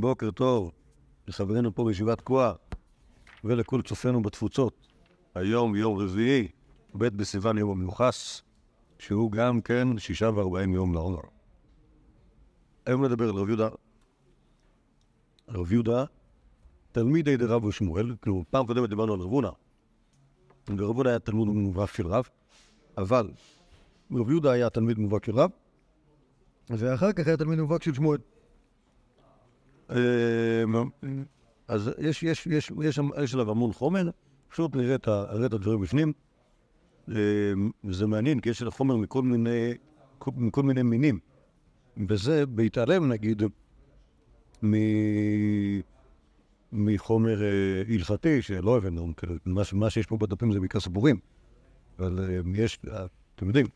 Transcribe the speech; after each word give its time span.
בוקר 0.00 0.30
טוב 0.30 0.70
לחברינו 1.28 1.74
פה 1.74 1.84
בישיבת 1.84 2.18
תקועה 2.18 2.52
ולכל 3.44 3.82
צופינו 3.82 4.22
בתפוצות. 4.22 4.86
היום 5.34 5.76
יום 5.76 5.98
רביעי, 5.98 6.48
ב' 6.94 7.04
בסיוון 7.04 7.58
יום 7.58 7.70
המיוחס, 7.70 8.42
שהוא 8.98 9.32
גם 9.32 9.60
כן 9.60 9.98
שישה 9.98 10.30
וארבעים 10.34 10.74
יום 10.74 10.94
לעומר. 10.94 11.20
היום 12.86 13.04
נדבר 13.04 13.28
על 13.28 13.34
רב 13.34 13.48
יהודה. 13.48 13.68
רב 15.48 15.72
יהודה, 15.72 16.04
תלמידי 16.92 17.36
דרב 17.36 17.64
ושמואל, 17.64 18.14
כאילו 18.22 18.44
פעם 18.50 18.66
קודמת 18.66 18.88
דיברנו 18.88 19.14
על 19.14 19.20
רב 19.20 19.30
הונא. 19.30 19.50
ורב 20.76 21.06
היה 21.06 21.18
תלמוד 21.18 21.48
מובהק 21.48 21.94
של 21.94 22.06
רב, 22.06 22.28
אבל 22.98 23.30
רב 24.12 24.30
יהודה 24.30 24.52
היה 24.52 24.70
תלמיד 24.70 24.98
מובהק 24.98 25.24
של 25.24 25.38
רב, 25.38 25.50
ואחר 26.70 27.12
כך 27.12 27.26
היה 27.26 27.36
תלמיד 27.36 27.58
מובהק 27.58 27.82
של 27.82 27.94
שמואל. 27.94 28.18
אה, 29.90 29.96
אז 31.68 31.90
יש, 31.98 32.22
יש, 32.22 32.46
יש, 32.46 32.72
יש, 32.82 33.00
יש 33.22 33.34
עליו 33.34 33.50
המון 33.50 33.72
חומר, 33.72 34.10
פשוט 34.48 34.76
נראה 34.76 34.94
את, 34.94 35.08
הדברים 35.52 35.80
בפנים. 35.80 36.12
אה, 37.08 37.14
זה 37.90 38.06
מעניין, 38.06 38.40
כי 38.40 38.48
יש 38.48 38.62
עליו 38.62 38.72
חומר 38.72 38.96
מכל 38.96 39.22
מיני, 39.22 39.74
מכל 40.36 40.62
מיני 40.62 40.82
מינים. 40.82 41.18
וזה 42.08 42.46
בהתעלם, 42.46 43.12
נגיד, 43.12 43.42
מ... 44.64 44.74
מחומר 46.72 47.42
אה, 47.42 47.94
הלכתי 47.94 48.42
שלא 48.42 48.76
הבאנו, 48.76 49.12
כאילו, 49.16 49.34
מה, 49.44 49.62
מה 49.72 49.90
שיש 49.90 50.06
פה 50.06 50.16
בדפים 50.16 50.52
זה 50.52 50.60
בעיקר 50.60 50.80
סיפורים. 50.80 51.16
אבל 51.98 52.30
אה, 52.30 52.40
יש, 52.54 52.78
אה, 52.90 53.06
אתם 53.34 53.46
יודעים, 53.46 53.66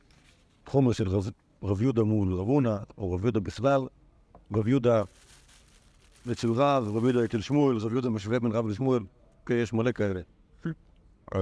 חומר 0.66 0.92
של 0.92 1.08
רב, 1.08 1.30
רב 1.62 1.82
יהודה 1.82 2.02
מול 2.02 2.34
רב 2.34 2.46
הונא, 2.46 2.76
או 2.98 3.12
רב 3.12 3.22
יהודה 3.22 3.40
בכלל, 3.40 3.80
רב 4.54 4.68
יהודה 4.68 5.02
אצל 6.30 6.50
רב, 6.50 6.96
רב 6.96 7.04
יהודה 7.04 7.24
אצל 7.24 7.40
שמואל, 7.40 7.76
רב 7.76 7.92
יהודה 7.92 8.10
משווה 8.10 8.40
בין 8.40 8.52
רב 8.52 8.66
לשמואל, 8.66 9.02
יש 9.50 9.72
מלא 9.72 9.92
כאלה. 9.92 10.20
אה, 11.34 11.40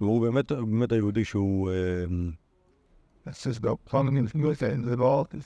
והוא 0.00 0.22
באמת, 0.22 0.52
באמת 0.52 0.92
היהודי 0.92 1.24
שהוא 1.24 1.70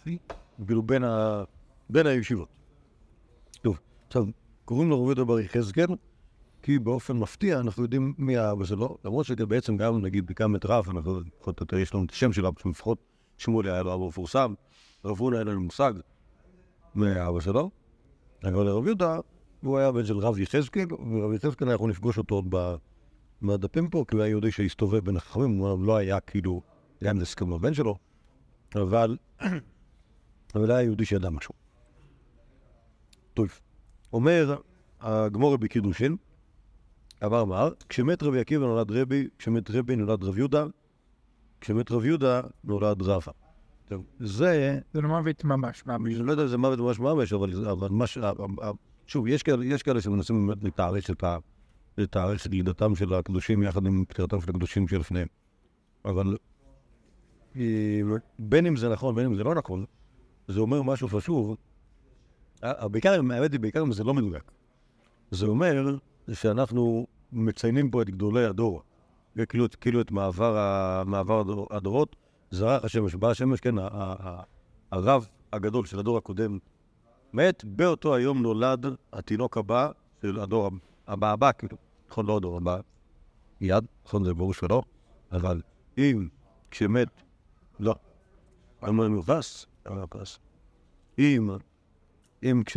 die. 0.07 0.35
כאילו 0.67 0.83
בין, 0.83 1.05
ה... 1.05 1.43
בין 1.91 2.07
הישיבות. 2.07 2.49
טוב, 3.63 3.81
עכשיו, 4.07 4.25
קוראים 4.65 4.91
לו 4.91 5.01
רב 5.01 5.07
יהודה 5.07 5.25
בר 5.25 5.41
יחזקאל, 5.41 5.87
כי 6.62 6.79
באופן 6.79 7.17
מפתיע 7.17 7.61
אנחנו 7.61 7.83
יודעים 7.83 8.15
מי 8.19 8.37
האבא 8.37 8.65
שלו, 8.65 8.99
למרות 9.05 9.27
שבעצם 9.27 9.77
גם, 9.77 10.03
נגיד, 10.03 10.33
גם 10.41 10.57
את 10.57 10.67
רב, 10.67 10.89
אנחנו, 10.91 11.21
לפחות 11.21 11.61
או 11.61 11.62
יותר 11.62 11.79
יש 11.79 11.95
לנו 11.95 12.05
את 12.05 12.11
השם 12.11 12.33
של 12.33 12.47
אבא 12.47 12.61
שלו, 12.61 12.71
לפחות 12.71 12.99
שמואל 13.39 13.69
היה 13.69 13.83
לו 13.83 13.95
אבא 13.95 14.07
מפורסם, 14.07 14.55
רב 15.05 15.19
הונא 15.19 15.37
אין 15.37 15.47
לנו 15.47 15.61
מושג 15.61 15.93
מי 16.95 17.11
האבא 17.11 17.41
שלו, 17.41 17.71
אבל 18.44 18.67
לרב 18.67 18.86
יהודה, 18.86 19.19
הוא 19.61 19.78
היה 19.78 19.92
בן 19.92 20.06
של 20.06 20.19
רב 20.19 20.39
יחזקאל, 20.39 20.86
ורב 20.92 21.33
יחזקאל 21.33 21.70
אנחנו 21.70 21.89
נפגוש 21.89 22.19
אותו 22.19 22.34
עוד 22.34 22.55
בדפים 23.42 23.91
פה, 23.91 24.05
כי 24.08 24.17
הוא 24.17 24.22
היה 24.22 24.31
יהודי 24.31 24.50
שהסתובב 24.50 24.98
בין 24.98 25.17
החכמים, 25.17 25.58
הוא 25.58 25.86
לא 25.86 25.97
היה 25.97 26.20
כאילו, 26.20 26.62
אם 27.11 27.16
זה 27.16 27.22
הסכם 27.22 27.55
לבן 27.55 27.75
שלו, 27.75 27.97
אבל 28.75 29.16
אבל 30.55 30.70
היה 30.70 30.83
יהודי 30.83 31.05
שידע 31.05 31.31
משהו. 31.31 31.55
טוב, 33.34 33.48
אומר 34.12 34.56
הגמורה 35.00 35.56
בקידושין, 35.56 36.16
אמר 37.25 37.44
מר, 37.44 37.72
כשמת 37.89 38.22
רבי 38.22 38.41
עקיבא 38.41 38.64
נולד 38.66 38.91
רבי, 38.91 39.28
כשמת 39.39 39.70
רבי 39.70 39.97
נולד 39.97 40.25
רב 40.25 40.39
יהודה, 40.39 40.66
כשמת 41.61 41.91
רב 41.91 42.05
יהודה 42.05 42.41
נולד 42.64 43.03
רבא. 43.03 43.33
טוב, 43.89 44.05
זה, 44.20 44.78
זה 44.92 45.00
לא 45.00 45.08
מוות 45.08 45.44
ממש, 45.44 45.86
ממש. 45.86 46.14
אני 46.14 46.27
לא 46.27 46.31
יודע 46.33 46.42
אם 46.42 46.48
זה 46.48 46.58
מוות 46.58 46.78
ממש 46.78 46.98
ממש, 46.98 47.33
אבל, 47.33 47.69
אבל 47.70 47.89
מה 47.91 48.06
ש... 48.06 48.19
שוב, 49.06 49.27
יש 49.27 49.42
כאלה, 49.42 49.64
יש 49.64 49.83
כאלה 49.83 50.00
שמנסים 50.00 50.47
באמת 50.47 50.64
לתארש 50.64 51.11
את 51.11 51.25
ה... 51.25 51.39
לתארש 51.98 52.47
את 52.47 52.53
לידתם 52.53 52.94
של 52.94 53.14
הקדושים 53.14 53.62
יחד 53.62 53.86
עם 53.86 54.05
פטירתם 54.09 54.41
של 54.41 54.50
הקדושים 54.50 54.89
שלפניהם. 54.89 55.27
אבל 56.04 56.37
אה, 57.56 58.00
בין 58.38 58.66
אם 58.66 58.77
זה 58.77 58.88
נכון, 58.88 59.15
בין 59.15 59.27
אם 59.27 59.34
זה 59.34 59.44
לא 59.44 59.54
נכון, 59.54 59.84
זה 60.48 60.60
אומר 60.60 60.82
משהו 60.82 61.09
חשוב. 61.09 61.56
אה, 62.65 62.88
בעיקר, 62.88 63.12
האמת 63.12 63.53
היא, 63.53 63.60
בעיקר 63.60 63.82
אם 63.82 63.93
זה 63.93 64.04
לא 64.04 64.15
מדויק. 64.15 64.50
זה 65.31 65.47
אומר 65.47 65.97
שאנחנו 66.32 67.06
מציינים 67.32 67.91
פה 67.91 68.03
את 68.03 68.10
גדולי 68.10 68.44
הדור. 68.44 68.82
כאילו, 69.48 69.66
כאילו 69.81 70.00
את 70.00 70.10
מעבר, 70.10 71.03
מעבר 71.06 71.41
הדור, 71.41 71.66
הדורות. 71.71 72.16
זרח 72.50 72.84
השמש, 72.84 73.14
בא 73.14 73.31
השמש, 73.31 73.60
כן, 73.60 73.75
הרב 74.92 75.28
הגדול 75.53 75.86
של 75.86 75.98
הדור 75.98 76.19
הקודם 76.19 76.59
מת, 77.32 77.64
באותו 77.64 78.14
היום 78.14 78.42
נולד 78.42 78.86
התינוק 79.12 79.56
הבא 79.59 79.91
של 80.22 80.41
הדור 80.41 80.70
הבא, 81.06 81.32
הבא, 81.32 81.50
כאילו, 81.59 81.76
נכון, 82.10 82.26
לא 82.26 82.36
הדור 82.36 82.56
הבא, 82.56 82.81
מיד, 83.60 83.84
נכון, 84.06 84.25
זה 84.25 84.34
ברור 84.34 84.54
שלא, 84.54 84.82
אבל 85.32 85.62
אם 85.98 86.28
כשמת, 86.70 87.09
לא, 87.81 87.94
על 88.80 88.91
מה 88.91 89.09
מיוחס? 89.09 89.66
אם, 91.19 91.50
אם 92.42 92.62
כש... 92.66 92.76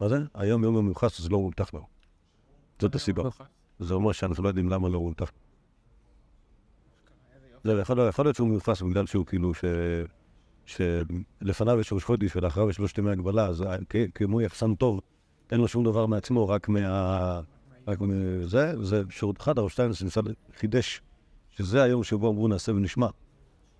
מה 0.00 0.08
זה? 0.08 0.16
היום 0.34 0.64
יום 0.64 0.76
המיוחס 0.76 1.20
זה 1.20 1.28
לא 1.28 1.38
מולתח 1.38 1.74
לו. 1.74 1.86
זאת 2.80 2.94
הסיבה. 2.94 3.22
זה 3.78 3.94
אומר 3.94 4.12
שאנחנו 4.12 4.44
לא 4.44 4.48
יודעים 4.48 4.68
למה 4.68 4.88
לא 4.88 5.00
מולתח. 5.00 5.30
זה 5.30 5.45
יכול 7.72 8.08
יכול 8.08 8.24
להיות 8.24 8.36
שהוא 8.36 8.48
מיוחס 8.48 8.82
בגלל 8.82 9.06
שהוא 9.06 9.26
כאילו. 9.26 9.52
שלפניו 10.66 11.80
יש 11.80 11.92
ראש 11.92 12.04
חודש 12.04 12.36
ולאחריו 12.36 12.70
יש 12.70 12.78
לו 12.78 12.88
שתי 12.88 13.00
ימי 13.00 13.10
הגבלה, 13.10 13.46
אז 13.46 13.64
כ- 13.88 13.96
כמו 14.14 14.40
יחסן 14.40 14.74
טוב, 14.74 15.00
אין 15.50 15.60
לו 15.60 15.68
שום 15.68 15.84
דבר 15.84 16.06
מעצמו, 16.06 16.48
רק 16.48 16.68
מה... 16.68 17.40
רק 17.88 18.00
מזה, 18.00 18.84
זה 18.84 19.02
שירות 19.10 19.40
אחד, 19.40 19.58
הרב 19.58 19.68
שטיינס 19.68 20.02
ניסה 20.02 20.20
חידש 20.56 21.02
שזה 21.50 21.82
היום 21.82 22.04
שבו 22.04 22.30
אמרו 22.30 22.48
נעשה 22.48 22.72
ונשמע. 22.72 23.08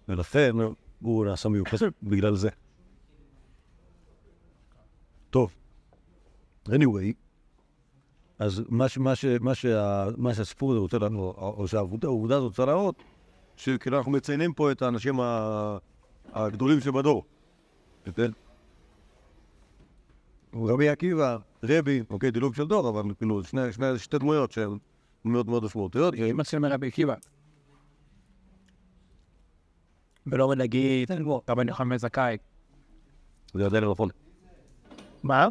ולכן 0.08 0.53
הוא 1.00 1.26
נעשה 1.26 1.48
מיוחס 1.48 1.82
בגלל 2.03 2.34
זה. 2.34 2.48
טוב, 5.30 5.54
anyway, 6.68 7.12
אז 8.38 8.62
מה, 8.68 8.88
ש, 8.88 8.98
מה, 8.98 9.14
ש, 9.14 9.24
מה, 9.41 9.54
שה, 9.54 10.06
מה 10.16 10.34
שהסיפור 10.34 10.72
הזה 10.72 10.80
רוצה 10.80 10.98
לנו, 10.98 11.20
או 11.36 11.68
שהעבודה 11.68 12.08
הזאת 12.36 12.50
רוצה 12.50 12.64
להראות, 12.64 13.03
שכאילו 13.56 13.99
אנחנו 13.99 14.12
מציינים 14.12 14.53
פה 14.53 14.72
את 14.72 14.83
האנשים 14.83 15.21
ה- 15.21 15.78
הגדולים 16.33 16.81
שבדור. 16.81 17.25
כן? 18.17 18.31
רבי 20.55 20.89
עקיבא, 20.89 21.37
רבי, 21.62 22.03
אוקיי, 22.11 22.31
דילוג 22.31 22.55
של 22.55 22.66
דור, 22.66 22.89
אבל 22.89 23.15
כאילו 23.19 23.45
שני, 23.45 23.72
שני, 23.72 23.99
שתי 23.99 24.19
דמויות 24.19 24.53
שהן 24.53 24.78
מאוד 25.25 25.47
מאוד 25.49 25.65
משמעותיות. 25.65 26.15
אם 26.15 26.41
אצל 26.41 26.59
מרבי 26.59 26.87
עקיבא. 26.87 27.15
ולא 30.27 30.55
נגיד, 30.55 31.11
רבן 31.49 31.69
יוחנן 31.69 31.99
זכאי. 31.99 32.37
זה 33.55 33.66
עדיין 33.66 33.84
לא 33.84 33.93
נכון. 33.93 34.09
מה? 35.22 35.49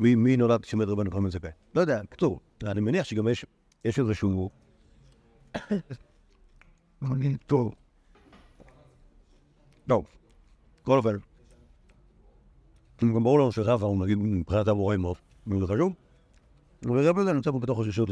מי, 0.00 0.14
מי 0.14 0.36
נולד 0.36 0.62
כשמת 0.62 0.88
רבנו 0.88 1.10
חנן 1.10 1.30
זכאי? 1.30 1.50
לא 1.74 1.80
יודע, 1.80 2.00
קצור. 2.08 2.40
אני 2.62 2.80
מניח 2.80 3.04
שגם 3.04 3.28
יש, 3.28 3.46
יש 3.86 3.98
איזשהו... 3.98 4.50
טוב. 7.46 7.74
טוב. 9.86 10.06
בכל 10.82 10.98
אופן. 10.98 11.16
גם 13.00 13.22
ברור 13.22 13.38
לנו 13.38 13.52
שרבא 13.52 13.86
הוא 13.86 14.04
נגיד 14.04 14.18
מבחינת 14.18 14.68
המורה 14.68 14.96
מאוד 14.96 15.16
מאוד 15.46 15.70
חשוב. 15.70 15.92
ורבי 16.82 17.24
זה 17.24 17.32
נמצא 17.32 17.50
פה 17.50 17.58
בתוך 17.58 17.80
השישות. 17.80 18.08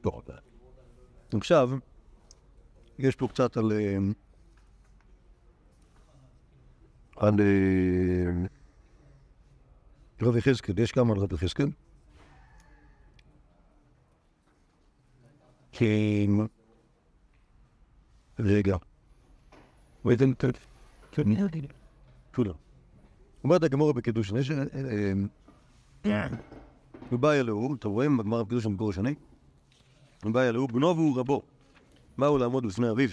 טוב. 0.00 0.22
עכשיו, 1.36 1.70
יש 2.98 3.16
פה 3.16 3.28
קצת 3.28 3.56
על... 3.56 3.72
אה, 3.72 3.96
על... 7.16 7.40
אה, 7.40 8.46
רב 10.22 10.36
יחזקאל, 10.36 10.78
יש 10.78 10.92
כמה 10.92 11.12
על 11.12 11.18
רב 11.18 11.32
יחזקאל. 11.32 11.68
רגע. 18.38 18.76
תודה. 22.30 22.52
אומרת 23.44 23.62
הגמורה 23.62 23.92
בקידושין, 23.92 24.36
יש... 24.36 24.50
אה, 24.50 25.12
אה, 26.06 26.26
ובא 27.12 27.32
אלוהו, 27.32 27.74
אתם 27.74 27.88
רואים 27.88 28.16
בגמרא 28.16 28.42
בקידושין 28.42 28.70
במקור 28.70 28.90
השני? 28.90 29.14
ובא 30.24 30.42
אלוהו, 30.42 30.68
בנו 30.68 30.96
והוא 30.96 31.18
רבו. 31.18 31.42
באו 32.18 32.38
לעמוד 32.38 32.66
בפני 32.66 32.90
אביו. 32.90 33.08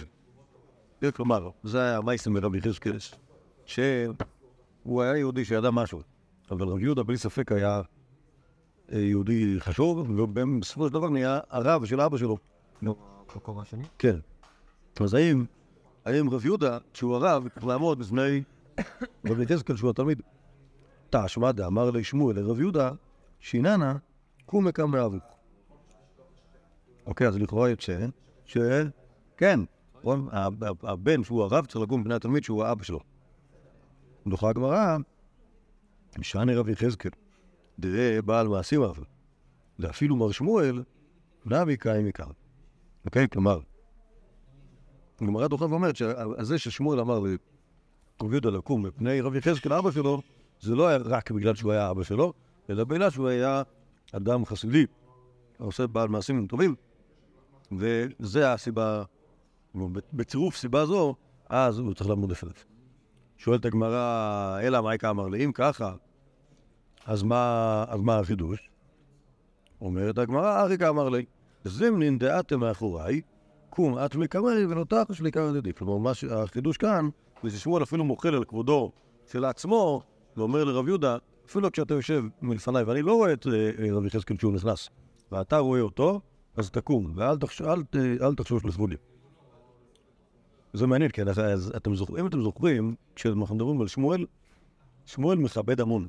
כלומר, 1.14 1.50
זה 1.62 1.80
היה 1.82 1.96
המייסם 1.96 2.34
ברבי 2.34 2.58
יחזקאל, 2.58 2.96
שהוא 3.66 5.02
היה 5.02 5.16
יהודי 5.16 5.44
שידע 5.44 5.70
משהו. 5.70 6.00
אבל 6.50 6.68
רב 6.68 6.78
יהודה 6.78 7.02
בלי 7.02 7.18
ספק 7.18 7.52
היה 7.52 7.82
אה, 8.92 8.98
יהודי 8.98 9.56
חשוב, 9.58 10.10
ובסופו 10.20 10.88
של 10.88 10.92
דבר 10.92 11.08
נהיה 11.08 11.40
הרב 11.50 11.84
של 11.84 12.00
אבא 12.00 12.18
שלו. 12.18 12.36
לא, 12.82 12.96
בכובע 13.36 13.62
השני? 13.62 13.84
כן. 13.98 14.16
אז 15.00 15.14
האם, 15.14 15.44
האם 16.04 16.30
רב 16.30 16.46
יהודה, 16.46 16.78
שהוא 16.94 17.14
הרב, 17.14 17.48
צריך 17.48 17.66
לעמוד 17.66 17.98
בפני 17.98 18.42
רבי 19.26 19.42
יחזקאל, 19.42 19.76
שהוא 19.76 19.90
התלמיד. 19.90 20.22
תשמע 21.10 21.52
דאמר 21.52 21.90
לי 21.90 22.04
שמואל 22.04 22.36
לרב 22.36 22.60
יהודה, 22.60 22.90
שיננה, 23.40 23.96
קום 24.46 24.66
וקם 24.68 24.90
מאביך. 24.90 25.22
אוקיי, 27.06 27.28
אז 27.28 27.36
לכאורה 27.36 27.70
יוצא 27.70 28.06
ש... 28.44 28.58
כן, 29.36 29.60
הבן 30.82 31.24
שהוא 31.24 31.42
הרב 31.42 31.66
צריך 31.66 31.84
לקום 31.84 32.02
בפני 32.02 32.14
התלמיד 32.14 32.44
שהוא 32.44 32.64
האבא 32.64 32.84
שלו. 32.84 33.00
דוחה 34.26 34.48
הגמרא, 34.48 34.96
שאני 36.22 36.54
רב 36.54 36.68
יחזקאל, 36.68 37.10
דראה 37.78 38.22
בעל 38.22 38.48
מעשים 38.48 38.82
אב, 38.82 38.98
ואפילו 39.78 40.16
מר 40.16 40.30
שמואל, 40.30 40.82
נמי 41.46 41.76
קאי 41.76 42.02
מכאן. 42.02 42.30
אוקיי? 43.04 43.28
כלומר, 43.28 43.60
הגמרא 45.20 45.46
דוחה 45.46 45.64
ואומרת 45.64 45.96
שזה 45.96 46.58
ששמואל 46.58 47.00
אמר 47.00 47.18
לרב 47.18 48.32
יהודה 48.32 48.50
לקום 48.50 48.86
מפני 48.86 49.20
רב 49.20 49.34
יחזקאל 49.34 49.72
אבא 49.72 49.90
שלו, 49.90 50.22
זה 50.60 50.74
לא 50.74 50.88
היה 50.88 50.98
רק 51.04 51.30
בגלל 51.30 51.54
שהוא 51.54 51.72
היה 51.72 51.90
אבא 51.90 52.02
שלו, 52.02 52.32
אלא 52.70 52.84
בגלל 52.84 53.10
שהוא 53.10 53.28
היה 53.28 53.62
אדם 54.12 54.44
חסידי, 54.44 54.86
עושה 55.58 55.86
בעל 55.86 56.08
מעשים 56.08 56.46
טובים, 56.46 56.74
וזה 57.72 58.52
הסיבה, 58.52 59.02
בצירוף 60.12 60.56
סיבה 60.56 60.86
זו, 60.86 61.14
אז 61.48 61.78
הוא 61.78 61.94
צריך 61.94 62.10
לעמוד 62.10 62.30
לפניו. 62.30 62.54
שואלת 63.36 63.64
הגמרא, 63.64 64.58
אלא 64.62 64.80
מייקה 64.80 65.10
אמר 65.10 65.28
לי, 65.28 65.44
אם 65.44 65.52
ככה, 65.52 65.94
אז 67.06 67.22
מה, 67.22 67.84
אז 67.88 68.00
מה 68.00 68.18
החידוש? 68.18 68.70
אומרת 69.80 70.18
הגמרא, 70.18 70.62
אריקה 70.62 70.88
אמר 70.88 71.08
לי, 71.08 71.24
זמנין 71.64 72.18
דעתם 72.18 72.60
מאחוריי, 72.60 73.20
קום 73.70 73.98
את 73.98 74.16
מקמרי 74.16 74.66
ונותח 74.66 75.02
שלי 75.12 75.32
כמה 75.32 75.44
ידידי. 75.48 75.72
כלומר, 75.74 75.96
מה 75.98 76.14
שהחידוש 76.14 76.76
כאן, 76.76 77.08
זה 77.42 77.50
ששמואל 77.50 77.82
אפילו 77.82 78.04
מוחל 78.04 78.34
על 78.34 78.44
כבודו 78.44 78.92
של 79.26 79.44
עצמו, 79.44 80.02
ואומר 80.36 80.64
לרב 80.64 80.88
יהודה, 80.88 81.16
אפילו 81.46 81.72
כשאתה 81.72 81.94
יושב 81.94 82.24
מלפניי 82.42 82.82
ואני 82.82 83.02
לא 83.02 83.14
רואה 83.14 83.32
את 83.32 83.46
אה, 83.46 83.52
אה, 83.78 83.92
רבי 83.92 84.06
יחזקאל 84.06 84.36
כשהוא 84.36 84.52
נכנס, 84.52 84.88
ואתה 85.32 85.58
רואה 85.58 85.80
אותו, 85.80 86.20
אז 86.56 86.70
תקום, 86.70 87.12
ואל 87.14 87.36
תחש- 87.38 87.60
אל 87.62 87.82
אל 88.22 88.34
תחשוש 88.34 88.64
לכבודי. 88.64 88.96
זה 90.72 90.86
מעניין, 90.86 91.10
כן, 91.14 91.28
אז- 91.28 91.38
אז 91.38 91.72
אתם 91.76 91.94
זוכרים, 91.94 92.24
אם 92.24 92.28
אתם 92.30 92.42
זוכרים, 92.42 92.94
כשאנחנו 93.16 93.54
מדברים 93.54 93.80
על 93.80 93.86
שמואל, 93.88 94.26
שמואל 95.06 95.38
מכבד 95.38 95.80
המון. 95.80 96.06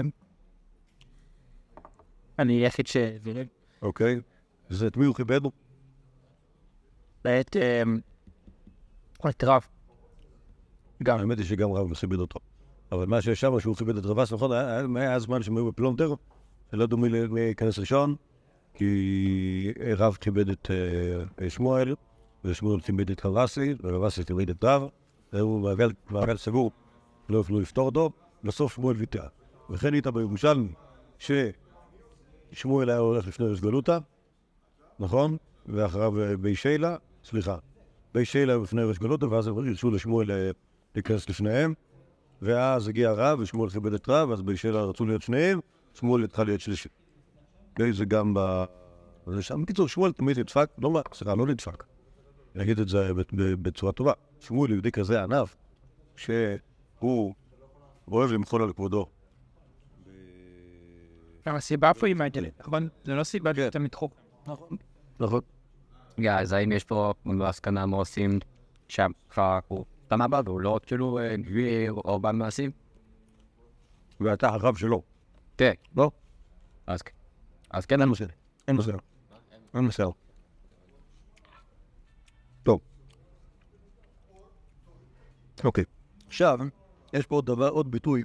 נכון? 0.00 0.23
אני 2.38 2.52
היחיד 2.52 2.86
ש... 2.86 2.96
אוקיי. 3.82 4.20
אז 4.70 4.82
את 4.82 4.96
מי 4.96 5.04
הוא 5.06 5.14
כיבד? 5.14 5.40
את... 7.22 7.56
אמ, 7.56 7.98
את 9.28 9.44
רב. 9.44 9.62
גם. 11.02 11.18
האמת 11.18 11.38
היא 11.38 11.46
שגם 11.46 11.72
רב 11.72 11.94
כיבד 11.94 12.18
אותו. 12.18 12.38
אבל 12.92 13.06
מה 13.06 13.22
שיש 13.22 13.40
שם, 13.40 13.60
שהוא 13.60 13.76
כיבד 13.76 13.96
את 13.96 14.04
רבס, 14.06 14.32
נכון? 14.32 14.52
היה 14.52 14.86
היה 14.96 15.18
זמן 15.18 15.42
שהם 15.42 15.56
היו 15.56 15.66
בפלונטר, 15.72 16.14
שלא 16.70 16.84
ידעו 16.84 16.98
מי 16.98 17.08
ל- 17.08 17.26
מי 17.28 17.40
ייכנס 17.40 17.78
ראשון, 17.78 18.14
כי 18.74 19.72
רב 19.96 20.16
כיבד 20.20 20.48
את 20.48 20.70
אה, 21.40 21.50
שמואל, 21.50 21.94
ושמואל 22.44 22.80
כיבד 22.80 23.10
את 23.10 23.26
רבסי, 23.26 23.74
ורבסי 23.82 24.24
כיבד 24.24 24.50
את 24.50 24.64
רב, 24.64 24.82
והוא 25.32 25.60
מעגל- 25.60 25.92
סגור, 26.36 26.70
לא 27.28 27.38
יוכלו 27.38 27.60
לפתור 27.60 27.86
אותו, 27.86 28.10
בסוף 28.44 28.74
שמואל 28.74 28.96
ויתר. 28.96 29.26
וכן 29.70 29.94
איתה 29.94 30.10
בירושלמי, 30.10 30.68
ששמואל 32.54 32.90
היה 32.90 32.98
הולך 32.98 33.26
לפני 33.26 33.46
ראש 33.46 33.60
גלותא, 33.60 33.98
נכון? 34.98 35.36
ואחריו 35.66 36.20
אה, 36.20 36.36
בי 36.36 36.56
שיילה, 36.56 36.96
סליחה, 37.24 37.56
בי 38.14 38.24
שיילה 38.24 38.56
לפני 38.56 38.82
ראש 38.82 38.98
גלותא, 38.98 39.24
ואז 39.24 39.46
הרשו 39.46 39.90
לשמואל 39.90 40.30
אה, 40.30 40.50
להיכנס 40.94 41.28
לפניהם, 41.28 41.74
ואז 42.42 42.88
הגיע 42.88 43.12
רב, 43.12 43.38
ושמואל 43.40 43.70
כיבד 43.70 43.92
את 43.92 44.08
רב, 44.08 44.30
אז 44.30 44.42
בי 44.42 44.56
שיילה 44.56 44.82
רצו 44.82 45.06
להיות 45.06 45.22
שניהם, 45.22 45.60
שמואל 45.94 46.24
התחל 46.24 46.44
להיות 46.44 46.60
שלישי. 46.60 46.88
זה 47.90 48.04
גם 48.04 48.34
ב... 48.34 48.64
זה 49.26 49.42
שם, 49.42 49.62
בקיצור, 49.62 49.88
שמואל 49.88 50.12
תמיד 50.12 50.38
נדפק, 50.38 50.70
לא 50.78 51.02
סליחה, 51.12 51.34
לא 51.34 51.46
נדפק. 51.46 51.84
אני 52.54 52.62
אגיד 52.62 52.80
את 52.80 52.88
זה 52.88 53.10
בצורה 53.62 53.92
טובה. 53.92 54.12
שמואל 54.40 54.70
יהודי 54.70 54.92
כזה 54.92 55.22
ענף, 55.22 55.56
שהוא 56.16 57.34
אוהב 58.08 58.30
למחול 58.30 58.62
על 58.62 58.72
כבודו. 58.72 59.06
גם 61.46 61.54
הסיבה 61.54 61.94
פה 61.94 62.06
היא 62.06 62.16
מעניינת, 62.16 62.60
נכון? 62.60 62.88
זה 63.04 63.14
לא 63.14 63.24
סיבה. 63.24 63.54
שאתה 63.54 63.78
מתחוק. 63.78 64.14
נכון. 65.18 65.40
רגע, 66.18 66.40
אז 66.40 66.52
האם 66.52 66.72
יש 66.72 66.84
פה 66.84 67.14
בהסכנה 67.24 67.86
מה 67.86 67.96
עושים 67.96 68.38
שהמחר 68.88 69.58
הוא 69.68 69.84
סבבה 70.10 70.40
והוא 70.44 70.60
לא 70.60 70.80
כאילו 70.86 71.18
גביר 71.34 71.92
או 71.92 72.20
בעל 72.20 72.36
מעשים? 72.36 72.70
ואתה 74.20 74.48
הרב 74.48 74.76
שלו. 74.76 75.02
תראה, 75.56 75.72
לא? 75.96 76.10
אז 76.86 77.02
כן. 77.02 77.12
אז 77.70 77.86
כן, 77.86 78.00
אין 78.00 78.08
מסר. 78.08 78.26
אין 78.68 78.76
מסר. 78.76 78.96
אין 79.74 79.84
מסר. 79.84 80.08
טוב. 82.62 82.80
אוקיי. 85.64 85.84
עכשיו, 86.26 86.58
יש 87.12 87.26
פה 87.26 87.34
עוד 87.34 87.46
דבר, 87.46 87.68
עוד 87.68 87.90
ביטוי, 87.90 88.22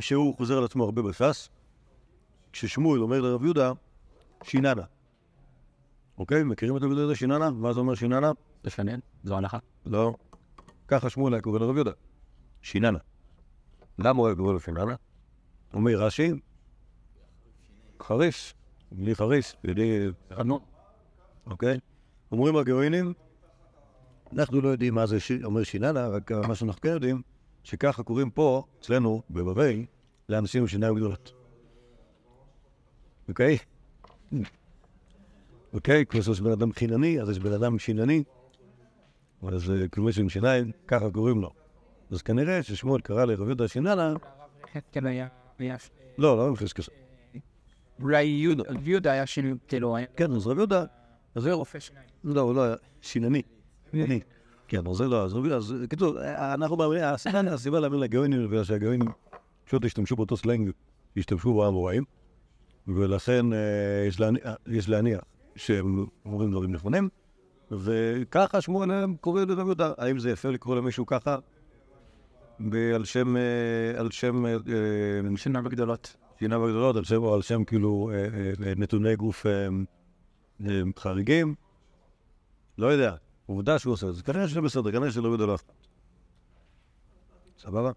שהוא 0.00 0.36
חוזר 0.36 0.58
על 0.58 0.64
עצמו 0.64 0.84
הרבה 0.84 1.02
בש"ס, 1.02 1.48
כששמואל 2.52 3.00
אומר 3.00 3.20
לרב 3.20 3.44
יהודה, 3.44 3.72
שיננה. 4.42 4.82
אוקיי? 6.18 6.44
מכירים 6.44 6.76
את 6.76 6.82
הביטוי 6.82 7.04
הזה, 7.04 7.14
שיננה? 7.14 7.50
מה 7.50 7.72
זה 7.72 7.80
אומר 7.80 7.94
שיננה? 7.94 8.32
לפנן, 8.64 8.98
זו 9.24 9.36
הנחה. 9.36 9.58
לא. 9.86 10.14
ככה 10.88 11.10
שמואל 11.10 11.34
היה 11.34 11.42
קורא 11.42 11.58
לרב 11.58 11.74
יהודה. 11.74 11.90
שיננה. 12.62 12.98
למה 13.98 14.18
הוא 14.18 14.26
היה 14.26 14.36
קורא 14.36 14.52
לו 14.52 14.60
שיננה? 14.60 14.94
אומר 15.74 15.92
רש"י, 15.96 16.32
חריף, 18.02 18.54
בלי 18.92 19.14
חריף, 19.14 19.54
בלי 19.64 20.08
חנון, 20.34 20.60
אוקיי? 21.46 21.78
אומרים 22.32 22.56
הגאוינים, 22.56 23.12
אנחנו 24.32 24.60
לא 24.60 24.68
יודעים 24.68 24.94
מה 24.94 25.06
זה 25.06 25.20
ש... 25.20 25.32
אומר 25.44 25.62
שיננה, 25.62 26.08
רק 26.08 26.32
מה 26.32 26.54
שאנחנו 26.54 26.80
כן 26.80 26.88
יודעים, 26.88 27.22
שככה 27.64 28.02
קוראים 28.02 28.30
פה, 28.30 28.64
אצלנו, 28.80 29.22
בבבל, 29.30 29.84
לאנשים 30.28 30.62
עם 30.62 30.68
שיניים 30.68 30.94
גדולות. 30.94 31.41
אוקיי? 33.32 33.58
אוקיי? 35.72 36.06
כמו 36.06 36.22
שיש 36.22 36.40
בן 36.40 36.50
אדם 36.50 36.72
חינני, 36.72 37.20
אז 37.20 37.30
יש 37.30 37.38
בן 37.38 37.52
אדם 37.52 37.78
שינני, 37.78 38.22
אז 39.48 39.70
אה, 39.70 39.86
מישהו 39.96 40.22
עם 40.22 40.28
שיניים, 40.28 40.70
ככה 40.86 41.10
קוראים 41.10 41.40
לו. 41.40 41.50
אז 42.10 42.22
כנראה 42.22 42.62
ששמואל 42.62 43.00
קרא 43.00 43.24
לרב 43.24 43.46
יהודה 43.46 43.68
שיננה, 43.68 44.14
כן, 44.92 45.06
היה... 45.06 45.28
לא, 46.18 46.36
לא 46.36 46.48
עם 46.48 46.54
כזה. 46.56 46.92
אולי 48.00 48.24
יהודה 48.24 48.64
יהודה 48.82 49.12
היה 49.12 49.26
שינוי, 49.26 49.52
כאילו, 49.68 49.96
כן, 50.16 50.32
אז 50.32 50.46
רב 50.46 50.56
יהודה, 50.56 50.84
אז 51.34 51.42
זהו, 51.42 51.58
רופא 51.58 51.78
שיניים. 51.78 52.08
לא, 52.24 52.40
הוא 52.40 52.54
לא 52.54 52.62
היה 52.62 52.74
שינני. 53.00 53.42
כן, 54.68 54.86
אז 54.86 54.96
זה 54.96 55.04
לא, 55.04 55.24
אז 55.24 55.34
רב 55.34 55.46
יהודה, 55.46 55.56
אז 55.56 55.74
קיצור, 55.88 56.18
אנחנו 56.54 56.76
מאמינים, 56.76 57.04
הסיבה 57.04 57.40
הסיבה 57.40 57.80
להאמין 57.80 58.00
לגאונים, 58.00 58.48
בגלל 58.48 58.64
שהגאונים 58.64 59.08
פשוט 59.64 59.84
השתמשו 59.84 60.16
באותו 60.16 60.36
סלנג, 60.36 60.70
השתמשו 61.16 61.52
בו 61.52 61.64
האמוראים, 61.64 62.04
ולכן 62.88 63.52
אה, 63.52 63.58
יש 64.08 64.20
להניח- 64.20 64.56
יש 64.66 64.88
להניח 64.88 65.20
שהם 65.56 66.06
אומרים 66.24 66.50
דברים 66.50 66.72
נכונים, 66.72 67.08
וככה 67.70 68.60
שמואל 68.60 68.90
קורא 69.20 69.40
לרב 69.44 69.66
יהודה. 69.66 69.92
האם 69.98 70.18
זה 70.18 70.30
יפה 70.30 70.48
לקרוא 70.48 70.76
למישהו 70.76 71.06
ככה? 71.06 71.36
על 72.94 73.04
שם, 73.04 73.36
אה, 73.36 73.42
על 74.00 74.10
שם, 74.10 74.46
אה, 74.46 74.52
אה, 74.52 75.36
שיניים 75.36 75.68
גדולות. 75.68 76.16
שיניים 76.38 76.62
הגדולות, 76.62 76.96
על 76.96 77.04
שם, 77.04 77.24
על 77.24 77.42
שם 77.42 77.64
כאילו 77.64 78.10
נתוני 78.76 79.16
גוף 79.16 79.46
חריגים. 80.98 81.54
לא 82.78 82.86
יודע, 82.86 83.14
עובדה 83.46 83.78
שהוא 83.78 83.92
עושה 83.92 84.08
את 84.08 84.14
זה. 84.14 84.22
כנראה 84.22 84.48
שזה 84.48 84.60
בסדר, 84.60 84.92
כנראה 84.92 85.10
שלא 85.10 85.28
יודע 85.28 85.46
לא 85.46 85.54
אכפת. 85.54 85.72
סבבה? 87.58 87.90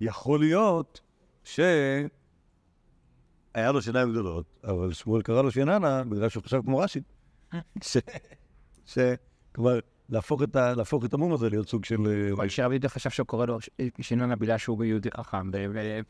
יכול 0.00 0.40
להיות 0.40 1.00
שהיה 3.54 3.72
לו 3.72 3.82
שיניים 3.82 4.10
גדולות, 4.10 4.44
אבל 4.64 4.92
שמואל 4.92 5.22
קרא 5.22 5.42
לו 5.42 5.50
שיננה 5.50 6.04
בגלל 6.04 6.28
שהוא 6.28 6.42
חשב 6.42 6.60
כמו 6.64 6.78
רש"י. 6.78 7.00
ש... 7.82 7.96
ש... 8.86 8.98
כלומר, 9.52 9.78
להפוך 10.08 10.42
את, 10.42 10.56
ה... 10.56 10.74
להפוך 10.74 11.04
את 11.04 11.14
המום 11.14 11.32
הזה 11.32 11.50
להיות 11.50 11.68
סוג 11.68 11.84
של... 11.84 12.06
אה, 12.06 12.32
אבל 12.32 12.48
שרב 12.48 12.72
יהודה 12.72 12.88
חשב 12.88 13.10
שהוא 13.10 13.26
קורא 13.26 13.46
לו 13.46 13.60
ש- 13.60 13.70
שינונה 14.00 14.36
בגלל 14.36 14.58
שהוא 14.58 14.84
יהודי 14.84 15.10
חכם, 15.10 15.50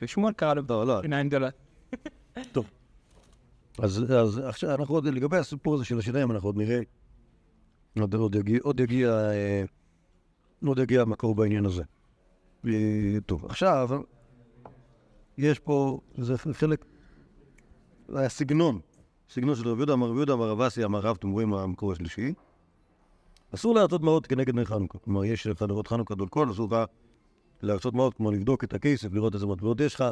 ושמואל 0.03 0.33
קרא 0.33 0.55
לו 0.55 0.63
לא, 0.69 0.87
לא, 0.87 1.03
שיניים 1.03 1.29
גדולות. 1.29 1.55
אז, 3.79 4.05
אז 4.13 4.39
עכשיו 4.39 4.75
אנחנו 4.75 4.95
עוד, 4.95 5.07
לגבי 5.07 5.37
הסיפור 5.37 5.75
הזה 5.75 5.85
של 5.85 5.99
השיניים, 5.99 6.31
אנחנו 6.31 6.49
עוד 6.49 6.57
נראה, 6.57 6.81
עוד, 8.01 8.15
עוד, 8.15 8.35
יגיע, 8.35 8.59
עוד, 8.63 8.81
יגיע, 8.81 9.09
אה, 9.09 9.65
עוד 10.67 10.79
יגיע 10.79 11.03
המקור 11.03 11.35
בעניין 11.35 11.67
הזה. 11.67 11.83
אה, 12.67 13.17
טוב, 13.27 13.45
עכשיו, 13.47 13.89
יש 15.39 15.59
פה, 15.59 16.01
זה 16.19 16.39
חלק, 16.39 16.85
הסגנון 18.09 18.81
סגנון 19.31 19.55
של 19.55 19.69
רב 19.69 19.77
יהודה, 19.77 19.93
אמר 19.93 20.09
רב 20.09 20.17
יהודה, 20.17 20.33
אמר 20.33 20.49
רב 20.49 20.61
אסי, 20.61 20.85
אמר 20.85 21.01
רב, 21.01 21.17
אתם 21.19 21.31
רואים 21.31 21.55
המקור 21.55 21.93
השלישי. 21.93 22.35
אסור 23.55 23.75
להרצות 23.75 24.03
מעות 24.03 24.27
כנגד 24.27 24.55
נר 24.55 24.65
חנוכה. 24.65 24.99
כלומר, 24.99 25.25
יש 25.25 25.47
לך 25.47 25.63
נרות 25.63 25.89
חנוכה 25.89 26.15
דולקון, 26.15 26.51
אסור 26.51 26.69
לך 26.71 26.89
להרצות 27.63 27.95
מעות, 27.95 28.15
כמו 28.15 28.31
לבדוק 28.31 28.65
את 28.65 28.75
הכסף, 28.75 29.13
לראות 29.13 29.35
איזה 29.35 29.47
מטבעות 29.47 29.81
יש 29.81 29.95
לך. 29.95 30.05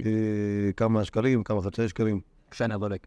אה, 0.00 0.72
כמה 0.76 1.04
שקלים, 1.04 1.44
כמה 1.44 1.62
חצי 1.62 1.88
שקלים. 1.88 2.20
כשאני 2.50 2.78
בודק. 2.78 3.06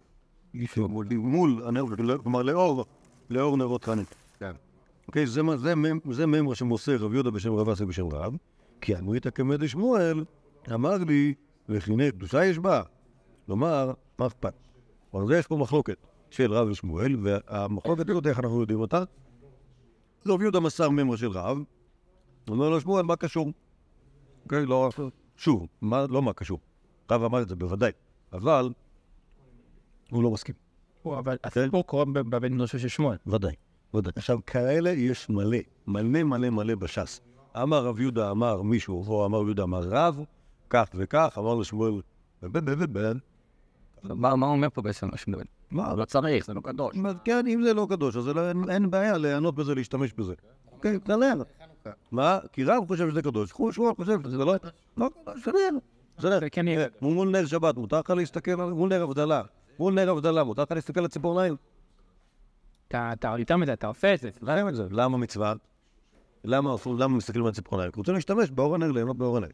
מול, 1.11 1.63
הנר, 1.67 1.83
כלומר 2.23 2.41
לאור, 2.41 2.85
לאור 3.29 3.57
נרות 3.57 3.83
חנוכה. 3.83 4.15
כן. 4.39 4.51
אוקיי, 5.07 5.27
זה, 5.27 5.41
זה, 5.57 5.73
זה 6.11 6.25
ממרה 6.25 6.55
שמוסר 6.55 6.95
רב 6.95 7.13
יהודה 7.13 7.31
בשם 7.31 7.53
רב 7.53 7.69
אסי 7.69 7.85
בשם 7.85 8.07
רב, 8.07 8.37
כי 8.81 8.97
אמרית 8.97 9.27
כמד 9.27 9.67
שמואל, 9.67 10.23
אמר 10.73 10.97
לי, 10.97 11.33
וכינה 11.69 12.11
קדושה 12.11 12.45
יש 12.45 12.59
בה. 12.59 12.81
כלומר, 13.45 13.91
מה 14.19 14.27
אכפת? 14.27 14.53
אבל 15.13 15.27
זה 15.27 15.37
יש 15.37 15.47
פה 15.47 15.57
מחלוקת 15.57 15.97
של 16.29 16.53
רב 16.53 16.67
ושמואל, 16.67 17.15
והמחלוקת 17.23 18.09
הזאת, 18.09 18.27
איך 18.27 18.39
אנחנו 18.39 18.61
יודעים 18.61 18.79
אותה? 18.79 19.03
רב 20.27 20.41
יהודה 20.41 20.59
מסר 20.59 20.89
ממרה 20.89 21.17
של 21.17 21.27
רב, 21.31 21.57
אומר 22.49 22.69
לו 22.69 22.81
שמואל, 22.81 23.03
מה 23.05 23.15
קשור? 23.15 23.47
אוקיי, 24.43 24.65
לא, 24.65 24.89
שוב, 25.37 25.67
מה, 25.81 26.05
לא 26.09 26.21
מה 26.21 26.33
קשור. 26.33 26.59
רב 27.11 27.23
אמר 27.23 27.41
את 27.41 27.47
זה 27.49 27.55
בוודאי, 27.55 27.91
אבל 28.33 28.69
הוא 30.11 30.23
לא 30.23 30.31
מסכים. 30.31 30.55
אבל 31.05 31.37
כן. 31.41 31.59
הסיפור 31.59 31.85
קורה 31.85 32.05
בב- 32.05 32.19
בבית 32.35 32.51
מדרשו 32.51 32.79
של 32.79 32.87
שמואל. 32.87 33.17
ודאי, 33.27 33.55
ודאי. 33.93 34.13
עכשיו, 34.15 34.39
כאלה 34.45 34.89
יש 34.89 35.29
מלא, 35.29 35.57
מלא 35.87 36.23
מלא 36.23 36.49
מלא 36.49 36.75
בש"ס. 36.75 37.21
אמר 37.63 37.85
רב 37.85 37.99
יהודה 37.99 38.31
אמר 38.31 38.61
מישהו, 38.61 39.03
או 39.07 39.25
אמר 39.25 39.37
יהודה 39.37 39.63
אמר 39.63 39.81
רב, 39.89 40.23
כך 40.69 40.89
וכך, 40.95 41.35
אמר 41.37 41.55
לשמואל, 41.55 41.91
בן 42.41 42.65
בן 42.65 42.75
בן 42.79 42.93
בן. 42.93 43.17
מה 44.03 44.35
מה 44.35 44.45
הוא 44.45 44.55
אומר 44.55 44.67
פה 44.73 44.81
בעצם? 44.81 45.07
שום 45.15 45.33
דבר. 45.33 45.43
מה, 45.71 45.93
לא 45.95 46.05
צריך, 46.05 46.45
זה 46.45 46.53
לא 46.53 46.61
קדוש. 46.61 46.95
כן, 47.25 47.47
אם 47.47 47.63
זה 47.63 47.73
לא 47.73 47.87
קדוש, 47.89 48.15
אז 48.17 48.23
זה 48.23 48.33
לא- 48.33 48.41
אין- 48.69 48.89
בעיה 48.91 49.17
ליהנות 49.17 49.55
בזה, 49.55 49.75
להשתמש 49.75 50.13
בזה. 50.13 50.33
אוקיי, 50.71 50.99
בסדר. 50.99 51.33
מה? 52.11 52.39
כי 52.53 52.63
רב 52.63 52.87
חושב 52.87 53.09
שזה 53.09 53.21
קדוש, 53.21 53.51
חו- 53.51 53.71
שמואל 53.73 53.93
חושב 53.95 54.19
שזה 54.23 54.37
לא 54.37 54.55
לא 54.97 55.09
קדוש. 55.23 55.41
בסדר. 56.17 56.39
זה 56.39 56.49
כן 56.49 56.67
יהיה. 56.67 56.87
מול 57.01 57.29
נר 57.29 57.45
שבת, 57.45 57.77
מותר 57.77 57.99
לך 57.99 58.09
להסתכל, 58.09 58.61
על- 58.61 58.73
מול 58.73 58.89
נר 58.89 59.03
הבדלה. 59.03 59.41
מול 59.79 59.93
נר 59.93 60.09
הבדלה, 60.09 60.43
מותר 60.43 60.61
לך 60.63 60.71
להסתכל 60.71 60.99
על 60.99 61.07
ציפורניים? 61.07 61.55
אתה 62.87 63.13
אתה 63.13 63.35
יותר 63.39 63.57
מדי, 63.57 63.73
אתה 63.73 63.87
עושה 63.87 64.13
את 64.13 64.19
זה. 64.19 64.29
למה 64.41 64.69
את 64.69 64.75
זה? 64.75 64.83
למה 64.91 65.17
מצווה? 65.17 65.53
למה 66.43 66.75
אסור- 66.75 66.95
למה 66.95 67.17
מסתכלים 67.17 67.45
על 67.45 67.51
ציפורניים? 67.51 67.91
כי 67.91 67.99
רוצים 67.99 68.13
להשתמש 68.15 68.51
באור 68.51 68.75
הנר, 68.75 68.91
ליהנות 68.91 69.17
באור 69.17 69.37
הנר. 69.37 69.47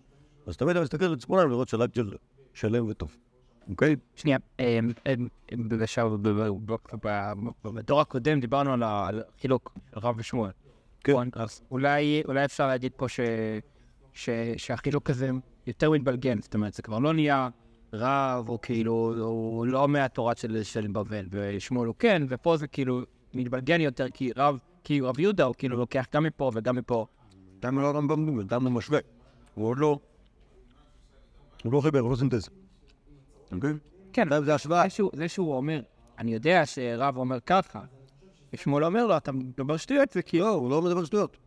אז 0.51 0.57
תמיד 0.57 0.75
אני 0.75 0.83
מסתכל 0.83 1.05
על 1.05 1.15
ציפורניים 1.15 1.49
לראות 1.49 1.69
שלט 1.69 1.93
של 1.95 2.15
שלם 2.53 2.87
וטוב. 2.87 3.17
אוקיי? 3.69 3.95
שנייה, 4.15 4.37
אמ, 4.59 4.65
אמ, 5.07 5.27
אמ, 5.53 5.69
בדור 7.63 8.01
הקודם 8.01 8.39
דיברנו 8.39 8.73
על 8.73 8.83
החילוק 8.83 9.73
רב 9.95 10.15
ושמואל. 10.17 10.51
כן. 11.03 11.11
נכון? 11.11 11.29
אז 11.33 11.61
אולי 11.71 12.23
אפשר 12.45 12.67
להגיד 12.67 12.91
פה 12.95 13.05
שהחילוק 14.57 15.09
הזה 15.09 15.29
יותר 15.67 15.91
מתבלגן, 15.91 16.41
זאת 16.41 16.55
אומרת, 16.55 16.73
זה 16.73 16.81
כבר 16.81 16.99
לא 16.99 17.13
נהיה 17.13 17.49
רב, 17.93 18.49
או 18.49 18.61
כאילו, 18.61 19.13
הוא 19.17 19.67
לא 19.67 19.87
מהתורה 19.87 20.33
של 20.63 20.87
בבל, 20.91 21.25
ושמואל 21.29 21.87
הוא 21.87 21.95
כן, 21.99 22.23
ופה 22.29 22.57
זה 22.57 22.67
כאילו 22.67 23.01
מתבלגן 23.33 23.81
יותר, 23.81 24.09
כי 24.13 24.31
רב, 24.37 24.59
כי 24.83 25.01
רב 25.01 25.19
יהודה 25.19 25.43
הוא 25.43 25.55
כאילו 25.57 25.77
לוקח 25.77 26.05
גם 26.13 26.23
מפה 26.23 26.51
וגם 26.53 26.75
מפה. 26.75 27.05
תם 27.59 27.79
לא 27.79 27.87
הרמב"ם, 27.87 28.47
תם 28.47 28.63
לא 28.63 28.71
משווה. 28.71 28.99
הוא 29.55 29.67
עוד 29.67 29.77
לא... 29.77 29.99
הוא 31.63 31.73
לא 31.73 31.81
חיבר, 31.81 31.99
הוא 31.99 32.11
לא 32.11 32.15
סינתז. 32.15 32.49
אוקיי? 33.51 33.73
כן, 34.13 34.29
תם 34.29 34.43
זה 34.45 34.55
השוואה. 34.55 34.83
זה 35.13 35.27
שהוא- 35.27 35.55
אומר, 35.55 35.81
אני 36.19 36.33
יודע 36.33 36.65
שרב 36.65 37.17
אומר 37.17 37.39
ככה, 37.45 37.81
ושמואל 38.53 38.83
אומר 38.85 39.05
לו, 39.07 39.17
אתה 39.17 39.31
מדבר 39.31 39.77
שטויות, 39.77 40.11
זה 40.11 40.21
כאילו... 40.21 40.45
לא, 40.45 40.53
הוא 40.53 40.69
לא 40.69 40.81
מדבר 40.81 41.05
שטויות. 41.05 41.37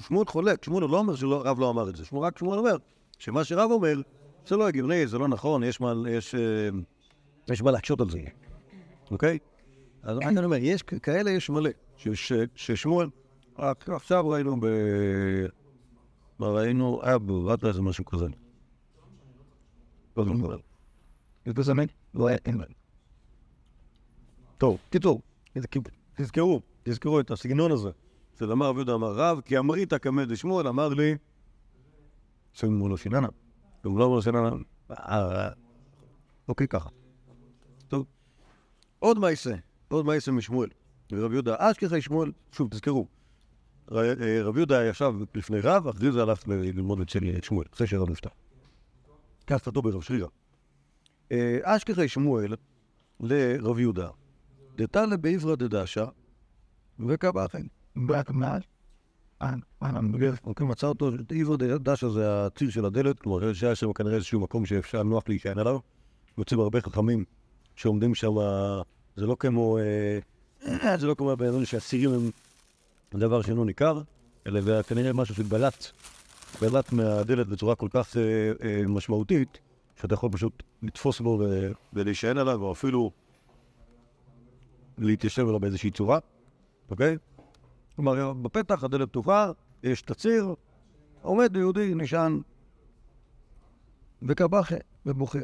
שמואל 0.00 0.26
חולק, 0.26 0.64
שמואל 0.64 0.84
לא 0.90 0.98
אומר 0.98 1.14
שרב 1.14 1.60
לא 1.60 1.70
אמר 1.70 1.90
את 1.90 1.96
זה. 1.96 2.04
רק 2.12 2.38
שמואל 2.38 2.58
אומר 2.58 2.76
שמה 3.18 3.44
שרב 3.44 3.70
אומר, 3.70 4.00
זה 4.46 4.56
לא 4.56 4.68
הגיוני, 4.68 5.06
זה 5.06 5.18
לא 5.18 5.28
נכון, 5.28 5.62
יש 5.64 5.80
מה, 5.80 5.92
יש, 6.10 6.34
אה, 6.34 6.40
יש 7.50 7.62
מה 7.62 7.70
להקשות 7.70 8.00
על 8.00 8.10
זה. 8.10 8.20
אוקיי? 9.10 9.38
אז 10.02 10.18
אני 10.18 10.44
אומר, 10.44 10.56
יש 10.60 10.82
כאלה 10.82 11.30
יש 11.30 11.50
מלא. 11.50 11.70
ששמואל, 12.54 13.08
עכשיו 13.86 14.28
ראינו 14.28 14.60
ב... 14.60 14.66
ראינו? 16.40 17.00
היה 17.02 17.18
בבת 17.18 17.64
איזה 17.64 17.82
משהו 17.82 18.04
כזה. 18.04 18.26
לא 20.16 20.24
זוכר. 20.24 20.56
יש 21.46 21.52
בזה 21.52 21.74
מי? 21.74 21.86
לא 22.14 22.28
היה, 22.28 22.38
אין 22.44 22.58
בעיה. 22.58 22.74
טוב, 24.58 24.78
קיצור, 24.90 25.22
תזכרו, 26.14 26.60
תזכרו 26.82 27.20
את 27.20 27.30
הסגנון 27.30 27.72
הזה. 27.72 27.90
של 28.38 28.52
אמר 28.52 28.66
רב 28.68 28.76
יהודה 28.76 28.94
אמר 28.94 29.12
רב, 29.14 29.40
כי 29.40 29.58
אמרית 29.58 29.94
כמד 29.94 30.30
לשמואל, 30.30 30.68
אמר 30.68 30.88
לי, 30.88 31.14
שמואל 32.52 32.90
לא 32.90 32.96
שיננה. 32.96 33.28
והוא 33.84 33.98
לא 33.98 34.04
אומר 34.04 34.20
שיננה. 34.20 34.50
אה, 34.90 35.48
אוקיי, 36.48 36.68
ככה. 36.68 36.88
טוב. 37.88 38.06
עוד 38.98 39.18
מעשה, 39.18 39.54
עוד 39.88 40.06
מעשה 40.06 40.32
משמואל. 40.32 40.68
רב 41.12 41.32
יהודה, 41.32 41.56
אשכחי 41.58 42.00
שמואל, 42.00 42.32
שוב, 42.52 42.68
תזכרו. 42.70 43.06
רב 44.44 44.56
יהודה 44.56 44.84
ישב 44.84 45.14
לפני 45.34 45.60
רב, 45.60 45.88
אחרי 45.88 46.12
זה 46.12 46.22
הלך 46.22 46.48
ללמוד 46.48 47.00
אצל 47.00 47.18
שמואל, 47.42 47.66
אחרי 47.74 47.86
שרב 47.86 48.10
נפטר. 48.10 48.30
כך 49.46 49.64
כתוב 49.64 49.90
ברב 49.90 50.02
שרירא. 50.02 50.26
אה, 51.32 51.58
אשכחי 51.62 52.08
שמואל 52.08 52.54
לרב 53.20 53.78
יהודה, 53.78 54.08
דתלה 54.76 55.16
בעברא 55.16 55.54
דדשא, 55.54 56.04
וקבחן. 57.08 57.62
בעקמל. 57.96 58.58
אוקיי, 60.44 60.66
מצא 60.66 60.86
אותו, 60.86 61.10
עברא 61.30 61.56
דדשא 61.56 62.08
זה 62.08 62.46
הציר 62.46 62.70
של 62.70 62.84
הדלת, 62.84 63.20
כלומר, 63.20 63.52
שהיה 63.52 63.74
שם 63.74 63.92
כנראה 63.92 64.14
איזשהו 64.14 64.40
מקום 64.40 64.66
שאפשר 64.66 65.02
נוח 65.02 65.22
להישען 65.28 65.58
עליו. 65.58 65.78
יוצאים 66.38 66.60
הרבה 66.60 66.80
חכמים 66.80 67.24
שעומדים 67.76 68.14
שם, 68.14 68.34
זה 69.16 69.26
לא 69.26 69.36
כמו, 69.40 69.78
אה, 69.78 70.98
זה 70.98 71.06
לא 71.06 71.14
כמו 71.14 71.30
הבן 71.30 71.64
שהסירים 71.64 72.10
הם 73.12 73.20
דבר 73.20 73.42
שאינו 73.42 73.64
ניכר, 73.64 74.02
אלא 74.46 74.82
כנראה 74.82 75.12
משהו 75.12 75.34
שבלט, 75.34 75.50
בלט 75.52 75.86
מהדלת 76.92 77.46
בצורה 77.46 77.74
כל 77.74 77.88
כך 77.90 78.16
אה, 78.16 78.52
אה, 78.64 78.82
משמעותית, 78.86 79.58
שאתה 80.00 80.14
יכול 80.14 80.30
פשוט 80.32 80.62
לתפוס 80.82 81.20
בו 81.20 81.38
ו- 81.40 81.72
ולהישען 81.92 82.38
עליו, 82.38 82.62
או 82.62 82.72
אפילו 82.72 83.10
להתיישב 84.98 85.48
עליו 85.48 85.60
באיזושהי 85.60 85.90
צורה, 85.90 86.18
אוקיי? 86.90 87.16
כלומר, 87.96 88.32
בפתח 88.32 88.84
הדלת 88.84 89.08
פתוחה, 89.08 89.50
יש 89.82 90.02
את 90.02 90.10
הציר, 90.10 90.54
עומד 91.22 91.56
יהודי, 91.56 91.94
נשען, 91.94 92.40
וקבחה, 94.22 94.76
ובוכה. 95.06 95.38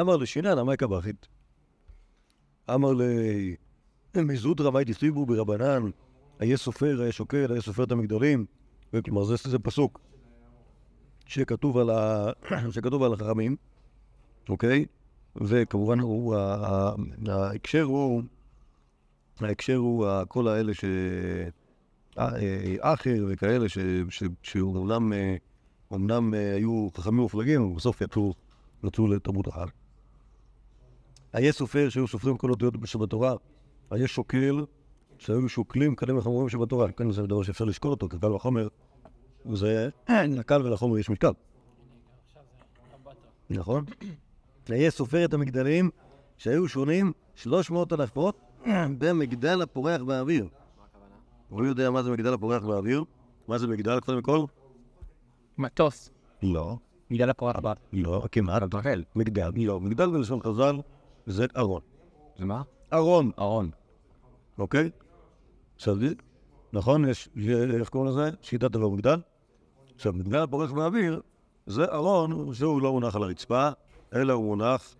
אמר 0.00 0.16
לשינן, 0.16 0.58
אמר 0.58 0.76
קבחית. 0.76 1.28
אמר 2.74 2.92
ל... 2.92 3.02
מזוטרא 4.16 4.70
מאי 4.70 4.84
דכתיבו 4.84 5.26
ברבנן, 5.26 5.90
היה 6.38 6.56
סופר, 6.56 7.00
היה 7.02 7.12
שוקל, 7.12 7.52
היה 7.52 7.60
סופר 7.60 7.84
את 7.84 7.92
המגדלים. 7.92 8.46
כלומר, 9.04 9.24
זה, 9.24 9.34
זה 9.44 9.58
פסוק 9.58 10.00
שכתוב 11.26 11.78
על, 11.78 11.90
ה... 11.90 12.30
שכתוב 12.74 13.02
על 13.02 13.12
החכמים, 13.12 13.56
אוקיי? 14.48 14.86
וכמובן, 15.36 16.00
הוא, 16.00 16.36
ההקשר 17.28 17.82
הוא, 17.82 18.22
ההקשר 19.40 19.76
הוא 19.76 20.06
כל 20.28 20.48
האלה 20.48 20.74
ש... 20.74 20.84
אה, 22.18 22.36
אה, 22.36 22.94
אחר 22.94 23.24
וכאלה 23.28 23.66
שאומנם 24.42 25.12
אומנם 25.90 26.34
אה, 26.34 26.54
היו 26.54 26.88
חכמים 26.96 27.20
מופלגים, 27.20 27.62
אבל 27.62 27.74
בסוף 27.76 28.00
יצאו, 28.00 28.34
יצאו 28.84 29.08
לתרבות 29.08 29.48
אחת. 29.48 29.68
היה 31.32 31.52
סופר 31.52 31.88
שהיו 31.88 32.08
סופרים 32.08 32.36
כל 32.36 32.50
אותיות 32.50 32.74
שבתורה, 32.84 33.34
היה 33.90 34.08
שוקל 34.08 34.64
שהיו 35.18 35.48
שוקלים 35.48 35.94
קלים 35.94 36.18
וחמורים 36.18 36.48
שבתורה. 36.48 36.92
כן, 36.92 37.10
זה 37.10 37.22
דבר 37.22 37.42
שאפשר 37.42 37.64
לשקול 37.64 37.90
אותו, 37.90 38.08
כי 38.08 38.18
קל 38.18 38.32
וחומר 38.32 38.68
זה 39.52 39.88
לקל 40.08 40.62
ולחומר 40.66 40.98
יש 40.98 41.10
משקל. 41.10 41.32
נכון? 43.50 43.84
היה 44.68 44.90
סופר 44.90 45.24
את 45.24 45.34
המגדלים 45.34 45.90
שהיו 46.36 46.68
שונים 46.68 47.12
300 47.34 47.92
אלפות 47.92 48.40
במגדל 48.98 49.62
הפורח 49.62 50.02
באוויר. 50.02 50.48
הוא 51.48 51.66
יודע 51.66 51.90
מה 51.90 52.02
זה 52.02 52.10
מגדל 52.10 52.34
הפורח 52.34 52.62
באוויר? 52.62 53.04
מה 53.48 53.58
זה 53.58 53.66
מגדל 53.66 54.00
קודם 54.00 54.22
כל? 54.22 54.44
מטוס, 55.58 56.10
לא. 56.42 56.76
בגלל 57.10 57.30
הפורח 57.30 57.56
בר. 57.60 57.72
לא, 57.92 58.24
כמעט. 58.32 58.74
רחל. 58.74 59.04
מגדל. 59.16 59.50
לא, 59.56 59.80
מגדל 59.80 60.10
בלשון 60.10 60.40
חז"ל 60.42 60.76
זה 61.26 61.46
ארון. 61.56 61.80
זה 62.38 62.44
מה? 62.44 62.62
ארון, 62.92 63.30
ארון. 63.38 63.70
אוקיי? 64.58 64.90
עכשיו, 65.78 65.96
נכון? 66.72 67.08
יש, 67.08 67.28
איך 67.80 67.88
קוראים 67.88 68.10
לזה? 68.10 68.30
שיטת 68.42 68.74
המגדל. 68.74 69.20
עכשיו, 69.94 70.12
מגדל 70.12 70.38
הפורח 70.38 70.72
באוויר 70.72 71.20
זה 71.66 71.84
ארון 71.84 72.54
שהוא 72.54 72.82
לא 72.82 72.92
מונח 72.92 73.16
על 73.16 73.22
הרצפה, 73.22 73.68
אלא 74.14 74.32
הוא 74.32 74.44
מונח 74.44 74.94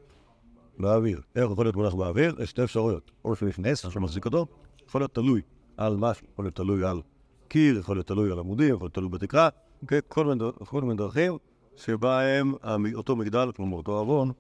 באוויר. 0.78 1.20
איך 1.37 1.50
יכול 1.50 1.64
להיות 1.64 1.76
מונח 1.76 1.94
באוויר? 1.94 2.35
יש 2.42 2.50
שתי 2.50 2.64
אפשרויות. 2.64 3.11
או 3.25 3.37
שיש 3.37 3.58
נס 3.58 3.78
שמחזיק 3.78 4.25
אותו, 4.25 4.47
יכול 4.88 5.00
להיות 5.00 5.14
תלוי 5.14 5.40
על 5.76 5.97
משהו, 5.97 6.26
יכול 6.32 6.44
להיות 6.44 6.54
תלוי 6.56 6.85
על 6.85 7.02
קיר, 7.49 7.78
יכול 7.78 7.97
להיות 7.97 8.06
תלוי 8.06 8.32
על 8.32 8.38
עמודים, 8.38 8.75
יכול 8.75 8.85
להיות 8.85 8.94
תלוי 8.94 9.08
בתקרה, 9.08 9.49
אוקיי? 9.82 10.00
כל 10.08 10.80
מיני 10.82 10.94
דרכים 10.94 11.38
שבהם 11.76 12.54
אותו 12.94 13.16
מגדל, 13.16 13.52
כלומר 13.56 13.76
אותו 13.76 13.99
ארון, 13.99 14.32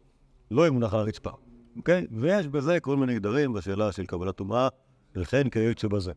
לא 0.50 0.62
יהיה 0.62 0.70
מונח 0.70 0.94
על 0.94 1.00
הרצפה, 1.00 1.30
אוקיי? 1.76 2.06
ויש 2.12 2.48
בזה 2.48 2.80
כל 2.80 2.96
מיני 2.96 3.14
גדרים 3.14 3.52
בשאלה 3.52 3.92
של 3.92 4.06
קבלת 4.06 4.36
טומאה, 4.36 4.68
וכן 5.16 5.48
כיוצא 5.48 5.88
בזה, 5.88 6.12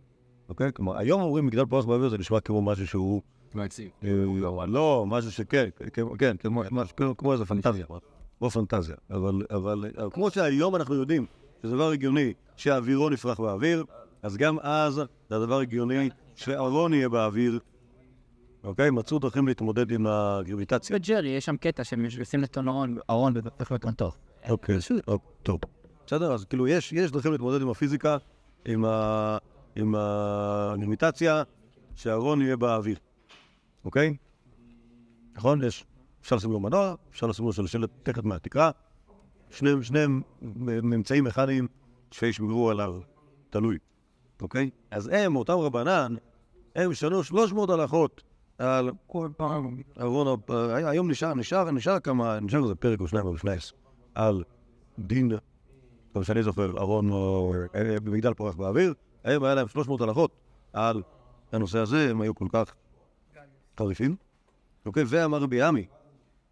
אוקיי? 0.49 0.73
כלומר, 0.73 0.97
היום 0.97 1.21
אומרים 1.21 1.45
מגדל 1.45 1.65
פורח 1.65 1.85
באוויר 1.85 2.09
זה 2.09 2.17
נשמע 2.17 2.39
כמו 2.39 2.61
משהו 2.61 2.87
שהוא... 2.87 3.21
לא. 4.03 4.61
אה, 4.61 4.65
לא, 4.65 5.05
משהו 5.07 5.31
שכן, 5.31 5.69
כן, 5.93 6.03
כן, 6.19 6.37
כמו- 6.37 6.63
משהו 6.71 6.95
כמו- 6.95 7.17
כמו 7.17 7.33
איזה 7.33 7.45
פנטזיה, 7.45 7.85
כמו 8.39 8.49
פנטזיה. 8.49 8.95
אבל 9.49 9.91
כמו 10.11 10.31
שהיום 10.31 10.75
אנחנו 10.75 10.95
יודעים 10.95 11.25
שזה 11.63 11.75
דבר 11.75 11.89
הגיוני 11.91 12.33
שהאווירו 12.57 13.09
נפרח 13.09 13.39
באוויר, 13.39 13.83
אז 14.23 14.37
גם 14.37 14.57
אז 14.61 14.93
זה 15.29 15.35
הדבר 15.35 15.59
הגיוני 15.59 16.09
שארון 16.35 16.93
יהיה 16.93 17.09
באוויר, 17.09 17.59
אוקיי? 18.63 18.89
מצאו 18.89 19.19
דרכים 19.19 19.47
להתמודד 19.47 19.91
עם 19.91 20.07
הגרביטציה. 20.07 20.95
בג'רי 20.99 21.29
יש 21.29 21.45
שם 21.45 21.57
קטע 21.57 21.83
שהם 21.83 22.05
יושבים 22.05 22.41
לטון 22.41 22.67
ארון, 23.09 23.33
להיות 23.71 23.85
מטוס. 23.85 24.13
אוקיי, 24.49 24.75
אוקיי, 25.07 25.29
טוב. 25.43 25.59
בסדר, 26.07 26.33
אז 26.33 26.45
כאילו 26.45 26.67
יש, 26.67 26.93
יש 26.93 27.11
דרכים 27.11 27.31
להתמודד 27.31 27.61
עם 27.61 27.69
הפיזיקה, 27.69 28.17
עם, 28.65 28.85
ה, 28.85 29.37
עם 29.75 29.95
הגרמיטציה, 29.97 31.43
שהארון 31.95 32.41
יהיה 32.41 32.57
באוויר, 32.57 32.97
אוקיי? 33.85 34.17
נכון? 35.35 35.63
יש, 35.63 35.85
אפשר 36.21 36.35
לשים 36.35 36.51
לו 36.51 36.59
מנוע, 36.59 36.95
אפשר 37.11 37.27
לשים 37.27 37.45
לו 37.45 37.53
שלשלת 37.53 37.89
תכת 38.03 38.23
מהתקרה, 38.23 38.71
שניהם, 39.49 40.21
מ- 40.41 40.89
ממצאים 40.89 41.23
מכניים 41.23 41.67
שישמרו 42.11 42.69
עליו, 42.69 42.99
תלוי, 43.49 43.77
אוקיי? 44.41 44.69
אז 44.91 45.09
הם, 45.13 45.35
אותם 45.35 45.53
רבנן, 45.53 46.15
הם 46.75 46.93
שנו 46.93 47.23
300 47.23 47.69
הלכות 47.69 48.23
על 48.57 48.89
ארון, 50.01 50.27
ה- 50.27 50.89
היום 50.89 51.11
נשאר, 51.11 51.33
נשאר, 51.33 51.71
נשאר 51.71 51.99
כמה, 51.99 52.39
נשאר 52.39 52.63
איזה 52.63 52.75
פרק 52.75 52.99
או 52.99 53.07
שניים 53.07 53.25
או 53.25 53.33
לפני 53.33 53.51
על 54.15 54.43
דין, 54.99 55.31
כמו 56.13 56.23
שאני 56.23 56.43
זוכר, 56.43 56.77
ארון 56.77 57.11
או 57.11 57.53
אה, 57.75 57.99
במגדל 58.03 58.33
פורח 58.33 58.55
באוויר, 58.55 58.93
הם 59.23 59.43
היה 59.43 59.55
להם 59.55 59.67
300 59.67 60.01
הלכות 60.01 60.31
על 60.73 61.01
הנושא 61.51 61.79
הזה, 61.79 62.09
הם 62.09 62.21
היו 62.21 62.35
כל 62.35 62.47
כך 62.51 62.73
חריפים. 63.77 64.15
אוקיי, 64.85 65.03
ואמר 65.07 65.37
רבי 65.37 65.61
עמי, 65.61 65.85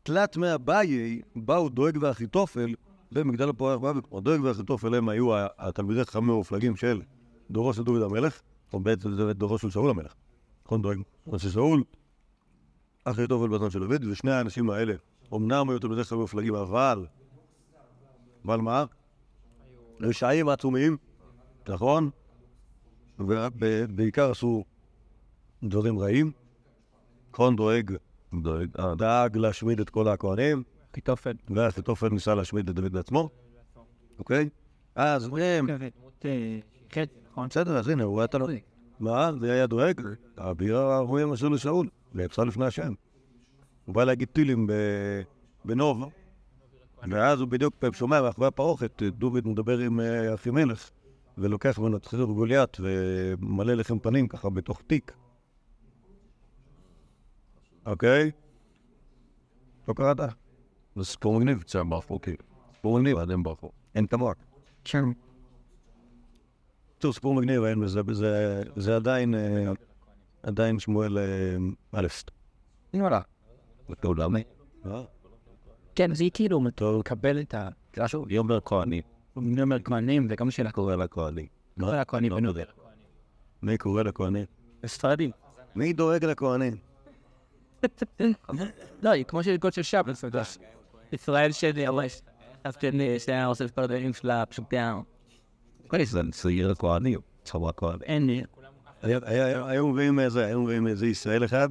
תלת 0.03 0.38
מאביי 0.38 1.21
באו 1.35 1.69
דואג 1.69 1.97
ואחיתופל 2.01 2.73
במגדל 3.11 3.49
הפורח 3.49 3.77
באוויר. 3.77 4.01
כלומר, 4.09 4.43
ואחיתופל 4.43 4.95
הם 4.95 5.09
היו 5.09 5.31
התלמידי 5.57 6.05
חכמים 6.05 6.29
המופלגים 6.29 6.75
של 6.75 7.01
דורו 7.51 7.73
של 7.73 7.83
דוד 7.83 8.01
המלך, 8.01 8.41
או 8.73 8.79
בעצם 8.79 9.31
דורו 9.31 9.57
של 9.57 9.69
שאול 9.69 9.89
המלך. 9.89 10.13
נכון, 10.65 10.81
דואג? 10.81 10.97
אז 11.33 11.41
ששאול, 11.41 11.83
אחיתופל 13.03 13.47
בזמן 13.47 13.69
של 13.69 13.79
דוד, 13.79 14.05
ושני 14.11 14.31
האנשים 14.31 14.69
האלה, 14.69 14.93
אמנם 15.33 15.69
היו 15.69 15.79
תלמידי 15.79 16.03
חכמים 16.03 16.21
מופלגים, 16.21 16.55
אבל 16.55 17.05
אבל 18.45 18.57
מה? 18.57 18.85
רשעים 20.01 20.49
עצומים, 20.49 20.97
נכון? 21.69 22.09
ובעיקר 23.19 24.31
עשו 24.31 24.63
דברים 25.63 25.99
רעים. 25.99 26.31
נכון 27.33 27.55
דואג, 27.55 27.91
דאג 28.97 29.38
להשמיד 29.38 29.79
את 29.79 29.89
כל 29.89 30.07
הכהנים, 30.07 30.63
אחיתופל. 30.91 31.33
ואחיתופל 31.49 32.09
ניסה 32.09 32.35
להשמיד 32.35 32.69
את 32.69 32.75
דוד 32.75 32.93
בעצמו, 32.93 33.29
אוקיי? 34.19 34.49
אז 34.95 35.29
הם, 35.38 35.67
נכון? 37.31 37.47
בסדר, 37.49 37.77
אז 37.77 37.88
הנה, 37.88 38.03
הוא 38.03 38.19
היה 38.19 38.27
תלוי. 38.27 38.61
מה? 38.99 39.31
זה 39.39 39.53
היה 39.53 39.67
דואג? 39.67 40.01
האביר 40.37 40.77
הרואים 40.77 41.33
אשר 41.33 41.48
לשאול, 41.48 41.87
ויצא 42.13 42.44
לפני 42.44 42.65
השם. 42.65 42.94
הוא 43.85 43.96
בא 43.96 44.03
להגיד 44.03 44.27
טילים 44.27 44.67
בנוב, 45.65 46.09
ואז 47.09 47.39
הוא 47.39 47.48
בדיוק 47.48 47.74
שומע 47.94 48.22
מאחורי 48.22 48.48
הפרוכת, 48.48 49.03
דוד 49.03 49.48
מדבר 49.48 49.79
עם 49.79 50.00
אה, 50.00 50.33
אחימלך, 50.33 50.89
ולוקח 51.39 51.79
ממנו 51.79 51.97
את 51.97 52.05
חזר 52.05 52.23
גוליית 52.23 52.77
ומלא 52.79 53.73
לחם 53.73 53.99
פנים 53.99 54.27
ככה 54.27 54.49
בתוך 54.49 54.81
תיק. 54.87 55.11
אוקיי? 57.85 58.31
לא 59.87 59.93
קראת? 59.93 60.17
זה 60.95 61.05
סיפור 61.05 61.39
מגניב. 61.39 61.63
זה 61.67 61.83
ברחו, 61.83 62.21
כאילו. 62.21 62.43
סיפור 62.75 62.99
מגניב. 62.99 63.17
ואתם 63.17 63.43
ברחו. 63.43 63.71
אין 63.95 64.07
כמוה. 64.07 64.33
כן. 64.83 65.03
טוב, 66.97 67.13
סיפור 67.13 67.35
מגניב, 67.35 67.63
אין 67.63 67.81
בזה, 67.81 68.01
זה, 68.11 68.61
זה 68.75 68.95
עדיין, 68.95 69.35
אה, 69.35 69.71
עדיין 70.43 70.79
שמואל 70.79 71.17
אה, 71.17 71.23
א'. 71.91 72.07
וואלה. 72.93 73.21
כן, 75.95 76.13
זה 76.13 76.25
כאילו 76.33 76.59
מקבל 76.99 77.41
את 77.41 77.53
ה... 77.53 77.69
שוב, 78.07 78.31
יאמר 78.31 78.59
כהנים. 78.65 79.03
אני 79.39 79.61
אומר 79.61 79.79
כהנים, 79.83 80.27
זה 80.29 80.35
גם 80.35 80.51
שאלה 80.51 80.71
קורא 80.71 80.95
לכהנים. 80.95 81.45
קורא 81.79 82.01
לכהנים 82.01 82.31
לא 82.31 82.37
ונובר. 82.37 82.63
מי 83.61 83.77
קורא 83.77 84.03
לכהנים? 84.03 84.45
ספרדים. 84.85 85.31
מי 85.75 85.93
דואג 85.93 86.25
לכהנים? 86.25 86.73
לא, 89.03 89.11
כמו 89.27 89.43
של 89.43 89.57
קוד 89.57 89.73
של 89.73 89.81
שבס. 89.81 90.23
ישראל 91.13 91.51
של 91.51 91.77
ירש. 91.77 92.21
אז 92.63 92.75
של 92.81 93.01
שהיה 93.19 93.45
עושה 93.45 93.65
את 93.65 93.71
כל 93.71 93.81
הדברים 93.81 94.13
שלה, 94.13 94.45
פשוט 94.45 94.73
היה... 94.73 94.99
זה 96.03 96.21
צעיר 96.31 96.71
הכהנים. 96.71 97.19
צבא 97.43 97.69
הכהנים. 97.69 98.01
אין 98.01 98.25
לי. 98.27 98.43
היה- 99.01 99.19
היה- 99.23 99.65
היו 99.67 99.87
מביאים 99.87 100.19
איזה, 100.19 100.45
היו 100.45 100.61
מביאים 100.61 100.87
איזה 100.87 101.07
ישראל 101.07 101.45
אחד, 101.45 101.69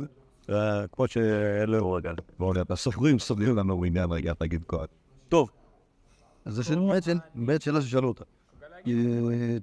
כמו 0.92 1.08
שאלה, 1.08 1.78
בואו 2.38 2.52
נראה, 2.52 2.64
הסופרים 2.70 3.18
סופרים 3.18 3.56
לנו 3.56 3.84
עניין 3.84 4.10
רגע, 4.12 4.32
תגיד 4.38 4.62
כהן. 4.68 4.86
טוב, 5.28 5.50
אז 6.48 6.54
זו 6.54 6.62
באמת 7.34 7.62
שאלה- 7.62 7.80
ששאלו 7.82 8.08
אותה. 8.08 8.24
אה, 8.86 8.92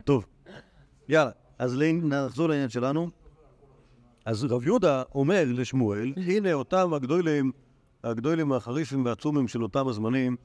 טוב, 0.04 0.26
יאללה, 1.10 1.32
אז 1.60 1.78
נחזור 2.04 2.50
לעניין 2.50 2.70
שלנו. 2.70 3.10
אז 4.26 4.44
רב 4.44 4.64
יהודה 4.64 5.04
אומר 5.16 5.44
לשמואל, 5.48 6.14
הנה 6.18 6.54
אותם 6.54 6.94
הגדולים, 6.94 7.52
הגדולים 8.04 8.52
החריפים 8.54 9.06
והעצומים 9.06 9.48
של 9.48 9.64
אותם 9.64 9.88
הזמנים, 9.88 10.36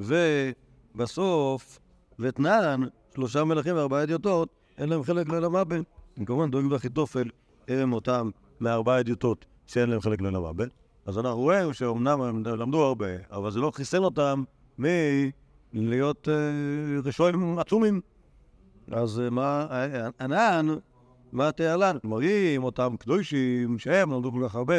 ובסוף, 0.00 1.78
ואתנן, 2.18 2.80
שלושה 3.14 3.44
מלכים 3.44 3.76
וארבעה 3.76 4.02
אדיוטות, 4.02 4.48
אין 4.78 4.88
להם 4.88 5.02
חלק 5.02 5.28
ליל 5.28 5.44
המוות. 5.44 5.86
כמובן 6.26 6.50
דואג 6.50 6.64
ואחיתופל 6.72 7.28
הם 7.68 7.92
אותם 7.92 8.30
מארבעה 8.60 9.00
אדיוטות 9.00 9.44
שאין 9.66 9.90
להם 9.90 10.00
חלק 10.00 10.20
ליל 10.20 10.36
המוות. 10.36 10.68
אז 11.06 11.18
אנחנו 11.18 11.40
רואים 11.40 11.72
שאומנם 11.72 12.20
הם 12.20 12.42
למדו 12.46 12.84
הרבה, 12.84 13.06
אבל 13.30 13.50
זה 13.50 13.60
לא 13.60 13.70
חיסן 13.70 14.04
אותם 14.04 14.44
מלהיות 14.78 15.45
אה, 15.74 17.00
רשעים 17.04 17.58
עצומים. 17.58 18.00
אז 18.90 19.20
אה, 19.20 19.30
מה, 19.30 19.66
אה, 19.70 20.08
ענן, 20.20 20.66
מה 21.32 21.52
תעלן? 21.52 21.96
כלומר, 22.02 22.20
אם 22.56 22.64
אותם 22.64 22.94
קדושים 22.98 23.78
שהם 23.78 24.12
למדו 24.12 24.32
כל 24.32 24.42
כך 24.48 24.54
הרבה, 24.54 24.74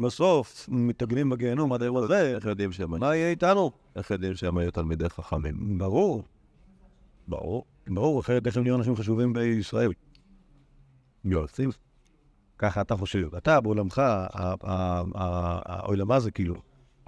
בסוף 0.00 0.68
מתאגנים 0.72 1.30
בגיהנום 1.30 1.72
עד 1.72 1.82
היום 1.82 1.96
הזה, 1.96 2.34
איך 2.34 2.44
יודעים 2.44 2.72
שהם? 2.72 3.00
מה 3.00 3.16
יהיה 3.16 3.30
איתנו? 3.30 3.70
איך 3.96 4.10
יודעים 4.10 4.34
שהם 4.34 4.58
היו 4.58 4.70
תלמידי 4.70 5.08
חכמים? 5.08 5.78
ברור. 5.78 6.22
ברור. 7.28 7.64
ברור, 7.88 8.20
אחרת 8.20 8.46
איך 8.46 8.56
הם 8.56 8.62
נהיו 8.62 8.76
אנשים 8.76 8.96
חשובים 8.96 9.32
בישראל? 9.32 9.92
יועצים. 11.24 11.70
ככה 12.58 12.80
אתה 12.80 12.96
חושב. 12.96 13.34
אתה 13.34 13.60
בעולמך, 13.60 14.02
העולמה 15.64 16.20
זה 16.20 16.30
כאילו, 16.30 16.54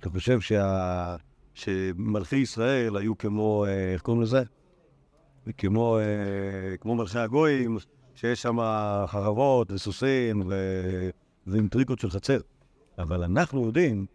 אתה 0.00 0.10
חושב 0.10 0.40
שה- 0.40 1.16
שמלכי 1.54 2.36
ישראל 2.36 2.96
היו 2.96 3.18
כמו, 3.18 3.64
אה, 3.68 3.92
איך 3.92 4.02
קוראים 4.02 4.22
לזה? 4.22 4.42
כמו, 5.58 5.98
אה, 5.98 6.76
כמו 6.76 6.94
מלכי 6.94 7.18
הגויים, 7.18 7.78
שיש 8.14 8.42
שם 8.42 8.58
חרבות 9.06 9.70
וסוסים 9.70 10.42
ו- 10.48 11.10
ואינטריגות 11.46 11.98
של 11.98 12.10
חצר. 12.10 12.38
אבל 12.98 13.22
אנחנו 13.22 13.66
יודעים 13.66 14.06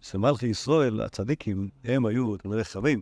שמלכי 0.00 0.46
ישראל, 0.46 1.00
הצדיקים, 1.00 1.68
הם 1.84 2.06
היו 2.06 2.36
תלמידי 2.36 2.64
חכמים. 2.64 3.00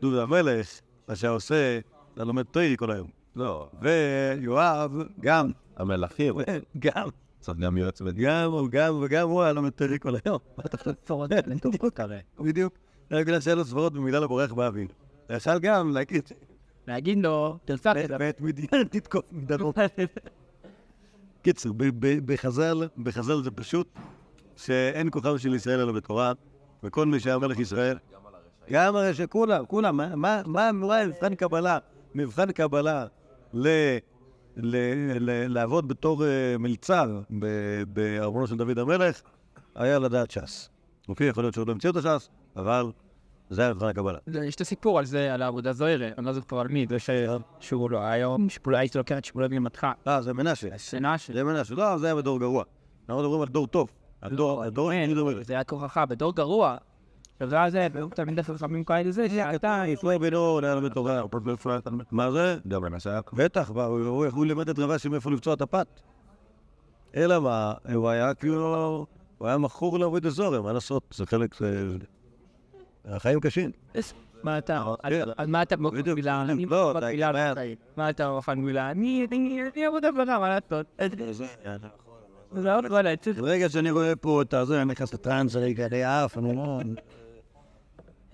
דוד 0.00 0.18
המלך, 0.18 0.80
מה 1.08 1.16
שהיה 1.16 1.32
עושה, 1.32 1.78
לומד 2.16 2.42
תוירי 2.42 2.76
כל 2.76 2.90
היום. 2.90 3.08
לא, 3.36 3.68
ויואב, 3.82 4.92
גם, 5.20 5.50
המלכים. 5.76 6.34
גם, 6.78 7.08
צריך 7.40 7.58
גם 7.58 7.76
יועץ 7.76 8.02
בית. 8.02 8.16
גם, 8.16 8.94
וגם 9.02 9.28
הוא 9.28 9.42
היה 9.42 9.52
לומד 9.52 9.70
תוירי 9.70 9.98
כל 9.98 10.14
היום. 10.24 10.38
לטובות 11.46 12.00
הרי. 12.00 12.18
בדיוק. 12.40 12.85
רק 13.10 13.26
בגלל 13.26 13.54
לו 13.54 13.64
סברות 13.64 13.92
במידה 13.92 14.18
לבורח 14.20 14.52
באוויר. 14.52 14.86
יכל 15.30 15.58
גם 15.58 15.90
להגיד, 15.90 16.22
להגיד 16.86 17.18
לו, 17.18 17.58
תרצח 17.64 17.92
את 18.04 18.08
זה. 18.08 18.16
ואת 18.20 18.40
מדיין 18.40 18.88
תתקוף 18.90 19.24
מדרום. 19.32 19.72
ב- 21.98 22.32
בחז"ל, 22.32 22.88
בחז"ל 22.98 23.42
זה 23.42 23.50
פשוט 23.50 23.88
שאין 24.56 25.08
כוכב 25.10 25.36
של 25.36 25.54
ישראל 25.54 25.80
אלא 25.80 25.92
בתורה, 25.92 26.32
וכל 26.82 27.06
מי 27.06 27.20
שהיה 27.20 27.38
מלך 27.38 27.58
ישראל, 27.58 27.98
גם 28.70 28.96
הרי 28.96 29.14
שכולם, 29.14 29.66
כולם, 29.66 29.96
מה- 30.20 30.42
מה 30.46 30.70
מבחן 31.06 31.34
קבלה? 31.34 31.78
מבחן 32.14 32.52
קבלה 32.52 33.06
לעבוד 35.48 35.88
בתור 35.88 36.24
אה, 36.24 36.58
מלצר 36.58 37.20
בארמונו 37.88 38.46
של 38.46 38.56
דוד 38.56 38.78
המלך, 38.78 39.20
היה 39.74 39.98
לדעת 39.98 40.30
ש"ס. 40.30 40.68
אוקיי, 41.08 41.26
יכול 41.28 41.44
להיות 41.44 41.54
שהוא 41.54 41.66
לא 41.66 41.72
המציא 41.72 41.90
את 41.90 41.96
הש"ס, 41.96 42.28
אבל 42.56 42.92
זה 43.50 43.62
היה 43.62 43.74
מבחן 43.74 43.86
הקבלה. 43.86 44.18
יש 44.44 44.54
את 44.54 44.60
הסיפור 44.60 44.98
על 44.98 45.04
זה, 45.04 45.34
על 45.34 45.42
העבודה 45.42 45.72
זוהרה, 45.72 46.08
אני 46.18 46.26
לא 46.26 46.32
זוכר 46.32 46.60
על 46.60 46.68
מי, 46.68 46.86
זה 46.88 46.96
שהוא 47.60 47.90
לא, 47.90 47.98
היום, 47.98 48.48
שפולה 48.48 48.78
הייתי 48.78 48.98
לוקח 48.98 49.18
את 49.18 49.24
שמואל 49.24 49.48
בן 49.48 49.58
מתך, 49.58 49.86
אה, 50.08 50.22
זה 50.22 50.32
מנשה. 50.32 50.68
של... 51.18 51.32
זה 51.34 51.44
מנשה. 51.44 51.74
לא, 51.74 51.98
זה 51.98 52.06
היה 52.06 52.14
בדור 52.16 52.40
גרוע. 52.40 52.64
אנחנו 53.08 53.22
מדברים 53.22 53.42
על 53.42 53.48
דור 53.48 53.66
טוב. 53.66 53.90
הדור, 54.22 54.62
הדור 54.64 54.90
המלך. 54.90 55.42
זה 55.46 55.52
היה 55.54 55.64
כוחך 55.64 56.04
בדור 56.08 56.34
גרוע. 56.34 56.76
עכשיו 57.32 57.48
זה 57.48 57.56
היה 57.56 57.70
זה, 57.70 57.86
והוא 57.92 58.10
תמיד 58.10 58.42
חכמים 58.42 58.84
כאלה 58.84 59.10
זה, 59.12 59.28
שאתה, 59.28 59.82
ישראל 59.88 60.18
בנו, 60.18 60.58
היה 60.62 60.74
לומד 60.74 60.92
תורה. 60.92 61.22
מה 62.10 62.30
זה? 62.30 62.58
בטח, 63.32 63.70
מה, 63.70 63.84
הוא- 63.84 64.00
הוא 64.06 64.26
הוא 64.26 64.46
לימד 64.46 64.68
את 64.68 64.78
רבשי 64.78 65.08
מאיפה 65.08 65.30
לפצוע 65.30 65.54
את 65.54 65.60
הפת. 65.60 65.86
אלא 67.16 67.40
מה, 67.40 67.72
הוא 67.94 68.08
היה 68.08 68.34
כאילו, 68.34 69.06
הוא 69.38 69.48
היה 69.48 69.58
מכור 69.58 69.98
לעבוד 69.98 70.26
הזורם, 70.26 70.64
מה 70.64 70.72
לעשות? 70.72 71.02
זה 71.16 71.26
חלק, 71.26 71.54
זה... 71.54 71.96
החיים 73.06 73.40
קשים. 73.40 73.70
מה 74.42 74.58
אתה, 74.58 74.84
כן. 75.08 75.22
על 75.36 75.46
מה 75.46 75.62
אתה. 75.62 75.76
מקבילה, 75.76 76.42
אני 76.42 76.66
לא, 76.66 76.92
מקבילה, 76.94 77.30
אתה- 77.30 77.52
בחיים. 77.52 77.76
מה 77.96 78.10
אתה 78.10 78.38
מקבילה, 78.56 78.90
אני, 78.90 79.26
אני, 79.30 79.60
אני 79.74 79.86
עבודה 79.86 80.12
בנה, 80.12 80.38
מה 80.38 80.48
לעשות? 80.48 80.86
ברגע 83.36 83.68
שאני 83.68 83.90
רואה 83.90 84.16
פה 84.16 84.42
את 84.42 84.54
הזה, 84.54 84.82
אני 84.82 84.90
נכנס 84.90 85.14
לטראנס, 85.14 85.56
אני 85.56 85.74
כזה 85.76 86.24
עף, 86.24 86.38
אני 86.38 86.56
לא... 86.56 86.80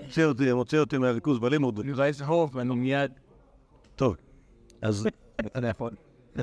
מוציא 0.03 0.25
אותי, 0.25 0.53
מוציא 0.53 0.79
אותי 0.79 0.99
מהריכוז 0.99 1.39
בלימוד. 1.39 1.81
אני 1.81 1.93
רואה 1.93 2.07
איזה 2.07 2.25
הוב, 2.25 2.57
ואני 2.57 2.75
מיד... 2.75 3.13
טוב, 3.97 4.17
אז... 4.83 5.09
אתה 5.47 5.67
יכול. 5.67 5.91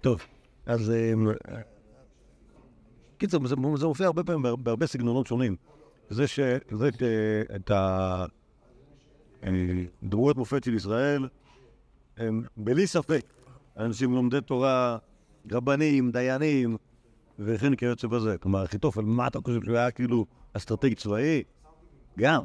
טוב, 0.00 0.20
אז... 0.66 0.92
קיצר, 3.18 3.38
זה, 3.46 3.54
זה 3.76 3.86
מופיע 3.86 4.06
הרבה 4.06 4.24
פעמים 4.24 4.42
בהר- 4.42 4.56
בהרבה 4.56 4.86
סגנונות 4.86 5.26
שונים. 5.26 5.56
זה 6.10 6.26
ש... 6.26 6.40
זה 6.70 6.88
את 7.56 7.70
ה... 7.70 8.24
אה, 9.44 9.50
מופת 10.36 10.64
של 10.64 10.74
ישראל, 10.74 11.28
הם 12.16 12.42
בלי 12.56 12.86
ספק 12.86 13.22
אנשים 13.76 14.14
לומדי 14.14 14.40
תורה, 14.40 14.98
רבנים, 15.52 16.10
דיינים, 16.10 16.76
וכן 17.38 17.74
כיוצא 17.74 18.08
בזה. 18.08 18.38
כלומר, 18.38 18.64
אחיתופל, 18.64 19.00
מה 19.00 19.26
אתה 19.26 19.38
חושב 19.44 19.60
שהוא 19.64 19.76
היה 19.76 19.90
כאילו 19.90 20.26
אסטרטגי 20.52 20.94
צבאי? 20.94 21.42
גם. 22.18 22.42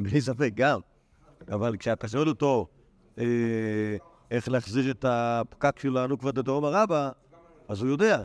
בלי 0.00 0.20
ספק, 0.20 0.50
גם. 0.54 0.80
אבל 1.52 1.76
כשאתה 1.76 2.08
שואל 2.08 2.28
אותו 2.28 2.66
אה, 3.18 3.96
איך 4.30 4.48
להחזיר 4.48 4.90
את 4.90 5.04
הפקק 5.08 5.78
של 5.78 5.96
הנוקבה 5.96 6.32
דדרומה 6.32 6.68
רבה, 6.68 7.10
אז 7.68 7.82
הוא 7.82 7.90
יודע. 7.90 8.24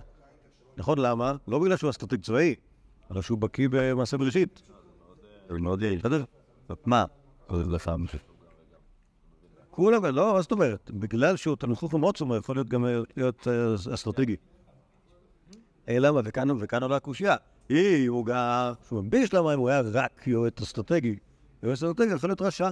נכון, 0.78 0.98
למה? 0.98 1.36
לא 1.48 1.60
בגלל 1.60 1.78
שהוא 1.78 1.90
אסטרטג 1.90 2.22
צבאי, 2.22 2.56
אלא 3.12 3.22
שהוא 3.22 3.38
בקיא 3.38 3.68
במעשה 3.72 4.18
בראשית. 4.18 4.62
מאוד 5.50 5.82
יעיל. 5.82 6.00
בסדר? 6.00 6.24
מה? 6.86 7.06
כולם, 9.72 10.06
לא, 10.06 10.34
מה 10.34 10.42
זאת 10.42 10.52
אומרת? 10.52 10.92
בגלל 10.94 11.36
שהוא 11.36 11.58
מאוד 11.94 12.18
צומר, 12.18 12.38
יכול 12.38 12.56
להיות 12.56 12.70
גם 12.70 12.86
אה, 12.86 13.00
להיות 13.18 13.48
אה, 13.48 13.94
אסטרטגי. 13.94 14.36
אה, 15.90 16.00
למה? 16.00 16.22
וכאן 16.60 16.84
עולה 16.84 16.96
הקושייה. 16.96 17.36
אם 17.72 18.06
הוא 18.08 18.26
גם, 18.26 18.72
שהוא 18.88 19.04
בישלמה, 19.10 19.54
אם 19.54 19.60
הוא 19.60 19.70
היה 19.70 19.82
רק 19.94 20.28
יועץ 20.28 20.62
אסטרטגי, 20.62 21.16
יועץ 21.64 21.84
אסטרטגי 21.84 22.14
יכול 22.14 22.30
להיות 22.30 22.42
רשע. 22.42 22.70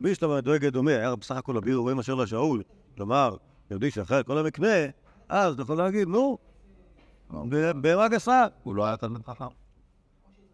בישלמה 0.00 0.40
דואג 0.40 0.66
דומה, 0.66 0.90
היה 0.90 1.16
בסך 1.16 1.36
הכל 1.36 1.56
אביר 1.56 1.76
רואים 1.76 1.98
אשר 1.98 2.14
לשאול. 2.14 2.62
כלומר, 2.96 3.36
יהודי 3.70 3.90
שאחראי 3.90 4.18
על 4.18 4.24
כל 4.24 4.38
המקנה, 4.38 4.86
אז 5.28 5.54
אתה 5.54 5.62
יכול 5.62 5.76
להגיד, 5.76 6.08
נו, 6.08 6.38
ב- 7.48 7.80
בהמה 7.80 8.08
גסה. 8.08 8.46
הוא 8.62 8.74
לא 8.74 8.84
היה 8.84 8.96
תלמיד 8.96 9.22
חכם. 9.22 9.44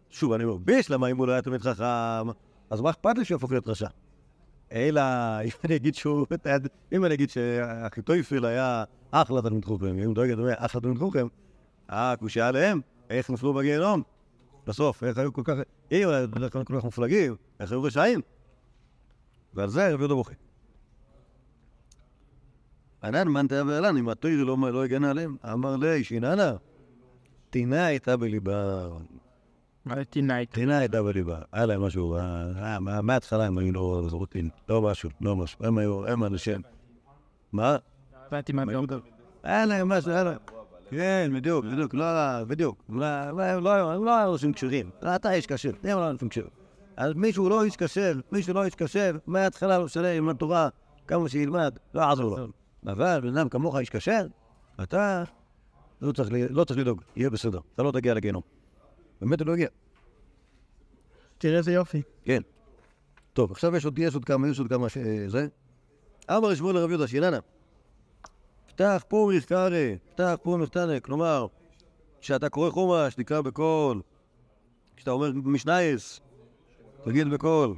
שוב, 0.09 0.33
אני 0.33 0.43
אומר, 0.43 0.57
בישלמה, 0.57 1.07
אם 1.07 1.17
הוא 1.17 1.27
לא 1.27 1.31
היה 1.31 1.41
תלמיד 1.41 1.61
חכם, 1.61 2.27
אז 2.69 2.81
מה 2.81 2.89
אכפת 2.89 3.17
לי 3.17 3.25
שהוא 3.25 3.35
יהפוך 3.35 3.51
להיות 3.51 3.67
רשע? 3.67 3.87
אלא, 4.71 5.01
אם 5.43 5.49
אני 5.65 5.75
אגיד 5.75 5.95
שהוא, 5.95 6.25
אם 6.91 7.05
אני 7.05 7.13
אגיד 7.13 7.29
שאחיתויפיל 7.29 8.45
היה 8.45 8.83
אחלה 9.11 9.41
תלמיד 9.41 9.65
חוכם, 9.65 9.85
אם 9.85 10.13
דואג 10.13 10.31
דומה, 10.31 10.51
אחלה 10.57 10.81
תלמיד 10.81 10.97
חוכם, 10.97 11.27
אה, 11.89 12.15
קושייה 12.19 12.47
עליהם, 12.47 12.81
איך 13.09 13.29
נפלו 13.29 13.53
בגיהנום? 13.53 14.03
בסוף, 14.67 15.03
איך 15.03 15.17
היו 15.17 15.33
כל 15.33 15.41
כך, 15.45 15.53
אם 15.91 16.09
היו 16.09 16.51
כל 16.51 16.77
כך 16.77 16.83
מופלגים, 16.83 17.35
איך 17.59 17.71
היו 17.71 17.83
רשעים? 17.83 18.21
ועל 19.53 19.69
זה 19.69 19.93
רבי 19.93 20.01
יהודה 20.01 20.15
בוכה. 20.15 20.33
ענן 23.03 23.27
מנתיה 23.27 23.63
ואלן, 23.67 23.97
אם 23.97 24.09
התוירי 24.09 24.43
לא 24.43 24.57
לא 24.71 24.83
הגנה 24.83 25.09
עליהם, 25.09 25.35
אמר 25.51 25.75
לי, 25.75 26.03
שיננה, 26.03 26.53
טינה 27.51 27.85
הייתה 27.85 28.17
בליבה, 28.17 28.87
מה 29.85 30.03
תינאית? 30.03 30.51
טינה 30.51 30.77
הייתה 30.77 31.03
בליבה, 31.03 31.39
היה 31.51 31.65
להם 31.65 31.81
משהו, 31.81 32.15
אה, 32.15 32.21
אה, 32.63 32.79
מה- 32.79 33.01
מההתחלה 33.01 33.45
הם 33.45 33.57
היו 33.57 33.71
לא 33.73 34.03
זרוטין, 34.09 34.49
לא 34.69 34.81
משהו, 34.81 35.09
לא 35.21 35.35
משהו, 35.35 35.65
הם 35.65 35.77
היו, 35.77 36.07
הם 36.07 36.23
אנשים. 36.23 36.61
מה? 37.51 37.77
הבנתי 38.27 38.53
מה 38.53 38.63
אתה. 38.63 38.95
היה 39.43 39.65
להם 39.65 39.89
משהו, 39.89 40.11
היה 40.11 40.23
להם. 40.23 40.37
כן, 40.89 41.31
בדיוק, 41.35 41.65
בדיוק, 41.65 41.93
לא, 41.93 42.05
בדיוק. 42.43 42.83
לא, 42.89 42.99
לא, 43.31 43.43
הם 43.43 43.63
לא 43.63 43.69
היו- 43.69 43.91
הם 43.91 44.03
לא 44.05 44.17
היו 44.17 44.31
אנשים 44.33 44.53
כשרים. 44.53 44.89
אתה 45.15 45.31
איש 45.33 45.47
כשר, 45.47 45.71
הם 45.83 45.97
לא 45.97 46.09
אנשים 46.09 46.29
כשרים. 46.29 46.49
אז 46.97 47.13
מישהו 47.15 47.49
לא 47.49 47.63
איש 47.63 47.75
כשר, 47.77 48.13
מישהו 48.31 48.53
לא 48.53 48.63
איש 48.63 48.75
כשר, 48.75 49.11
מההתחלה 49.27 49.77
לא 49.77 49.85
משנה 49.85 50.11
עם 50.11 50.29
התורה, 50.29 50.69
כמה 51.07 51.29
שילמד, 51.29 51.73
לא 51.93 52.01
יעזור 52.01 52.37
לו. 52.39 52.47
אבל 52.87 53.19
בן 53.21 53.37
אדם 53.37 53.49
כמוך 53.49 53.75
איש 53.77 53.89
כשר, 53.89 54.25
אתה 54.83 55.23
לא 56.01 56.11
צריך 56.11 56.29
לא 56.49 56.63
צריך 56.63 56.79
לדאוג, 56.79 57.01
יהיה 57.15 57.29
בסדר. 57.29 57.59
אתה 57.75 57.83
לא 57.83 57.91
תגיע 57.91 58.13
לגיהנום. 58.13 58.41
באמת 59.21 59.39
הוא 59.39 59.47
לא 59.47 59.53
הגיע. 59.53 59.67
תראה 61.37 61.57
איזה 61.57 61.73
יופי. 61.73 62.01
כן. 62.23 62.41
טוב, 63.33 63.51
עכשיו 63.51 63.75
יש 63.75 63.85
עוד, 63.85 63.99
יש 63.99 64.13
עוד 64.13 64.25
כמה, 64.25 64.47
יש 64.47 64.59
עוד 64.59 64.69
כמה 64.69 64.89
ש... 64.89 64.97
זה. 65.27 65.47
אמר 66.29 66.55
שמואל 66.55 66.75
לרב 66.75 66.89
יהודה 66.89 67.07
שיננה. 67.07 67.39
פתח 68.67 69.03
פוריך 69.07 69.45
קרא, 69.45 69.69
פתח 70.09 70.35
פוריך 70.43 70.69
קטנה. 70.69 70.99
כלומר, 70.99 71.47
כשאתה 72.21 72.49
קורא 72.49 72.69
חומש, 72.69 73.15
תקרא 73.15 73.41
בקול. 73.41 74.01
כשאתה 74.95 75.11
אומר 75.11 75.31
משנייס, 75.35 76.21
תגיד 77.03 77.27
בקול. 77.27 77.75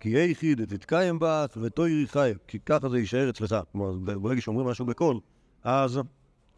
כי 0.00 0.08
היחיד 0.08 0.64
תתקיים 0.64 1.18
בת 1.20 1.56
ותוירי 1.56 2.06
חי, 2.06 2.32
כי 2.46 2.58
ככה 2.58 2.88
זה 2.88 2.98
יישאר 2.98 3.30
אצלך. 3.30 3.56
כלומר, 3.72 3.92
ברגע 4.18 4.40
שאומרים 4.40 4.66
משהו 4.66 4.86
בקול, 4.86 5.20
אז 5.62 6.00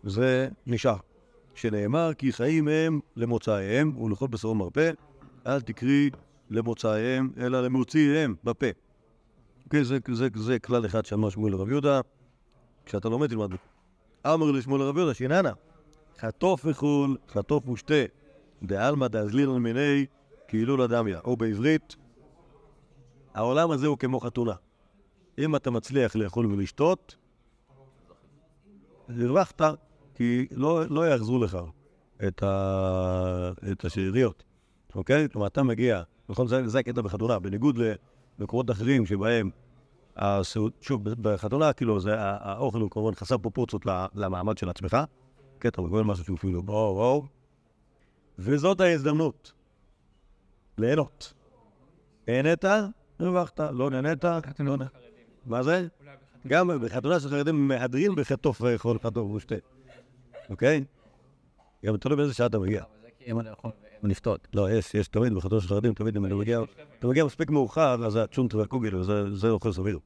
זה 0.02 0.48
נשאר. 0.66 0.96
שנאמר 1.54 2.14
כי 2.18 2.32
חיים 2.32 2.68
הם 2.68 3.00
למוצאיהם 3.16 4.02
ולכל 4.02 4.26
בשרו 4.26 4.54
מרפא, 4.54 4.90
אל 5.46 5.60
תקרי 5.60 6.10
למוצאיהם, 6.50 7.30
אלא 7.38 7.62
למוציאיהם 7.62 8.34
בפה. 8.44 8.66
אוקיי, 9.64 9.84
זה, 9.84 9.98
זה, 10.12 10.28
זה 10.34 10.58
כלל 10.58 10.86
אחד 10.86 11.04
שאמר 11.04 11.30
שמואל 11.30 11.52
לרב 11.52 11.68
יהודה, 11.68 12.00
כשאתה 12.86 13.08
לומד 13.08 13.28
תלמד. 13.28 13.50
אמר 14.26 14.50
לשמואל 14.50 14.80
לרב 14.80 14.96
יהודה, 14.96 15.14
שיננה, 15.14 15.52
חטוף 16.18 16.62
וחול, 16.64 17.16
חטוף 17.28 17.68
ושתה, 17.68 17.94
דעלמא 18.62 19.08
דאזלילן 19.08 19.58
מיני, 19.58 20.06
כאילו 20.48 20.76
לדמיה. 20.76 21.20
או 21.24 21.36
בעברית, 21.36 21.96
העולם 23.34 23.70
הזה 23.70 23.86
הוא 23.86 23.98
כמו 23.98 24.20
חתונה. 24.20 24.54
אם 25.38 25.56
אתה 25.56 25.70
מצליח 25.70 26.16
לאכול 26.16 26.46
ולשתות, 26.46 27.16
הרווחת, 29.08 29.62
כי 30.20 30.46
לא, 30.50 30.84
לא 30.90 31.08
יאחזו 31.12 31.38
לך 31.38 31.58
את, 32.28 32.42
ה... 32.42 33.52
את 33.72 33.84
השאריות. 33.84 34.42
אוקיי? 34.94 35.28
כלומר, 35.32 35.46
אתה 35.46 35.62
מגיע, 35.62 36.02
נכון, 36.28 36.46
זה, 36.46 36.68
זה 36.68 36.78
הקטע 36.78 37.02
בחתונה, 37.02 37.38
בניגוד 37.38 37.78
למקומות 38.38 38.70
אחרים 38.70 39.06
שבהם, 39.06 39.50
הסעוד, 40.16 40.72
שוב, 40.80 41.08
בחתונה, 41.08 41.72
כאילו, 41.72 42.00
זה, 42.00 42.14
האוכל 42.18 42.80
הוא 42.80 42.90
כמובן 42.90 43.14
חסר 43.14 43.38
פרופורציות 43.38 43.86
למעמד 44.14 44.58
של 44.58 44.68
עצמך, 44.68 44.96
כן, 45.60 45.68
אתה 45.68 45.82
מקבל 45.82 46.02
משהו 46.02 46.24
שהוא 46.24 46.36
אפילו 46.36 46.64
וואו 46.64 46.94
וואו, 46.94 47.24
וזאת 48.38 48.80
ההזדמנות 48.80 49.52
ליהנות. 50.78 51.32
נהנית, 52.28 52.64
הרווחת, 53.18 53.60
לא 53.60 53.90
נהנית, 53.90 54.24
לא 54.24 54.76
נהנית. 54.76 54.90
מה 55.46 55.62
זה? 55.62 55.88
גם 56.46 56.70
בחתונה 56.82 57.20
של 57.20 57.28
חרדים 57.28 57.68
מהדרים 57.68 58.14
בחטוף 58.14 58.60
ואכול 58.60 58.98
חטוף 58.98 59.30
ושתה, 59.30 59.54
אוקיי? 60.50 60.84
גם 61.86 61.96
תלוי 61.96 62.16
באיזה 62.16 62.34
שעה 62.34 62.46
אתה 62.46 62.58
מגיע. 62.58 62.82
אם 63.26 63.40
אני 63.40 63.48
יכול 63.50 63.70
לפתות. 64.02 64.48
לא, 64.54 64.70
יש, 64.70 64.94
יש 64.94 65.08
תמיד 65.08 65.34
בחתונה 65.34 65.60
של 65.60 65.68
חרדים, 65.68 65.94
תמיד 65.94 66.16
אם 66.16 66.24
אני 66.24 66.34
מגיע, 66.34 66.60
אתה 66.98 67.06
מגיע 67.08 67.24
מספיק 67.24 67.50
מאוחר, 67.50 68.06
אז 68.06 68.16
הצ'ונט 68.16 68.54
והקוגל, 68.54 68.96
וזה 68.96 69.36
זה 69.36 69.50
אוכל 69.50 69.72
סביר. 69.72 69.98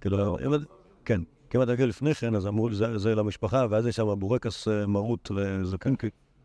כאילו, 0.00 0.36
כן, 1.04 1.20
כי 1.50 1.58
אם 1.58 1.62
אתה 1.62 1.72
מגיע 1.72 1.86
לפני 1.86 2.14
כן, 2.14 2.34
אז 2.34 2.46
אמרו, 2.46 2.74
זה, 2.74 2.98
זה 2.98 3.14
למשפחה, 3.14 3.66
ואז 3.70 3.86
יש 3.86 3.96
שם 3.96 4.14
בורקס 4.18 4.68
אה, 4.68 4.86
מרוט 4.86 5.30
וזקן, 5.30 5.94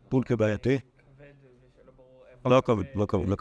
פולקה 0.08 0.36
בעייתי. 0.36 0.78
לא 2.46 2.60
כבוד, 2.64 2.86
לא 2.94 3.06
כבוד, 3.06 3.28
לא. 3.28 3.36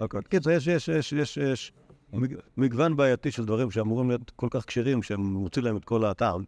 לא 0.00 0.06
כבוד. 0.06 0.28
קיצר, 0.28 0.50
יש, 0.50 0.66
יש, 0.66 0.88
יש, 0.88 1.12
יש, 1.12 1.36
יש 1.36 1.72
מג- 2.12 2.36
מגוון 2.56 2.96
בעייתי 2.96 3.30
של 3.30 3.44
דברים 3.44 3.70
שאמורים 3.70 4.08
להיות 4.08 4.30
כל 4.36 4.48
כך 4.50 4.64
כשרים, 4.64 5.02
שהם 5.02 5.20
מוצאים 5.20 5.64
להם 5.64 5.76
את 5.76 5.84
כל 5.84 6.04
הטעם. 6.04 6.44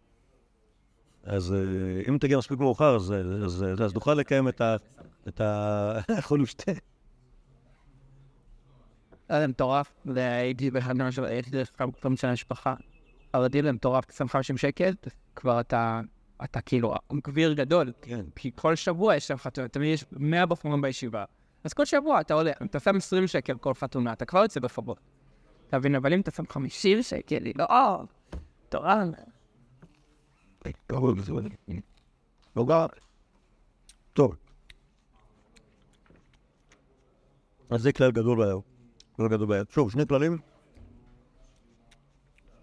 אז 1.25 1.53
אה, 1.53 2.01
אם 2.09 2.17
תגיע 2.17 2.37
מספיק 2.37 2.59
מאוחר, 2.59 2.95
אז, 2.95 3.13
אז, 3.45 3.65
אז 3.83 3.93
נוכל 3.93 4.13
לקיים 4.13 4.47
את 4.47 4.61
ה... 4.61 4.75
את 5.27 5.41
ה... 5.41 5.99
יכול 6.19 6.41
לשתה. 6.41 6.71
זה 9.31 9.47
מטורף, 9.47 9.93
והייתי 10.05 10.71
באחד 10.71 10.93
של... 11.11 11.25
הייתי 11.25 11.49
כמה 12.01 12.17
של 12.17 12.27
המשפחה. 12.27 12.75
חרדי 13.35 13.61
זה 13.61 13.71
מטורף, 13.71 14.03
25 14.09 14.51
שקל, 14.61 14.93
כבר 15.35 15.59
אתה, 15.59 16.01
אתה 16.43 16.61
כאילו 16.61 16.93
גביר 17.13 17.53
גדול. 17.53 17.91
כן. 18.01 18.25
כי 18.35 18.51
כל 18.55 18.75
שבוע 18.75 19.15
יש 19.15 19.27
שם 19.27 19.37
חתונה, 19.37 19.67
תמיד 19.67 19.93
יש 19.93 20.05
100 20.11 20.45
בחורים 20.45 20.81
בישיבה. 20.81 21.25
אז 21.63 21.73
כל 21.73 21.85
שבוע 21.85 22.21
אתה 22.21 22.33
עולה, 22.33 22.51
אתה 22.65 22.79
שם 22.79 22.95
20 22.95 23.27
שקל 23.27 23.57
כל 23.57 23.73
חתונה, 23.73 24.13
אתה 24.13 24.25
כבר 24.25 24.41
יוצא 24.41 24.59
בחובות. 24.59 24.99
אתה 25.67 25.79
מבין, 25.79 25.95
אבל 25.95 26.13
אם 26.13 26.19
אתה 26.19 26.31
שם 26.31 26.43
50 26.49 27.03
שקל, 27.03 27.45
היא 27.45 27.53
לא... 27.57 27.65
מטורף. 28.67 29.15
כבוד, 29.19 29.19
בסדר. 29.19 29.21
לא 29.21 29.21
גר. 29.21 30.54
טוב. 34.13 34.35
אז 37.69 37.81
זה 37.81 37.93
כלל 37.93 38.11
גדול 38.11 38.37
בעיה. 38.37 38.55
כלל 39.15 39.27
גדול 39.27 39.47
בעיה. 39.47 39.63
שוב, 39.69 39.91
שני 39.91 40.07
כללים. 40.07 40.37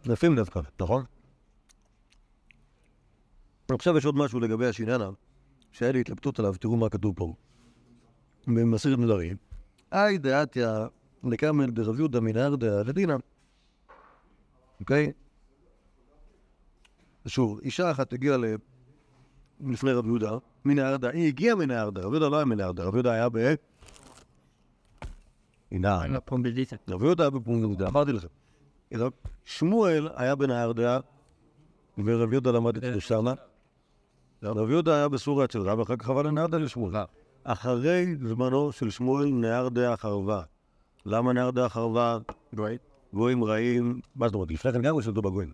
יפים 0.04 0.36
דווקא, 0.36 0.60
נכון? 0.80 1.04
עכשיו 3.70 3.96
יש 3.96 4.04
עוד 4.04 4.16
משהו 4.16 4.40
לגבי 4.40 4.66
השיננה, 4.66 5.10
שהיה 5.72 5.92
לי 5.92 6.00
התלבטות 6.00 6.38
עליו, 6.38 6.54
תראו 6.60 6.76
מה 6.76 6.88
כתוב 6.88 7.16
פה. 7.16 7.34
במסכת 8.46 8.98
נדרים. 8.98 9.36
היי 9.90 10.18
דעתיה 10.18 10.86
לקמל 11.24 11.70
דרב 11.70 11.98
יהודה 11.98 12.20
מנהרדה 12.20 12.82
לדינא. 12.82 13.16
אוקיי? 14.80 15.12
שוב, 17.26 17.58
אישה 17.62 17.90
אחת 17.90 18.12
הגיעה 18.12 18.36
ל... 18.36 18.44
לפני 19.66 19.92
רב 19.92 20.06
יהודה, 20.06 20.30
מנהרדה, 20.64 21.10
היא 21.10 21.26
הגיעה 21.26 21.56
מנהרדה, 21.56 22.00
רב 22.00 22.12
יהודה 22.12 22.28
לא 22.28 22.36
היה 22.36 22.44
מנהרדה, 22.44 22.84
רב 22.84 22.94
יהודה 22.94 23.12
היה 23.12 23.28
ב... 23.28 23.54
הנה, 25.72 26.02
רב 26.88 27.02
יהודה 27.02 27.24
היה 27.24 27.30
בפונדקדה, 27.30 27.88
אמרתי 27.88 28.12
לכם. 28.12 28.28
שמואל 29.44 30.08
היה 30.16 30.34
בנהרדה, 30.34 30.98
ורב 32.04 32.32
יהודה 32.32 32.50
למד 32.52 32.76
אצל 32.76 33.00
שמה. 33.00 33.34
רב 34.42 34.70
יהודה 34.70 34.94
היה 34.94 35.08
בסוריה 35.08 35.44
אצל 35.44 35.58
רב, 35.58 35.78
ואחר 35.78 35.96
כך 35.96 36.10
עבר 36.10 36.22
לנהרדה 36.22 36.58
לשמואל. 36.58 36.94
אחרי 37.44 38.16
זמנו 38.16 38.72
של 38.72 38.90
שמואל 38.90 39.28
נהרדה 39.28 39.96
חרבה. 39.96 40.42
למה 41.06 41.32
נהרדה 41.32 41.68
חרבה? 41.68 42.18
גויים 43.14 43.44
רעים, 43.44 44.00
מה 44.16 44.28
זאת 44.28 44.34
אומרת, 44.34 44.50
לפני 44.50 44.72
כן 44.72 44.82
גם 44.82 44.98
השתלטו 44.98 45.22
בגויים. 45.22 45.52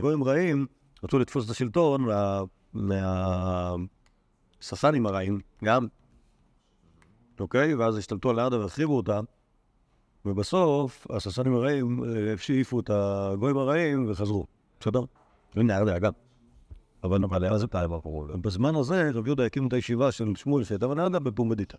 גויים 0.00 0.24
רעים 0.24 0.66
רצו 1.04 1.18
לתפוס 1.18 1.44
את 1.46 1.50
השלטון 1.50 2.02
מה- 2.02 2.42
מהססנים 4.60 5.06
הרעים, 5.06 5.40
גם. 5.64 5.86
אוקיי? 7.40 7.74
ואז 7.74 7.96
השתלטו 7.96 8.30
על 8.30 8.36
נהרדה 8.36 8.60
והחריבו 8.60 8.96
אותה, 8.96 9.20
ובסוף 10.24 11.06
הססנים 11.10 11.54
הרעים 11.54 12.04
אה, 12.04 12.34
שאיפו 12.36 12.80
את 12.80 12.90
הגויים 12.90 13.56
הרעים 13.56 14.10
וחזרו. 14.10 14.46
בסדר? 14.80 15.00
זה 15.54 15.62
נהרדה 15.62 15.98
גם. 15.98 16.12
אבל 17.04 17.24
אבל 17.24 17.44
היה 17.44 17.58
זה 17.58 17.66
פעם 17.66 17.90
בזמן 18.40 18.74
הזה 18.76 19.10
רב 19.14 19.26
יהודה 19.26 19.46
הקים 19.46 19.68
את 19.68 19.72
הישיבה 19.72 20.12
של 20.12 20.32
שמואל 20.36 20.64
שהייתה 20.64 20.88
בנהרדה 20.88 21.18
בפומבדיטה. 21.18 21.76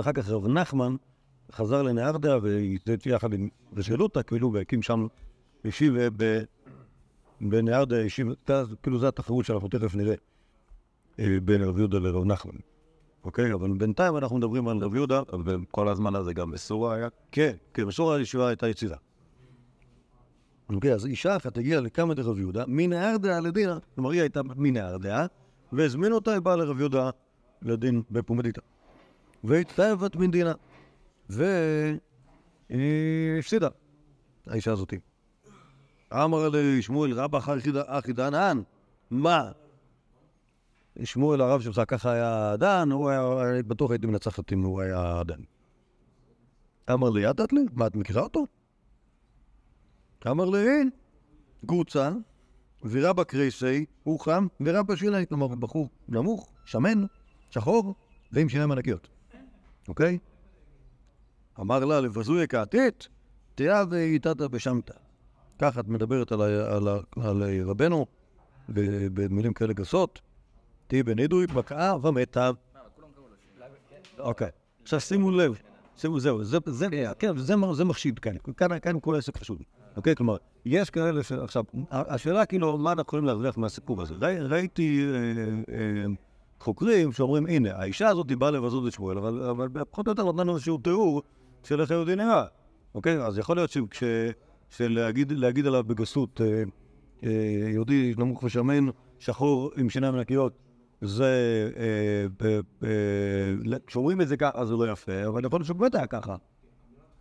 אחר 0.00 0.12
כך 0.12 0.28
רב 0.28 0.46
נחמן 0.46 0.96
חזר 1.52 1.82
לנהרדה 1.82 2.38
והתייעץ 2.42 3.06
יחד 3.06 3.32
עם 3.32 3.48
רשלותא, 3.76 4.22
כאילו, 4.22 4.52
והקים 4.52 4.82
שם 4.82 5.06
ישיב 5.64 5.94
ב... 7.40 7.48
בנהרדה, 7.48 8.00
ישיב, 8.00 8.28
כאילו 8.82 8.98
זו 8.98 9.08
התחרות 9.08 9.44
שאנחנו 9.44 9.68
תכף 9.68 9.94
נראה 9.94 10.14
אה, 11.18 11.36
בין 11.42 11.62
רב 11.62 11.78
יהודה 11.78 11.98
לרב 11.98 12.24
נחמן. 12.24 12.56
אוקיי? 13.24 13.52
אבל 13.52 13.72
בינתיים 13.72 14.16
אנחנו 14.16 14.36
מדברים 14.36 14.68
על 14.68 14.78
רב 14.78 14.94
יהודה, 14.94 15.22
וכל 15.44 15.88
הזמן 15.88 16.14
הזה 16.14 16.32
גם 16.32 16.50
בסורה 16.50 16.94
היה? 16.94 17.08
כן, 17.32 17.56
כן, 17.74 17.86
בסורה 17.86 18.16
הישיבה 18.16 18.48
הייתה 18.48 18.68
יציבה. 18.68 18.96
אוקיי, 20.68 20.94
אז 20.94 21.06
אישה 21.06 21.36
אחת 21.36 21.58
הגיעה 21.58 21.80
לקמא 21.80 22.14
דרב 22.14 22.38
יהודה, 22.38 22.64
מנהרדה 22.66 23.40
לדינא, 23.40 23.76
כלומר 23.94 24.10
היא 24.10 24.20
הייתה 24.20 24.40
מנהרדה, 24.56 25.26
והזמינו 25.72 26.14
אותה, 26.14 26.32
היא 26.32 26.40
באה 26.40 26.56
לרב 26.56 26.78
יהודה 26.78 27.10
לדין 27.62 28.02
בפומדיתא. 28.10 28.60
והתאהבת 29.44 30.16
מן 30.16 30.30
דינה. 30.30 30.52
והיא 31.28 31.98
הפסידה, 33.38 33.68
האישה 34.46 34.72
הזאתי. 34.72 34.98
אמר 36.14 36.48
לי 36.48 36.82
שמואל 36.82 37.12
רבא 37.12 37.38
אחי 37.86 38.12
דנן, 38.12 38.62
מה? 39.10 39.50
שמואל 41.04 41.40
הרב 41.40 41.60
שלך 41.60 41.82
ככה 41.88 42.12
היה 42.12 42.56
דן, 42.56 42.88
הוא 42.92 43.10
היה, 43.10 43.22
בטוח 43.66 43.90
הייתי 43.90 44.06
מנצחת 44.06 44.52
אם 44.52 44.62
הוא 44.62 44.80
היה 44.80 45.22
דן. 45.26 45.40
אמר 46.92 47.10
לי, 47.10 47.20
ידעת 47.20 47.52
לי? 47.52 47.60
מה, 47.72 47.86
את 47.86 47.96
מכירה 47.96 48.22
אותו? 48.22 48.46
אמר 50.26 50.44
לי, 50.44 50.58
אין. 50.58 50.90
גוצה, 51.64 52.10
ורבא 52.82 53.24
קרייסי, 53.24 53.84
הוא 54.02 54.20
חם, 54.20 54.46
ורבא 54.60 54.96
שילי, 54.96 55.26
כלומר, 55.26 55.46
בחור 55.46 55.88
נמוך, 56.08 56.48
שמן, 56.64 57.04
שחור, 57.50 57.94
ועם 58.32 58.48
שיניים 58.48 58.72
ענקיות. 58.72 59.08
אוקיי? 59.88 60.18
אמר 61.60 61.84
לה, 61.84 62.00
לבזוי 62.00 62.48
כעתית, 62.48 63.08
תהיה 63.54 63.84
ואיתתא 63.90 64.46
בשמתא. 64.46 65.03
ככה 65.58 65.80
את 65.80 65.88
מדברת 65.88 66.32
על, 66.32 66.40
ה- 66.42 66.76
על, 66.76 66.88
ה- 66.88 67.28
על 67.28 67.42
רבנו, 67.64 68.06
במילים 68.68 69.52
כאלה 69.52 69.72
גסות. 69.72 70.20
תהי 70.86 71.02
בנידוי, 71.02 71.46
בקעה 71.46 71.96
ומתה. 72.06 72.50
אוקיי. 74.18 74.48
עכשיו 74.82 75.00
שימו 75.00 75.30
לב, 75.30 75.58
שימו 75.96 76.20
זהו, 76.20 76.44
זה, 76.44 76.58
זה, 76.66 76.86
כן, 77.18 77.38
זה, 77.38 77.56
מ- 77.56 77.74
זה 77.74 77.84
מחשיד 77.84 78.18
כאן, 78.18 78.36
כאן, 78.56 78.78
כאן 78.82 79.00
כל 79.00 79.14
העסק 79.14 79.36
חשוב. 79.38 79.58
אוקיי, 79.96 80.16
כלומר, 80.16 80.36
יש 80.64 80.90
כאלה 80.90 81.22
ש... 81.22 81.32
עכשיו, 81.32 81.64
השאלה 81.90 82.46
כאילו, 82.46 82.78
מה 82.78 82.92
אנחנו 82.92 83.02
יכולים 83.06 83.24
להרוויח 83.24 83.58
מהסיפור 83.58 84.02
הזה? 84.02 84.14
ראי, 84.20 84.40
ראיתי 84.40 85.06
אה, 85.06 85.74
אה, 85.74 86.04
חוקרים 86.60 87.12
שאומרים, 87.12 87.46
הנה, 87.46 87.76
האישה 87.76 88.08
הזאת 88.08 88.32
באה 88.32 88.50
לבזות 88.50 88.86
את 88.88 88.92
שמואל, 88.92 89.18
אבל, 89.18 89.42
אבל 89.42 89.68
פחות 89.90 90.06
או 90.06 90.12
יותר 90.12 90.32
נתנו 90.32 90.54
איזשהו 90.54 90.78
תיאור 90.78 91.22
של 91.62 91.80
איך 91.80 91.90
היהודי 91.90 92.16
נראה. 92.16 92.44
אוקיי? 92.94 93.22
אז 93.22 93.38
יכול 93.38 93.56
להיות 93.56 93.70
שכש... 93.70 94.02
שלהגיד 94.76 95.32
להגיד 95.32 95.66
עליו 95.66 95.84
בגסות, 95.84 96.40
אה, 96.40 96.62
אה, 97.24 97.68
יהודי 97.72 98.14
נמוך 98.18 98.42
ושמן, 98.42 98.86
שחור 99.18 99.70
עם 99.76 99.90
שיניים 99.90 100.14
ענקיות, 100.14 100.58
זה, 101.00 101.70
אה, 102.82 103.78
כשאומרים 103.86 104.20
את 104.20 104.28
זה 104.28 104.36
ככה 104.36 104.64
זה 104.64 104.74
לא 104.74 104.92
יפה, 104.92 105.26
אבל 105.26 105.44
יכול 105.44 105.58
להיות 105.58 105.66
שבאמת 105.66 105.94
היה 105.94 106.06
ככה, 106.06 106.36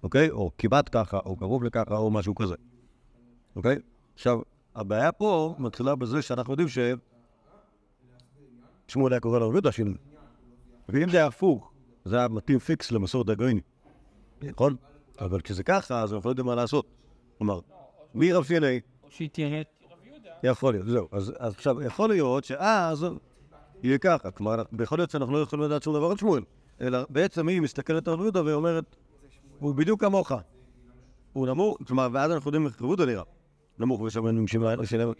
אוקיי? 0.03 0.29
או 0.29 0.51
כמעט 0.57 0.89
ככה, 0.91 1.19
או 1.25 1.35
קרוב 1.35 1.63
לככה, 1.63 1.97
או 1.97 2.11
משהו 2.11 2.35
כזה, 2.35 2.55
אוקיי? 3.55 3.79
עכשיו, 4.13 4.39
הבעיה 4.75 5.11
פה 5.11 5.55
מתחילה 5.59 5.95
בזה 5.95 6.21
שאנחנו 6.21 6.53
יודעים 6.53 6.69
ש... 6.69 6.79
שמואל 8.87 9.13
היה 9.13 9.19
קורא 9.19 9.39
לרב 9.39 9.51
יהודה 9.51 9.71
שינוי. 9.71 9.97
ואם 10.89 11.09
זה 11.09 11.17
היה 11.17 11.27
הפוך, 11.27 11.71
זה 12.05 12.17
היה 12.17 12.27
מתאים 12.27 12.59
פיקס 12.59 12.91
למסורת 12.91 13.29
הגויני, 13.29 13.61
נכון? 14.41 14.75
אבל 15.19 15.41
כשזה 15.41 15.63
ככה, 15.63 16.01
אז 16.01 16.13
אנחנו 16.13 16.27
לא 16.27 16.31
יודעים 16.31 16.45
מה 16.47 16.55
לעשות. 16.55 17.02
כלומר, 17.37 17.59
מי 18.13 18.33
רב 18.33 18.43
שינוי? 18.43 18.79
או 19.03 19.11
שהיא 19.11 19.29
תראה 19.31 19.61
יכול 20.43 20.73
להיות, 20.73 20.87
זהו. 20.87 21.07
אז, 21.11 21.33
אז 21.39 21.53
עכשיו, 21.53 21.81
יכול 21.81 22.09
להיות 22.09 22.43
שאז 22.43 23.05
יהיה 23.83 23.97
ככה. 23.97 24.31
כלומר, 24.31 24.63
יכול 24.83 24.99
להיות 24.99 25.09
שאנחנו 25.09 25.33
לא 25.33 25.39
יכולים 25.39 25.65
לדעת 25.65 25.83
שום 25.83 25.93
דבר 25.95 26.11
על 26.11 26.17
שמואל. 26.17 26.43
אלא 26.81 26.99
בעצם 27.09 27.47
היא 27.47 27.61
מסתכלת 27.61 28.07
על 28.07 28.13
רב 28.13 28.21
יהודה 28.21 28.45
ואומרת, 28.45 28.95
הוא 29.59 29.75
בדיוק 29.75 30.01
כמוך. 30.01 30.31
הוא 31.33 31.47
נמוך, 31.47 31.77
כלומר, 31.87 32.07
ואז 32.13 32.31
אנחנו 32.31 32.47
יודעים 32.47 32.65
איך 32.65 32.81
רב 32.81 32.87
יהודה 32.87 33.05
נראה. 33.05 33.23
נמוך 33.79 34.01
ושמן 34.01 34.37
עם 34.37 34.47
שמיים, 34.47 34.85
שלם. 34.85 35.11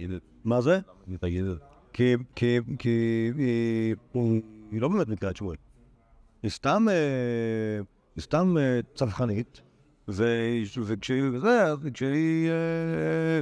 מה 0.44 0.62
זה? 0.62 0.80
תגיד 1.20 1.46
את 1.46 1.52
זה. 1.52 1.58
כי, 1.94 2.16
כי, 2.36 2.60
כי 2.80 3.32
היא, 3.38 3.96
לא 4.82 4.88
באמת 4.88 5.08
מכירה 5.08 5.32
את 5.32 5.38
שמואל. 5.38 5.58
היא 6.44 6.52
סתם, 6.52 6.86
אה, 6.90 7.82
היא 8.16 8.22
סתם 8.22 8.58
אה, 8.58 8.80
צווחנית, 8.96 9.62
ו- 9.62 9.73
וכשהיא, 10.08 11.24
וזה, 11.34 11.64
אז 11.64 11.78
כשהיא... 11.94 12.50
אה, 12.50 13.42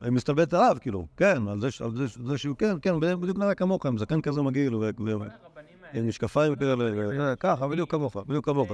היא 0.00 0.10
מסתלבטת 0.12 0.54
עליו, 0.54 0.76
כאילו, 0.80 1.06
כן, 1.16 1.48
על 1.48 1.60
זה, 1.60 1.68
זה, 1.94 2.06
זה 2.26 2.38
שהוא, 2.38 2.56
כן, 2.56 2.76
כן, 2.82 3.00
בדיוק 3.00 3.38
נראה 3.38 3.54
כמוך, 3.54 3.86
עם 3.86 3.98
זקן 3.98 4.20
כזה 4.20 4.42
מגעיל, 4.42 4.74
עם 5.94 6.08
משקפיים 6.08 6.56
כאלה, 6.56 7.36
ככה, 7.36 7.68
בדיוק 7.68 7.90
כמוך, 7.90 8.16
בדיוק 8.16 8.44
כמוך. 8.44 8.68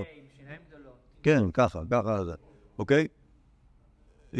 כן, 1.22 1.50
ככה, 1.50 1.80
ככה 1.90 2.24
זה, 2.24 2.35
אוקיי? 2.78 3.06
אמ, 4.35 4.38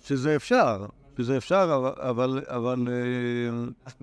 שזה 0.00 0.36
אפשר, 0.36 0.86
שזה 1.18 1.36
אפשר, 1.36 1.92
אבל- 1.98 2.42
אבל, 2.46 2.88
אה, 2.88 3.94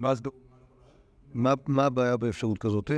ואז 0.00 0.20
מה, 1.34 1.54
מה 1.66 1.86
הבעיה 1.86 2.16
באפשרות 2.16 2.58
כזאת? 2.58 2.90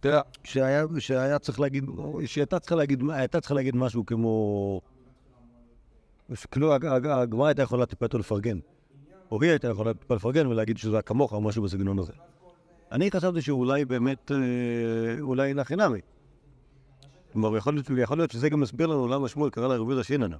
תראה, 0.00 0.20
שהיה, 0.44 0.84
שהיה 0.98 1.38
צריך 1.38 1.60
להגיד, 1.60 1.84
שהייתה 2.26 2.58
צריכה 2.58 2.74
להגיד, 2.74 3.02
הייתה 3.10 3.40
צריכה 3.40 3.54
להגיד 3.54 3.76
משהו 3.76 4.06
כמו... 4.06 4.80
כאילו 6.50 6.74
הג- 6.74 6.84
הג- 6.86 7.06
הגמרא 7.06 7.46
הייתה 7.46 7.62
יכולה 7.62 7.86
טיפה 7.86 8.04
יותר 8.04 8.18
לפרגן. 8.18 8.58
או 9.30 9.42
היא 9.42 9.50
הייתה 9.50 9.68
יכולה 9.68 9.94
טיפה 9.94 10.14
לפרגן 10.14 10.46
ולהגיד 10.46 10.76
שזה 10.78 10.92
היה 10.96 11.02
כמוך 11.02 11.32
או 11.32 11.40
משהו 11.40 11.62
בסגנון 11.62 11.98
הזה. 11.98 12.12
אני 12.92 13.10
חשבתי 13.10 13.42
שאולי 13.42 13.84
באמת, 13.84 14.32
אה, 14.32 14.36
אולי 15.20 15.48
אינה 15.48 15.64
חינמי. 15.64 16.00
כלומר, 17.32 17.56
יכול 17.56 17.74
להיות, 18.16 18.30
שזה 18.30 18.48
גם 18.48 18.60
מסביר 18.60 18.86
לנו 18.86 19.08
למה 19.08 19.28
שמואל 19.28 19.50
קרא 19.50 19.68
לה 19.68 19.76
רבידה 19.76 20.04
שיננה. 20.04 20.36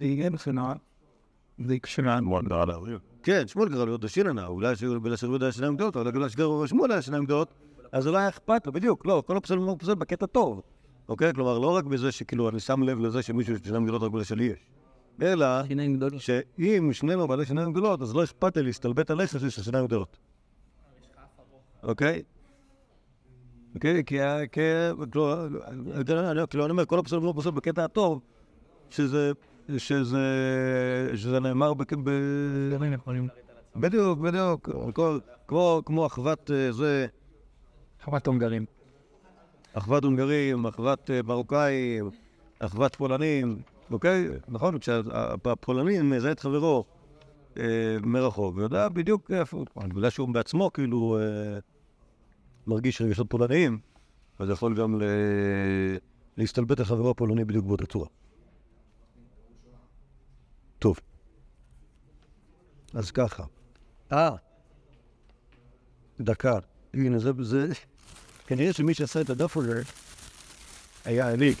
זה 0.00 0.04
יהיה 0.04 0.30
מבחינה, 0.30 0.74
זה 1.58 1.78
קשרה. 1.78 2.18
כן, 3.22 3.46
שמואל 3.46 3.68
קרא 3.68 3.84
לו 3.84 3.94
רבידה 3.94 4.08
שיננה, 4.08 4.46
אולי 4.46 4.76
ש- 4.76 4.84
בגלל 4.84 5.16
שרבידה 5.16 5.44
היה 5.46 5.52
שיניים 5.52 5.74
גדולות, 5.76 5.96
אבל 5.96 6.10
בגלל 6.10 6.28
ששמואל 6.28 6.92
היה 6.92 7.02
שיניים 7.02 7.24
גדולות, 7.24 7.54
אז 7.92 8.06
אולי 8.06 8.18
היה 8.18 8.28
אכפת 8.28 8.66
לו, 8.66 8.72
בדיוק, 8.72 9.06
לא, 9.06 9.22
כל 9.26 9.36
הפסל 9.36 9.56
הוא 9.56 9.76
פסל 9.78 9.94
בקטע 9.94 10.26
טוב. 10.26 10.62
אוקיי? 11.08 11.34
כלומר, 11.34 11.58
לא 11.58 11.76
רק 11.76 11.84
בזה 11.84 12.12
שכאילו 12.12 12.48
אני 12.48 12.60
שם 12.60 12.82
לב 12.82 12.98
לזה 12.98 13.22
שמישהו 13.22 13.54
יש 13.54 13.60
שיניים 13.64 13.84
גדולות 13.84 14.02
רק 14.02 14.10
בגלל 14.10 14.24
שלי 14.24 14.44
יש. 14.44 14.58
אלא 15.22 15.62
גדולות. 15.96 16.20
שאם 16.20 16.92
שנינו 16.92 17.28
בעלי 17.28 17.46
שיניים 17.46 17.72
גדולות, 17.72 18.02
אז 18.02 18.14
לא 18.14 18.24
אכפת 18.24 18.56
לי 18.56 18.62
להסתלבט 18.62 19.10
עליך 19.10 19.40
שיש 19.40 19.58
לך 19.58 19.64
שיניים 19.64 19.86
גדולות. 19.86 20.16
אוקיי? 21.82 22.22
אוקיי? 23.74 24.04
כי 24.04 24.18
כאילו, 26.50 26.64
אני 26.64 26.70
אומר, 26.70 26.86
כל 26.86 26.98
הפסל 26.98 27.16
הוא 27.16 27.34
פסל 27.36 27.50
בקטע 27.50 27.84
הטוב, 27.84 28.20
שזה... 28.90 29.32
שזה... 29.78 30.18
שזה 31.14 31.40
נאמר 31.40 31.74
בק- 31.74 31.92
ב... 32.04 32.10
בדיוק, 33.76 34.18
בדיוק. 34.18 34.68
כל- 34.94 35.18
כמו- 35.48 35.82
כמו 35.86 36.06
אחוות 36.06 36.50
אה, 36.50 36.72
זה... 36.72 37.06
חוות 38.04 38.26
הונגרים. 38.26 38.64
אחוות 39.72 40.04
הונגרים, 40.04 40.66
אחוות 40.66 41.10
אה, 41.10 41.20
מרוקאים, 41.22 42.10
אחוות 42.58 42.96
פולנים, 42.96 43.58
אוקיי? 43.90 44.28
נכון, 44.48 44.78
כשהפולני 44.78 46.02
מזהה 46.02 46.32
את 46.32 46.40
חברו 46.40 46.84
אה, 47.58 47.64
מרחוק, 48.02 48.56
ויודע 48.56 48.88
בדיוק 48.88 49.30
איפה, 49.30 49.64
בגלל 49.76 50.10
שהוא 50.10 50.28
בעצמו 50.28 50.72
כאילו 50.72 51.18
אה, 51.18 51.58
מרגיש 52.66 53.02
רגשות 53.02 53.30
פולניים, 53.30 53.78
אז 54.38 54.50
יכול 54.50 54.74
גם 54.74 55.00
ל... 55.00 55.04
להסתלבט 56.36 56.78
על 56.78 56.84
חברו 56.84 57.10
הפולני 57.10 57.44
בדיוק 57.44 57.64
באותה 57.66 57.86
צורה. 57.86 58.06
טוב. 60.84 61.00
אז 62.94 63.10
ככה. 63.10 63.44
אה, 64.12 64.30
דקה. 66.20 66.58
הנה, 66.94 67.18
זה... 67.18 67.30
זה... 67.40 67.68
כנראה 68.46 68.72
שמי 68.72 68.94
שעשה 68.94 69.20
את 69.20 69.30
הדף 69.30 69.56
הזה 69.56 69.82
היה 71.04 71.32
אני. 71.32 71.52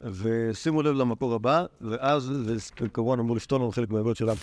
ושימו 0.00 0.82
לב 0.82 0.94
למקור 0.94 1.34
הבא, 1.34 1.64
ואז, 1.80 2.32
וכמובן 2.80 3.18
אמור 3.18 3.36
לפתור 3.36 3.58
לנו 3.58 3.72
חלק 3.72 3.90
מהבעיות 3.90 4.16
שלנו. 4.16 4.40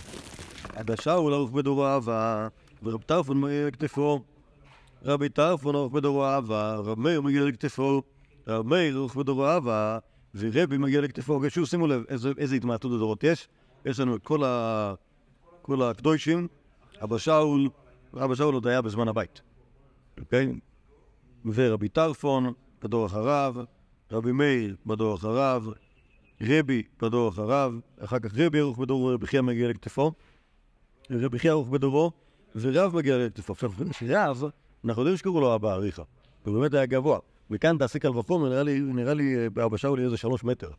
בשאול 0.86 1.34
ערוך 1.34 1.52
בדורו 1.52 1.86
אהבה, 1.86 2.48
ורב 2.84 3.02
טרפון 3.02 3.42
מגיע 3.42 3.68
לכתפו. 3.68 4.24
רבי 5.06 5.30
טרפון 5.30 5.76
ערוך 5.76 5.94
בדורו 5.94 6.26
אהבה, 6.26 6.76
רב 6.76 7.00
מאיר 7.00 7.22
מגיע 7.22 7.44
לכתפו. 7.46 8.02
רב 8.48 8.68
מאיר 8.68 8.96
ערוך 8.96 9.16
בדורו 9.16 9.46
אהבה, 9.46 10.00
ורבי 10.36 10.78
מגיע 10.78 11.02
לכתפו. 11.02 11.40
ושוב, 11.42 11.66
שימו 11.66 11.88
לב 11.88 12.04
איזה, 12.10 12.32
איזה 12.38 12.56
התמעטות 12.56 12.92
הדורות 12.92 13.24
יש. 13.24 13.48
יש 13.86 14.00
לנו 14.00 14.16
את 14.16 14.24
כל, 14.24 14.44
ה... 14.44 14.94
כל 15.62 15.82
הקדושים. 15.82 16.48
אבא 17.04 17.18
שאול, 17.18 17.70
אבא 18.24 18.36
שאול 18.36 18.54
עוד 18.54 18.68
היה 18.68 18.82
בזמן 18.82 19.08
הבית. 19.08 19.42
אוקיי? 20.20 20.54
ורבי 21.46 21.90
טרפון 21.90 22.54
בדור 22.84 23.06
אחריו, 23.06 23.56
רבי 24.12 24.32
מאיר 24.32 24.76
בדור 24.86 25.16
אחריו, 25.16 25.64
רבי 26.42 26.84
בדור 27.02 27.30
אחריו, 27.30 27.74
אחר 28.00 28.20
כך 28.20 28.32
רבי 28.38 28.60
ערוך 28.60 28.78
בדורו, 28.78 29.08
רבי 29.08 29.28
חייא 29.28 29.42
מגיע 29.42 29.70
לכתפו, 29.70 30.12
רבי 31.12 31.40
חייא 31.40 31.52
ערוך 31.52 31.70
בדורו, 31.70 32.12
ורב 32.56 32.96
מגיע 32.96 33.18
לכתפו. 33.18 33.54
עכשיו, 33.54 33.72
רב, 34.10 34.44
אנחנו 34.86 35.02
יודעים 35.02 35.18
שקראו 35.18 35.42
לו 35.42 35.56
אבא 35.56 35.74
אריכה, 35.74 36.04
הוא 36.46 36.60
באמת 36.60 36.74
היה 36.74 36.86
גבוה. 36.86 37.20
מכאן 37.50 37.78
תעשי 37.78 38.00
קל 38.00 38.18
וחומר, 38.18 38.50
נראה 38.50 38.64
לי, 38.64 38.80
נראה 38.80 39.14
לי 39.14 39.36
אה, 39.38 39.50
באבא 39.50 39.78
שאול 39.78 40.00
יהיה 40.00 40.06
איזה 40.06 40.18
שלוש 40.18 40.44
מטר. 40.44 40.70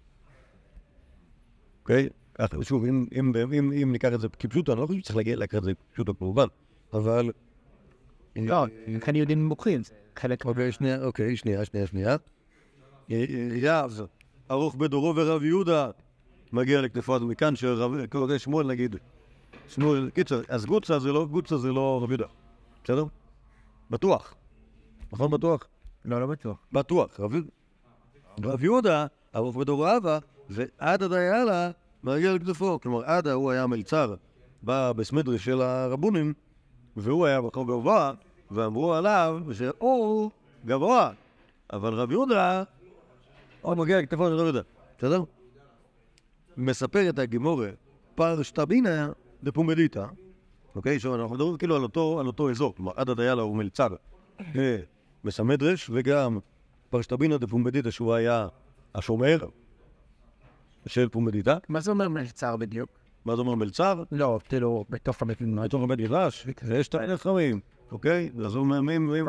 אוקיי? 1.83 2.09
אך, 2.38 2.50
שוב, 2.62 2.85
אם, 2.85 3.07
אם, 3.18 3.33
אם, 3.37 3.72
אם 3.83 3.92
ניקח 3.92 4.12
את 4.14 4.20
זה 4.20 4.29
כפשוטו, 4.29 4.72
אני 4.72 4.81
לא 4.81 4.87
חושב 4.87 5.00
שצריך 5.00 5.16
לקחת 5.27 5.59
את 5.59 5.64
זה 5.64 5.72
כפשוטו 5.74 6.18
כמובן, 6.18 6.46
אבל... 6.92 7.31
לא, 8.37 8.64
כאן 9.00 9.16
יהודים 9.16 9.38
נמוכים. 9.38 9.83
זה 9.83 9.94
חלק 10.16 10.44
אוקיי, 10.44 10.72
שנייה, 10.72 11.05
אוקיי, 11.05 11.37
שנייה, 11.37 11.64
שנייה, 11.64 11.87
שנייה. 11.87 12.16
אה, 13.11 13.24
אה, 13.64 13.85
רב, 13.85 14.00
ארוך 14.50 14.74
בדורו 14.74 15.16
ורב 15.16 15.42
יהודה 15.42 15.90
מגיע 16.53 16.81
לכתפו, 16.81 17.16
אז 17.16 17.22
מכאן 17.22 17.57
שרב, 17.57 17.92
שמואל 18.38 18.66
נגיד, 18.66 18.96
שמואל, 19.68 20.11
קיצר, 20.11 20.42
אז 20.48 20.66
גוצה 20.66 20.98
זה 20.98 21.12
לא, 21.12 21.27
גוצה 21.31 21.57
זה 21.57 21.72
לא 21.72 22.00
רב 22.03 22.11
יהודה, 22.11 22.27
בסדר? 22.85 23.05
בטוח. 23.90 24.35
נכון 25.12 25.31
בטוח? 25.31 25.68
לא, 26.04 26.20
לא 26.20 26.26
בטוח. 26.26 26.56
בטוח. 26.72 27.20
רב, 27.20 27.32
רב 28.44 28.64
יהודה, 28.64 29.06
ארוך 29.36 29.56
בדורו 29.56 29.96
אבא, 29.96 30.18
ועדה 30.50 31.08
דיילה 31.08 31.70
מגיע 32.04 32.34
לכתפו. 32.34 32.80
כלומר, 32.82 33.04
עדה 33.04 33.32
הוא 33.32 33.50
היה 33.50 33.62
המלצר 33.62 34.14
בסמדרי 34.62 35.38
של 35.38 35.60
הרבונים, 35.60 36.32
והוא 36.96 37.26
היה 37.26 37.40
מקום 37.40 37.66
גבוה, 37.66 38.12
ואמרו 38.50 38.94
עליו 38.94 39.40
שהוא 39.52 40.30
גבוה, 40.66 41.10
אבל 41.72 41.94
רב 41.94 42.10
יהודה 42.10 42.62
עוד 43.62 43.78
מגיע 43.78 44.00
לכתפו 44.00 44.26
של 44.26 44.34
רב 44.34 44.40
יהודה, 44.40 44.60
בסדר? 44.98 45.22
מספרת 46.56 47.18
הגימורה 47.18 47.70
פרשתבינה 48.14 49.08
דפומדיתא, 49.42 50.06
אוקיי? 50.76 50.96
עכשיו 50.96 51.14
אנחנו 51.14 51.34
מדברים 51.34 51.56
כאילו 51.56 51.76
על 51.76 52.26
אותו, 52.26 52.50
אזור, 52.50 52.74
כלומר 52.74 52.92
עדה 52.96 53.14
דיילה 53.14 53.42
הוא 53.42 53.56
מלצר 53.56 53.88
אה, 54.40 54.76
בסמדרש, 55.24 55.90
וגם 55.92 56.38
פרשתבינה 56.90 57.38
דפומדיתא 57.38 57.90
שהוא 57.90 58.14
היה 58.14 58.48
השומר 58.94 59.38
של 60.87 61.08
פומדיתא. 61.08 61.56
מה 61.68 61.80
זה 61.80 61.90
אומר 61.90 62.08
מלצר 62.08 62.56
בדיוק? 62.56 62.90
מה 63.24 63.34
זה 63.37 63.40
אומר 63.40 63.54
מלצר? 63.54 64.02
לא, 64.12 64.38
כאילו, 64.48 64.84
בתוך 64.90 65.22
המדינה. 65.22 65.62
בתוך 65.62 65.82
הבית 65.82 65.98
מדרש, 66.00 66.46
ויש 66.64 66.88
את 66.88 66.94
החמים, 66.94 67.60
אוקיי? 67.92 68.30
אז 68.44 68.54
הוא 68.54 68.64
אומר, 68.64 68.80
מי- 68.80 68.98
מי- 68.98 69.20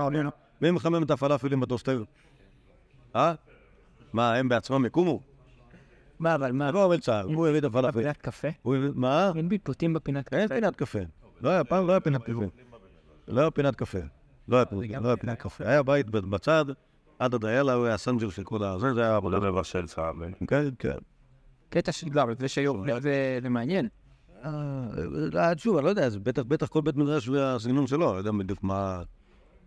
מי 0.62 0.72
מחמם 0.72 1.04
את 1.04 1.12
הפלאפלים 1.12 1.60
בטוסטר? 1.60 2.04
אה? 3.16 3.34
מה, 4.14 4.34
הם 4.36 4.50
בעצמם 4.50 4.86
יקומו? 4.86 5.20
מה, 6.20 6.36
אבל 6.36 6.52
מה? 6.52 6.72
לא 6.72 6.86
המלצר, 6.86 7.22
הוא 7.22 7.48
הביא 7.48 7.60
את 7.60 7.64
הפלאפל. 7.64 8.00
בפינת 8.00 8.18
קפה? 8.18 8.48
מה? 8.96 9.32
אין 9.36 9.50
ביפוטים 9.50 9.94
בפינת 9.94 10.26
קפה. 10.28 10.38
אין 10.38 10.48
פינת 10.48 10.76
קפה. 10.76 11.00
לא 11.42 11.50
היה, 11.50 11.64
פעם 11.64 11.88
לא 11.88 11.92
היה 11.92 12.00
פינת 12.00 12.24
קפה. 12.24 12.46
לא 13.28 13.42
היה 13.42 13.52
פינת 13.52 13.76
קפה. 13.76 14.00
לא 14.48 14.56
היה 14.58 14.66
פינת- 14.66 15.02
לא 15.04 15.16
היה 15.28 15.36
קפה. 15.36 15.64
היה 15.68 15.84
בית 15.84 16.10
בצד, 16.10 16.66
עד 17.20 17.34
הדיילה 17.34 17.74
הוא 17.74 17.86
היה 17.86 17.94
הסנג'ל 17.96 18.30
של 18.30 18.44
כל 18.44 18.64
הזה, 18.64 18.94
זה 18.94 19.02
היה 19.02 19.16
עבודה. 19.16 19.38
לבשל 19.38 19.88
סעד. 19.88 20.16
כן, 20.48 20.70
כן. 20.80 20.98
קטע 21.70 21.92
של 21.92 22.08
לא, 22.14 22.22
אבל 22.22 22.36
זה 22.40 22.48
שהיום, 22.48 22.86
זה 23.02 23.50
מעניין. 23.50 23.88
אה, 24.46 25.52
שוב, 25.58 25.76
אני 25.78 25.86
לא 25.86 25.90
יודע, 25.90 26.10
זה 26.10 26.20
בטח, 26.20 26.42
בטח 26.48 26.68
כל 26.68 26.82
בית 26.82 26.96
מדרש 26.96 27.30
והסגנון 27.30 27.88
שלו, 27.88 28.06
אני 28.06 28.14
לא 28.14 28.18
יודע 28.18 28.32
בדיוק 28.32 28.64
מה... 28.64 29.02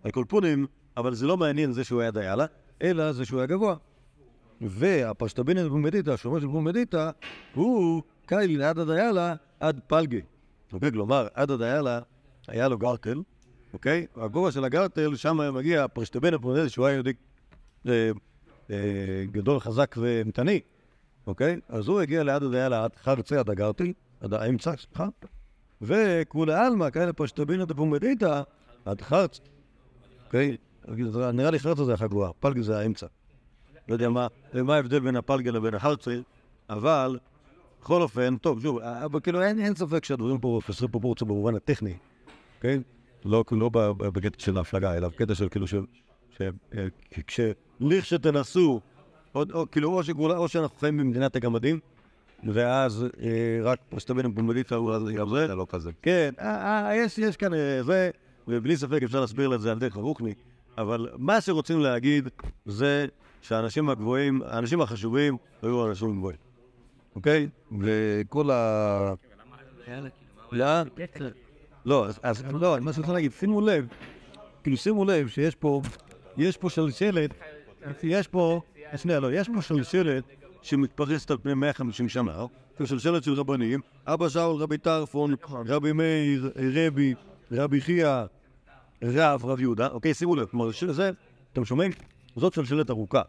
על 0.04 0.10
כל 0.10 0.24
פונים, 0.28 0.66
אבל 0.96 1.14
זה 1.14 1.26
לא 1.26 1.36
מעניין 1.36 1.72
זה 1.72 1.84
שהוא 1.84 2.00
היה 2.00 2.10
דיילה, 2.10 2.46
אלא 2.82 3.12
זה 3.12 3.24
שהוא 3.24 3.40
היה 3.40 3.46
גבוה. 3.46 3.74
והפשטבינית 4.60 5.66
בפומדיתא, 5.66 6.10
השומר 6.10 6.40
של 6.40 6.46
פומדיתא, 6.46 7.10
הוא 7.54 8.02
קייל 8.26 8.62
עד 8.62 8.78
הדיילה 8.78 9.34
עד 9.60 9.80
פלגי. 9.86 10.20
אוקיי, 10.72 10.92
כלומר, 10.92 11.26
עד 11.34 11.50
הדיילה 11.50 12.00
היה 12.48 12.68
לו 12.68 12.78
גרטל, 12.78 13.22
אוקיי? 13.72 14.06
הגובה 14.16 14.52
של 14.52 14.64
הגרטל, 14.64 15.16
שם 15.16 15.54
מגיע 15.54 15.84
הפשטבינית 15.84 16.40
בפומדיתא, 16.40 16.68
שהוא 16.68 16.86
היה 16.86 16.94
יהודי 16.94 17.12
אה, 17.88 18.10
אה, 18.70 19.24
גדול, 19.32 19.60
חזק 19.60 19.94
ואימתני, 19.98 20.60
אוקיי? 21.26 21.60
אז 21.68 21.88
הוא 21.88 22.00
הגיע 22.00 22.22
ליד 22.22 22.42
הדיילה 22.42 22.84
עד 22.84 22.96
חרצי 22.96 23.36
עד 23.36 23.50
הגרטל, 23.50 23.92
עד 24.20 24.34
האמצע, 24.34 24.72
סליחה, 24.76 25.06
וכולי 25.82 26.54
עלמא, 26.54 26.90
כאלה 26.90 27.12
פשטבינה 27.12 27.64
דפומדיתא, 27.64 28.42
עד 28.84 29.00
חרץ, 29.00 29.40
אוקיי? 30.26 30.56
נראה 31.32 31.50
לי 31.50 31.58
חרצה 31.58 31.84
זה 31.84 31.94
החגורה, 31.94 32.32
פלגה 32.40 32.62
זה 32.62 32.78
האמצע. 32.78 33.06
לא 33.88 33.92
יודע 33.92 34.08
מה, 34.08 34.26
ההבדל 34.68 35.00
בין 35.00 35.16
הפלגה 35.16 35.50
לבין 35.50 35.74
החרצי, 35.74 36.22
אבל 36.70 37.18
בכל 37.80 38.02
אופן, 38.02 38.36
טוב, 38.36 38.62
שוב, 38.62 38.78
אה, 38.78 39.06
כאילו 39.22 39.42
אין, 39.42 39.74
ספק 39.74 40.04
שהדברים 40.04 40.38
פה 40.38 40.60
חסרי 40.62 40.88
פרופורציה 40.88 41.26
במובן 41.26 41.54
הטכני, 41.54 41.94
אוקיי? 42.56 42.80
לא, 43.24 43.44
לא 43.50 43.70
בקטע 43.96 44.38
של 44.38 44.56
ההפלגה, 44.56 44.96
אלא 44.96 45.08
בקטע 45.08 45.34
של 45.34 45.48
כאילו 45.48 45.66
של, 45.66 45.84
שכשתנסו, 47.80 48.80
או, 49.34 49.44
או 49.54 49.70
כאילו, 49.70 50.00
או, 50.18 50.36
או 50.36 50.48
שאנחנו 50.48 50.78
חיים 50.78 50.96
במדינת 50.96 51.36
הגמדים, 51.36 51.80
ואז 52.44 53.06
אה, 53.22 53.58
רק 53.62 53.78
פשטבין 53.88 54.34
פומבליטה 54.34 54.74
הוא 54.74 54.92
אז 54.92 55.02
גם 55.16 55.28
זה. 55.28 55.46
זה 55.46 55.54
לא 55.54 55.66
כזה. 55.68 55.90
כן, 56.02 56.30
אה, 56.40 56.86
אה, 56.88 56.96
יש, 56.96 57.18
יש 57.18 57.36
כאן 57.36 57.54
אה, 57.54 57.82
זה, 57.82 58.10
ובלי 58.48 58.76
ספק 58.76 59.02
אפשר 59.02 59.20
להסביר 59.20 59.54
את 59.54 59.60
זה 59.60 59.72
על 59.72 59.78
דרך 59.78 59.96
הרוחני, 59.96 60.34
אבל 60.78 61.08
מה 61.16 61.40
שרוצים 61.40 61.80
להגיד 61.80 62.28
זה 62.66 63.06
שהאנשים 63.42 63.90
הגבוהים, 63.90 64.42
האנשים 64.46 64.80
החשובים, 64.80 65.36
היו 65.62 65.88
אנשים 65.88 66.16
גבוהים, 66.16 66.38
אוקיי? 67.14 67.48
וכל 67.80 68.50
ה... 68.50 69.14
לאן? 70.52 70.88
לא, 71.84 72.06
אז- 72.22 72.44
לא, 72.60 72.76
מה 72.80 72.92
שאני 72.92 73.00
רוצה 73.02 73.12
להגיד, 73.12 73.32
שימו 73.32 73.60
לב, 73.60 73.86
כאילו 74.62 74.76
שימו 74.76 75.04
לב 75.04 75.28
שיש 75.28 75.54
פה, 75.54 75.82
יש 76.36 76.56
פה 76.56 76.70
שלשלת, 76.70 77.30
יש 78.02 78.28
פה, 78.28 78.60
שנייה, 78.96 79.20
לא, 79.20 79.32
יש 79.32 79.48
פה 79.48 79.62
שלשלת 79.62 80.24
שמתפרסת 80.62 81.30
על 81.30 81.38
פני 81.42 81.54
150 81.54 82.08
שנה, 82.08 82.44
זו 82.78 82.86
שלשלת 82.86 83.24
של 83.24 83.32
רבנים, 83.32 83.80
אבא 84.06 84.28
שאול, 84.28 84.62
רבי 84.62 84.78
טרפון, 84.78 85.34
רבי 85.66 85.92
מאיר, 85.92 86.52
רבי, 86.74 87.14
רבי 87.52 87.80
חייא, 87.80 88.22
רב, 89.02 89.44
רב 89.44 89.60
יהודה, 89.60 89.88
אוקיי, 89.88 90.14
שימו 90.14 90.36
לב, 90.36 90.46
כלומר, 90.46 90.70
זה, 90.90 91.10
אתם 91.52 91.64
שומעים? 91.64 91.92
זאת 92.36 92.54
שלשלת 92.54 92.90
ארוכה 92.90 93.22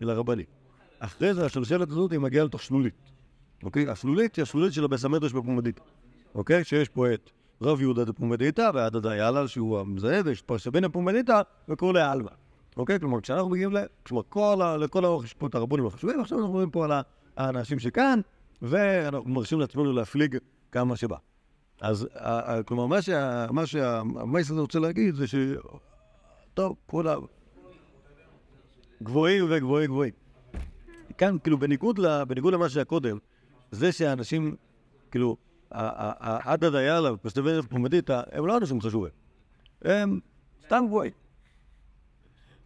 של 0.00 0.10
הרבנים. 0.10 0.46
אחרי 0.98 1.34
זה 1.34 1.46
השלשלת 1.46 1.88
הזאת 1.90 2.12
היא 2.12 2.20
מגיעה 2.20 2.44
לתוך 2.44 2.62
שלולית, 2.62 2.94
אוקיי? 3.62 3.88
השלולית 3.88 4.36
היא 4.36 4.42
השלולית 4.42 4.72
של 4.72 4.84
הבסמדרש 4.84 5.32
בפומדית. 5.32 5.80
אוקיי? 6.34 6.64
שיש 6.64 6.88
פה 6.88 7.14
את 7.14 7.30
רב 7.62 7.80
יהודה 7.80 8.04
דפומדיתא 8.04 8.70
ועד 8.74 8.96
הדיילה 8.96 9.48
שהוא 9.48 9.78
המזהה, 9.78 10.20
ויש 10.24 10.42
פה 10.42 10.58
שבין 10.58 10.84
הפומדיתא 10.84 11.40
וכל 11.68 11.96
העלמא. 11.96 12.30
אוקיי? 12.76 13.00
כלומר, 13.00 13.20
כשאנחנו 13.20 13.48
מגיעים 13.48 13.72
ל... 13.72 13.78
כלומר, 14.06 14.22
כל 14.28 14.62
ה... 14.62 14.76
לכל 14.76 15.04
האורך 15.04 15.24
יש 15.24 15.34
פה 15.34 15.46
את 15.46 15.54
הרבונים 15.54 15.86
החשובים, 15.86 16.20
עכשיו 16.20 16.38
אנחנו 16.38 16.52
רואים 16.52 16.70
פה 16.70 16.84
על 16.84 16.92
האנשים 17.36 17.78
שכאן, 17.78 18.20
ואנחנו 18.62 19.30
מרשים 19.30 19.60
לעצמנו 19.60 19.92
להפליג 19.92 20.38
כמה 20.72 20.96
שבא. 20.96 21.16
אז, 21.80 22.08
כלומר, 22.66 22.86
מה 22.86 23.02
שה... 23.02 23.46
מה 23.50 23.66
שהמייס 23.66 24.50
הזה 24.50 24.60
רוצה 24.60 24.78
להגיד 24.78 25.14
זה 25.14 25.26
ש... 25.26 25.34
טוב, 26.54 26.76
כל 26.86 27.08
ה... 27.08 27.16
גבוהים 29.02 29.44
וגבוהים 29.50 29.90
גבוהים. 29.90 30.12
כאן, 31.18 31.36
כאילו. 31.42 31.58
בניגוד 31.58 31.98
למה 32.52 32.68
שהיה 32.68 32.84
קודם, 32.84 33.18
זה 33.70 33.92
שהאנשים, 33.92 34.56
כאילו, 35.10 35.36
ה- 35.70 36.08
ה- 36.08 36.30
ה- 36.30 36.52
עד 36.52 36.64
הדיילה 36.64 37.12
ופסטיבל 37.12 37.62
פומדיתא, 37.62 38.22
הם 38.32 38.46
לא 38.46 38.56
אנשים 38.56 38.80
חשובים. 38.80 39.12
הם 39.82 40.20
סתם 40.66 40.84
גבוהים. 40.86 41.12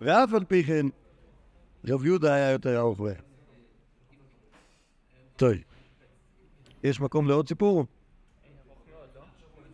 ואף 0.00 0.34
על 0.34 0.44
פי 0.44 0.64
כן, 0.64 0.86
רב 1.88 2.04
יהודה 2.04 2.34
היה 2.34 2.50
יותר 2.50 2.78
ארוך 2.78 3.00
מהם. 3.00 3.14
טוב. 5.36 5.52
יש 6.82 7.00
מקום 7.00 7.28
לעוד 7.28 7.48
סיפור? 7.48 7.84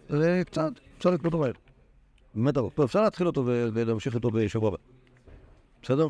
זה 0.08 0.42
קצת, 0.46 0.72
אפשר 0.98 1.10
לקרוא 1.10 1.26
אותו 1.26 1.38
מהר. 1.38 1.52
באמת 2.34 2.56
ארוך. 2.56 2.80
אפשר 2.84 3.02
להתחיל 3.02 3.26
אותו 3.26 3.44
ולהמשיך 3.46 4.14
איתו 4.14 4.30
בשבוע 4.30 4.68
הבא. 4.68 4.76
בסדר? 5.82 6.08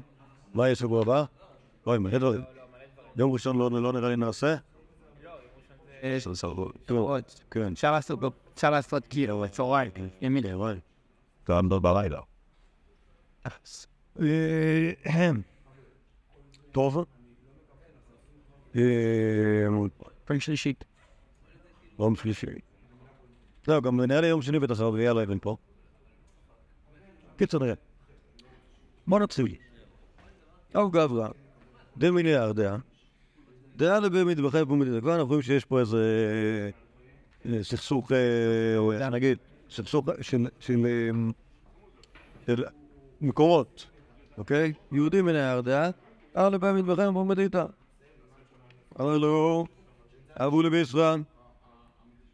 מה 0.54 0.64
יהיה 0.66 0.74
שבוע 0.74 1.02
הבא? 1.02 1.24
אוי, 1.86 1.98
מלא 1.98 2.18
דברים. 2.18 2.40
יום 3.16 3.32
ראשון 3.32 3.58
לא 3.58 3.70
לא 3.70 3.92
נראה 3.92 4.08
לי 4.08 4.16
נעשה? 4.16 4.56
כן. 7.50 7.72
אפשר 8.52 8.70
לעשות, 8.70 9.06
כאילו, 9.06 9.40
בצהריים, 9.40 9.90
ימין. 10.20 10.44
גם 11.48 11.68
בלילה. 11.68 12.20
טוב. 16.72 17.04
פעם 20.24 20.40
שלישית. 20.40 20.84
יום 21.98 22.16
שלישי. 22.16 22.46
לא, 23.68 23.80
גם 23.80 24.00
נראה 24.00 24.20
לי 24.20 24.26
יום 24.26 24.42
שני 24.42 24.58
בטח 24.58 24.80
הרב 24.80 24.96
יהיה 24.96 25.12
אבן 25.12 25.38
פה. 25.38 25.56
קיצור 27.36 27.64
נראה. 27.64 27.74
בוא 29.06 29.20
נתחיל. 29.20 29.54
אב 30.74 30.90
גברא, 30.92 31.28
דמיליארדיה, 31.96 32.76
דעה 33.76 34.00
במטבחי 34.00 34.62
פומדית. 34.68 35.02
כבר 35.02 35.14
אנחנו 35.14 35.26
רואים 35.28 35.42
שיש 35.42 35.64
פה 35.64 35.80
איזה 35.80 36.02
אה, 37.46 37.64
סכסוך, 37.64 38.12
אה, 38.12 38.18
או 38.78 38.92
נגיד, 39.10 39.38
סכסוך 39.70 40.06
של- 40.20 40.86
אה, 42.48 42.54
מקומות, 43.20 43.86
אוקיי? 44.38 44.72
יהודים 44.92 45.24
מן 45.24 45.34
הירדיה, 45.34 45.90
אלה 46.36 46.58
במטבחי 46.58 47.02
פומדיתא. 47.12 47.64
אמר 49.00 49.18
לו, 49.18 49.66
אבו 50.36 50.62
לביסרן. 50.62 51.22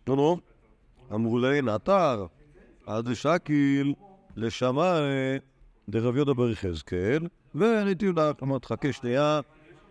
נו 0.07 0.16
נו. 0.16 0.36
אמרו 1.12 1.38
לי, 1.38 1.62
נטר, 1.62 2.26
עד 2.86 3.14
שקיל, 3.14 3.95
לשמאי, 4.36 5.38
דרב 5.88 6.16
יהודה 6.16 6.34
בר 6.34 6.51
יחזקאל, 6.51 7.22
ועניתי 7.55 8.07
לך, 8.12 8.18
אמרת, 8.43 8.64
חכה 8.64 8.93
שנייה, 8.93 9.40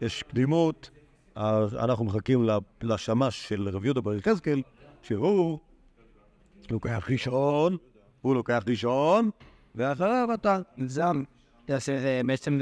יש 0.02 0.24
קדימות, 0.24 0.90
אנחנו 1.38 2.06
מחכים 2.06 2.50
לשמש 2.82 3.48
של 3.48 3.70
רב 3.70 3.86
יהודה 3.86 4.02
בר 4.02 4.14
יחזקאל, 4.14 4.62
שהוא 5.02 5.60
לוקח 6.72 7.08
ראשון, 7.12 7.78
הוא 8.22 8.36
לוקח 8.36 8.64
ראשון, 8.68 9.30
ואחריו 9.76 10.30
אתה. 10.34 10.60
זם. 10.86 11.24
זה 11.68 11.78
זה 11.80 12.22
בעצם 12.26 12.60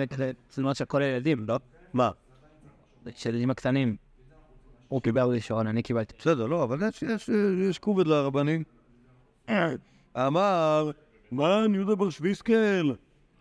תלונות 0.48 0.76
של 0.76 0.86
כל 0.86 1.02
הילדים, 1.02 1.46
לא? 1.48 1.60
מה? 1.94 2.12
של 3.16 3.30
הילדים 3.30 3.50
הקטנים. 3.50 3.96
הוא 4.88 5.02
קיבל 5.02 5.22
ראשון, 5.22 5.68
אני 5.68 5.84
קיבלתי. 5.84 6.14
בסדר, 6.20 6.46
לא, 6.46 6.64
אבל 6.64 6.90
יש, 7.70 7.80
כובד 7.80 8.08
לרבנים. 8.08 8.64
אמר, 10.18 10.92
מן 11.32 11.76
יהודה 11.76 11.96
בר 11.96 12.10
שוויסקל, 12.10 12.96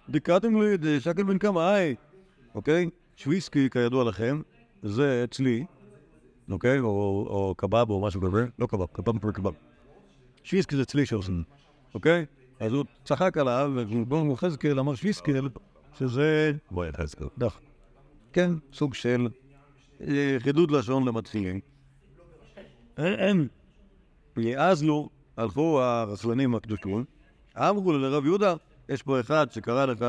דקאתם 0.08 0.62
לי 0.62 0.76
דשקל 0.76 1.22
בן 1.22 1.38
קמאי. 1.38 1.94
אוקיי? 2.54 2.90
שוויסקי, 3.16 3.70
כידוע 3.70 4.04
לכם, 4.04 4.40
זה 4.82 5.24
אצלי, 5.24 5.64
אוקיי? 6.50 6.78
או, 6.80 7.54
קבב 7.56 7.90
או 7.90 8.00
משהו 8.00 8.20
כזה. 8.20 8.46
לא 8.58 8.66
קבב, 8.66 8.86
קבב 8.92 9.18
פר 9.18 9.32
קבב. 9.32 9.52
שוויסקי 10.44 10.76
זה 10.76 10.82
אצלי 10.82 11.06
שעושים, 11.06 11.42
אוקיי? 11.94 12.26
אז 12.60 12.72
הוא 12.72 12.84
צחק 13.04 13.36
עליו, 13.38 13.72
ובואו 13.74 14.32
יחזקאל 14.32 14.78
אמר 14.78 14.94
שוויסקל, 14.94 15.48
שזה... 15.98 16.52
בוא 16.70 16.86
יחזקאל. 16.86 17.26
דח. 17.38 17.60
כן, 18.32 18.50
סוג 18.72 18.94
של 18.94 19.28
אה, 20.00 20.36
חידוד 20.38 20.70
לשון 20.70 21.08
למתחילים. 21.08 21.60
אז 24.56 24.82
לו, 24.82 25.08
הלכו 25.36 25.82
הרסלנים 25.82 26.54
הקדושים, 26.54 27.04
אמרו 27.56 27.92
לרב 27.92 28.24
יהודה, 28.24 28.54
יש 28.88 29.02
פה 29.02 29.20
אחד 29.20 29.52
שקרא 29.52 29.86
לך, 29.86 30.04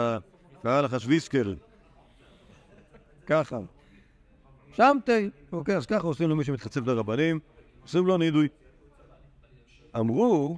קרא 0.63 0.81
לך 0.81 0.99
שוויסקל. 0.99 1.55
ככה. 3.25 3.57
שמתי. 4.81 5.29
אוקיי, 5.51 5.77
אז 5.77 5.85
ככה 5.85 6.07
עושים 6.07 6.29
למי 6.29 6.43
שמתחצף 6.43 6.81
לרבנים, 6.87 7.39
עושים 7.81 8.05
לו 8.05 8.17
נידוי. 8.17 8.47
אמרו, 9.99 10.57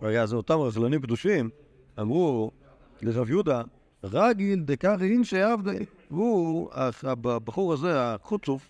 היה 0.00 0.26
זה 0.26 0.36
אותם 0.36 0.54
רסלנים 0.58 1.00
קדושים, 1.00 1.50
אמרו 2.00 2.50
לרב 3.02 3.30
יהודה, 3.30 3.62
רגיל 4.04 4.60
דקר 4.60 4.96
אינשי 5.00 5.42
עבדי. 5.42 5.84
הוא, 6.08 6.70
הבחור 7.24 7.72
הזה, 7.72 8.14
החוצוף, 8.14 8.68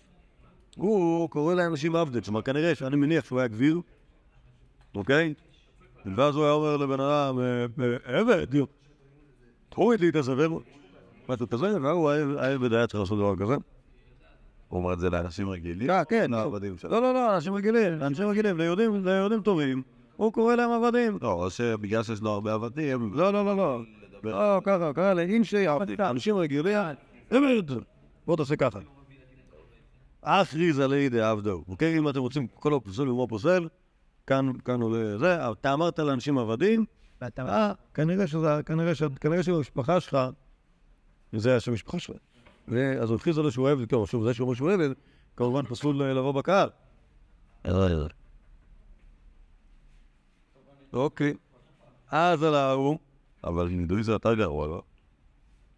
הוא 0.75 1.29
קורא 1.29 1.53
לאנשים 1.53 1.95
עבדי. 1.95 2.21
כלומר, 2.21 2.41
כנראה 2.41 2.75
שאני 2.75 2.95
מניח 2.95 3.25
שהוא 3.25 3.39
היה 3.39 3.47
גביר, 3.47 3.81
אוקיי? 4.95 5.33
ואז 6.15 6.35
הוא 6.35 6.43
היה 6.43 6.53
אומר 6.53 6.77
לבן 6.77 6.99
אדם, 6.99 7.39
"אה, 7.39 7.65
אה, 7.79 8.19
עבד, 8.19 8.47
תוריד 9.69 9.99
לי 9.99 10.09
את 10.09 10.15
הזבל. 10.15 10.49
משהו 11.29 11.49
כזה, 11.49 11.81
והוא 11.81 12.09
העבד 12.39 12.73
היה 12.73 12.87
צריך 12.87 12.99
לעשות 12.99 13.17
דבר 13.17 13.35
כזה. 13.35 13.55
הוא 14.69 14.79
אומר 14.79 14.93
את 14.93 14.99
זה 14.99 15.09
לאנשים 15.09 15.49
רגילים? 15.49 15.89
אה, 15.89 16.05
כן, 16.05 16.31
לעבדים 16.31 16.77
שלו. 16.77 16.91
לא, 16.91 17.01
לא, 17.01 17.13
לא, 17.13 17.35
אנשים 17.35 17.53
רגילים, 17.53 17.93
אנשים 17.93 18.27
רגילים, 18.27 18.57
ליהודים, 18.57 19.05
ליהודים 19.05 19.41
טובים, 19.41 19.81
הוא 20.15 20.33
קורא 20.33 20.55
להם 20.55 20.71
עבדים. 20.71 21.17
לא, 21.21 21.31
או 21.31 21.49
שבגלל 21.49 22.03
שיש 22.03 22.21
לו 22.21 22.31
הרבה 22.31 22.53
עבדים, 22.53 23.13
לא, 23.13 23.33
לא, 23.33 23.45
לא, 23.45 23.57
לא. 23.57 23.81
לא, 24.23 24.61
ככה, 24.63 24.93
ככה, 24.93 25.13
לאינשי 25.13 25.67
עבדים. 25.67 25.95
אנשים 25.99 26.35
רגילים. 26.35 26.77
בוא 28.25 28.37
תעשה 28.37 28.55
ככה. 28.55 28.79
אכריז 30.21 30.79
עלי 30.79 31.09
דעבדו. 31.09 31.63
אוקיי, 31.67 31.97
אם 31.97 32.09
אתם 32.09 32.19
רוצים 32.19 32.47
כל 32.47 32.73
הפוסל 32.73 33.09
ומו 33.09 33.27
פוסל, 33.27 33.67
כאן, 34.27 34.51
כאן 34.65 34.81
עולה 34.81 35.17
זה, 35.17 35.51
אתה 35.51 35.73
אמרת 35.73 35.99
לאנשים 35.99 36.37
עבדים, 36.37 36.85
ואתה... 37.21 37.47
אה, 37.47 37.73
כנראה 37.93 38.27
שזה, 38.27 38.61
כנראה 38.65 38.95
ש... 38.95 39.03
כנראה 39.21 39.43
שבמשפחה 39.43 39.99
שלך, 39.99 40.17
זה 41.33 41.55
השם 41.55 41.71
המשפחה 41.71 41.99
שלך. 41.99 42.15
ואז 42.69 43.09
הוא 43.09 43.15
הכריז 43.15 43.37
עליו 43.37 43.51
שהוא 43.51 43.69
עבד, 43.69 43.89
כן, 43.89 44.05
שוב, 44.05 44.23
זה 44.23 44.33
שהוא 44.33 44.45
אומר 44.45 44.55
שהוא 44.55 44.71
עבד, 44.71 44.89
כמובן 45.35 45.65
פסול 45.65 46.03
לבוא 46.03 46.31
בקהל. 46.31 46.69
אוקיי. 50.93 51.33
אז 52.11 52.43
על 52.43 52.55
ההוא, 52.55 52.97
אבל 53.43 53.67
נידוי 53.67 54.03
זה 54.03 54.11
יותר 54.11 54.33
גרוע, 54.33 54.67
לא? 54.67 54.81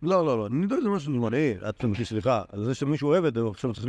לא, 0.02 0.26
לא, 0.26 0.38
לא, 0.38 0.50
נידוי 0.50 0.82
זה 0.82 0.90
משהו 0.90 1.14
זמני, 1.14 1.54
את 1.70 1.76
תמשיך, 1.80 2.08
סליחה, 2.08 2.44
זה 2.64 2.76
שמישהו 2.76 3.14
עבד, 3.14 3.38
הוא 3.38 3.50
עכשיו 3.50 3.74
צריך 3.74 3.88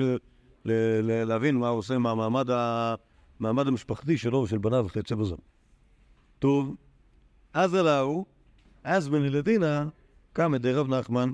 להבין 1.27 1.57
מה 1.57 1.69
הוא 1.69 1.79
עושה 1.79 1.99
מהמעמד 1.99 2.51
ה- 2.51 2.95
המעמד 3.41 3.67
המשפחתי 3.67 4.19
שלו 4.19 4.39
ושל 4.39 4.59
בניו 4.59 4.85
וכיוצא 4.87 5.15
בזה. 5.15 5.35
טוב, 6.39 6.77
אז 7.53 7.75
עלהו, 7.75 8.25
אז 8.85 9.09
בן 9.09 9.25
ילדינה 9.25 9.89
קם 10.33 10.55
ידי 10.55 10.73
רב 10.73 10.89
נחמן, 10.89 11.33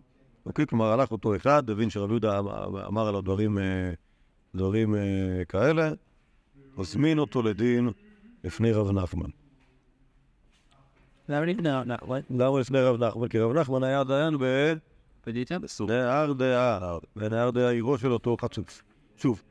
אוקיי? 0.49 0.67
כלומר, 0.67 0.87
הלך 0.87 1.11
אותו 1.13 1.37
אחד, 1.37 1.71
הבין 1.71 1.91
שרב 1.91 2.11
יהודה 2.11 2.39
אמר- 2.39 2.87
אמר 2.87 3.09
עליו 3.09 3.21
דברים, 3.21 3.59
אה, 3.59 3.93
דברים 4.55 4.95
אה, 4.95 5.01
כאלה, 5.49 5.91
הזמין 6.79 7.19
אותו 7.19 7.43
לדין 7.43 7.91
לפני 8.45 8.73
רב 8.73 8.91
נחמן. 8.91 9.31
למה 11.29 11.47
לפני 11.47 11.71
נחמן? 11.87 12.21
למה 12.31 12.61
לפני 12.61 12.81
רב 12.81 13.05
נחמן? 13.05 13.29
כי 13.29 13.39
רב 13.39 13.53
נחמן 13.53 13.83
היה 13.85 14.05
דיין 14.05 14.39
ב... 14.41 14.73
בדיטה? 15.27 15.57
נהר 15.89 16.33
דעה, 16.33 16.99
ונהר 17.17 17.51
דעה 17.51 17.71
עירו 17.71 17.99
של 17.99 18.13
אותו 18.13 18.37
חצוף. 18.41 18.83
שוב, 19.17 19.43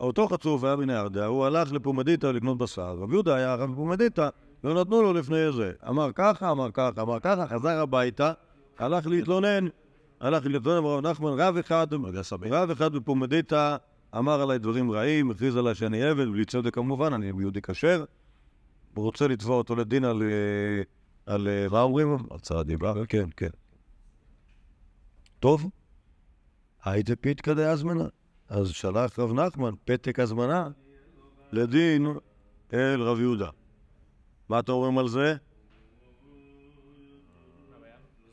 אותו 0.00 0.28
חצוף 0.28 0.64
היה 0.64 0.76
מנהר 0.76 1.08
דעה, 1.08 1.26
הוא 1.26 1.44
הלך 1.44 1.72
לפומדיטה 1.72 2.32
לקנות 2.32 2.58
בשר, 2.58 2.96
רב 2.98 3.12
יהודה 3.12 3.34
היה 3.34 3.54
רב 3.54 3.72
בפומדיטה, 3.72 4.28
ולא 4.64 4.80
נתנו 4.80 5.02
לו 5.02 5.12
לפני 5.12 5.52
זה. 5.52 5.72
אמר 5.88 6.10
ככה, 6.14 6.50
אמר 6.50 6.70
ככה, 6.72 7.02
אמר 7.02 7.20
ככה, 7.20 7.46
חזר 7.46 7.80
הביתה, 7.80 8.32
הלך 8.78 9.06
להתלונן, 9.06 9.66
הלך 10.20 10.46
להתלונן, 10.46 10.86
רב 10.86 11.06
נחמן, 11.06 11.30
רב 11.38 11.56
אחד, 11.56 11.86
רב 12.50 12.70
אחד 12.70 12.92
בפומדיטה, 12.92 13.76
אמר 14.18 14.40
עליי 14.40 14.58
דברים 14.58 14.92
רעים, 14.92 15.30
הכריז 15.30 15.56
עליי 15.56 15.74
שאני 15.74 16.02
עבד, 16.02 16.28
בלי 16.28 16.44
צדק 16.44 16.74
כמובן, 16.74 17.12
אני 17.12 17.26
יהודי 17.26 17.62
כשר, 17.62 18.04
הוא 18.94 19.04
רוצה 19.04 19.28
לתבוע 19.28 19.56
אותו 19.56 19.76
לדין 19.76 20.04
על... 20.04 20.22
אה, 20.22 20.82
על... 21.34 21.48
אה, 21.48 21.68
מה 21.70 21.82
אומרים? 21.82 22.16
הצעה 22.30 22.62
דיבה. 22.62 22.94
כן, 23.08 23.28
כן. 23.36 23.50
טוב, 25.40 25.70
הייתה 26.84 27.16
פתקא 27.16 27.54
דהזמנה. 27.54 28.04
אז 28.48 28.68
שלח 28.68 29.18
רב 29.18 29.32
נחמן 29.32 29.70
פתק 29.84 30.18
הזמנה 30.18 30.68
לדין 31.52 32.06
אל 32.72 33.02
רב 33.02 33.20
יהודה. 33.20 33.50
מה 34.48 34.58
אתם 34.58 34.72
אומרים 34.72 34.98
על 34.98 35.08
זה? 35.08 35.34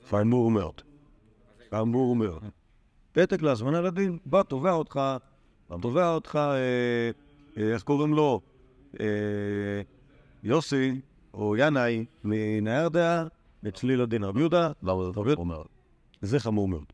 חמור 0.10 0.52
מאוד. 0.52 0.87
חמור 1.72 2.15
מאוד. 2.15 2.43
פתק 3.11 3.41
להזמנה 3.41 3.82
לדין, 3.82 4.18
בא, 4.26 4.43
תובע 4.43 4.72
אותך, 4.72 4.99
תובע 5.82 6.13
אותך, 6.13 6.36
אה, 6.36 7.11
אה, 7.57 7.74
איך 7.74 7.84
קוראים 7.84 8.13
לו? 8.13 8.41
אה, 8.99 9.82
יוסי, 10.43 11.01
או 11.34 11.55
ינאי, 11.57 12.05
מנהר 12.24 12.88
דעה, 12.88 13.28
אצלי 13.68 13.95
לדין 13.97 14.24
רב 14.24 14.38
יהודה, 14.38 14.72
למה 14.84 15.03
זה 16.22 16.39
חמור 16.39 16.68
מאוד? 16.68 16.86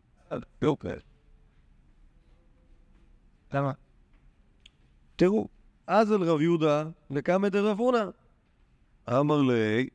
אוקיי. 0.64 0.96
למה? 3.54 3.72
תראו, 5.16 5.48
אז 5.88 6.12
אל 6.12 6.24
רב 6.24 6.42
יהודה 6.42 6.84
לקמא 7.10 7.50
דרב 7.50 7.80
הונא. 7.80 8.06
אמר 9.10 9.42
לי, 9.42 9.90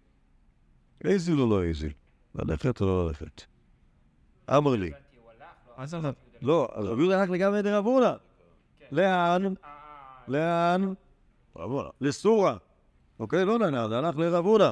איזיל 1.05 1.41
או 1.41 1.51
לא 1.51 1.62
איזיל? 1.62 1.93
ללכת 2.35 2.81
או 2.81 2.87
לא 2.87 3.07
ללכת? 3.07 3.43
אמר 4.57 4.77
לי. 4.77 4.91
לא, 6.43 6.69
אז 6.75 6.85
רב 6.85 6.99
יהודה 6.99 7.21
הלך 7.21 7.31
לקמא 7.31 7.61
דרב 7.61 7.85
הונא. 7.87 8.13
לאן? 8.93 9.55
לאן? 10.29 10.93
רבונה. 11.57 11.89
לסורה. 12.01 12.57
אוקיי? 13.21 13.45
לא 13.45 13.59
לנהר, 13.59 13.89
זה 13.89 13.99
הלך 13.99 14.17
לרב 14.17 14.47
הונא. 14.47 14.71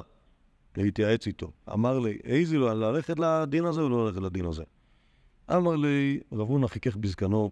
להתייעץ 0.77 1.27
איתו. 1.27 1.51
אמר 1.73 1.99
לי, 1.99 2.19
איזיל, 2.25 2.61
ללכת 2.61 3.19
לדין 3.19 3.65
הזה 3.65 3.81
או 3.81 3.89
לא 3.89 4.07
ללכת 4.07 4.21
לדין 4.21 4.45
הזה? 4.47 4.63
אמר 5.53 5.77
לי, 5.77 6.21
רב 6.33 6.49
הונא 6.49 6.67
חיכך 6.67 6.97
בזקנו 6.97 7.51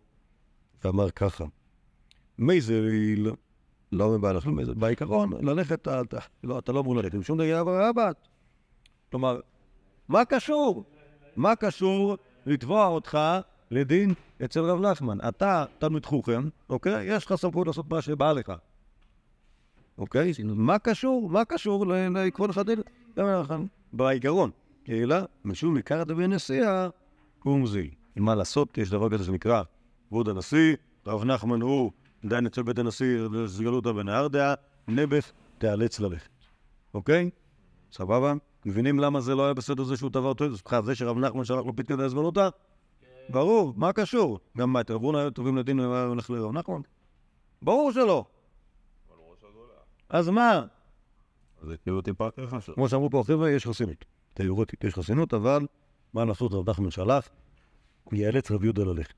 ואמר 0.84 1.10
ככה, 1.10 1.44
מי 2.38 2.60
זה 2.60 2.80
לא 3.92 4.10
מבא 4.10 4.32
לך, 4.32 4.46
מי 4.46 4.64
זה- 4.64 4.74
בעיקרון, 4.74 5.30
ללכת, 5.46 5.88
לא, 6.44 6.58
אתה 6.58 6.72
לא 6.72 6.80
אמור 6.80 6.96
ללכת, 6.96 7.14
משום 7.14 7.38
דבר 7.38 7.88
רבת. 7.88 8.16
כלומר, 9.10 9.40
מה 10.08 10.24
קשור? 10.24 10.84
מה 11.36 11.56
קשור 11.56 12.16
לתבוע 12.46 12.86
אותך 12.86 13.18
לדין 13.70 14.14
אצל 14.44 14.60
רב 14.60 14.80
נחמן? 14.80 15.18
אתה 15.28 15.64
תלמיד 15.78 16.06
חוכם, 16.06 16.48
אוקיי? 16.68 17.04
יש 17.16 17.26
לך 17.26 17.34
סמכות 17.34 17.66
לעשות 17.66 17.90
מה 17.90 18.02
שבא 18.02 18.32
לך. 18.32 18.52
אוקיי? 19.98 20.32
מה 20.44 20.78
קשור? 20.78 21.30
מה 21.30 21.44
קשור 21.44 21.86
ל- 21.86 22.18
לכבוד 22.18 22.50
החדל? 22.50 22.82
בעיקרון. 23.92 24.50
אלא, 24.88 25.16
משום 25.44 25.76
עיקר 25.76 26.04
דבי 26.04 26.26
נשיאה, 26.26 26.88
קום 27.38 27.66
זיל. 27.66 27.90
מה 28.16 28.34
לעשות? 28.34 28.78
יש 28.78 28.90
דבר 28.90 29.10
כזה 29.10 29.24
שנקרא 29.24 29.62
כבוד 30.08 30.28
הנשיא, 30.28 30.76
רב 31.06 31.24
נחמן 31.24 31.60
הוא 31.60 31.90
דיין 32.24 32.46
אצל 32.46 32.62
בית 32.62 32.78
הנשיא, 32.78 33.18
סגלותא 33.46 33.92
בנהר 33.92 34.28
דעה, 34.28 34.54
נבך 34.88 35.30
תיאלץ 35.58 36.00
ללכת. 36.00 36.28
אוקיי? 36.94 37.30
סבבה? 37.92 38.34
מבינים 38.66 38.98
למה 38.98 39.20
זה 39.20 39.34
לא 39.34 39.44
היה 39.44 39.54
בסדר 39.54 39.84
זה 39.84 39.96
שהוא 39.96 40.10
תבע 40.10 40.28
אותו? 40.28 40.44
זה 40.84 40.94
שרב 40.94 41.18
נחמן 41.18 41.44
שלח 41.44 41.66
לו 41.66 41.76
פתקא 41.76 41.96
דהזמנותא? 41.96 42.48
ברור, 43.28 43.74
מה 43.76 43.92
קשור? 43.92 44.38
גם 44.58 44.72
מה, 44.72 44.80
הונא 44.90 45.18
היו 45.18 45.30
טובים 45.30 45.56
לדין 45.56 45.80
הולך 45.80 46.30
לרב 46.30 46.52
נחמן? 46.52 46.80
ברור 47.62 47.92
שלא. 47.92 48.24
אז 50.08 50.28
מה? 50.28 50.66
זה 51.62 51.76
כאילו 51.76 52.02
טיפה 52.02 52.30
ככה. 52.30 52.72
כמו 52.74 52.88
שאמרו 52.88 53.10
פה 53.10 53.20
החבר'ה, 53.20 53.50
יש 53.50 53.66
חסינות. 53.66 54.04
תיאורטית 54.34 54.84
יש 54.84 54.94
חסינות, 54.94 55.34
אבל 55.34 55.66
מה 56.14 56.24
לעשות, 56.24 56.52
רב 56.52 56.70
נחמן 56.70 56.90
שלח, 56.90 57.28
יאלץ 58.12 58.50
רב 58.50 58.64
יהודה 58.64 58.84
ללכת. 58.84 59.14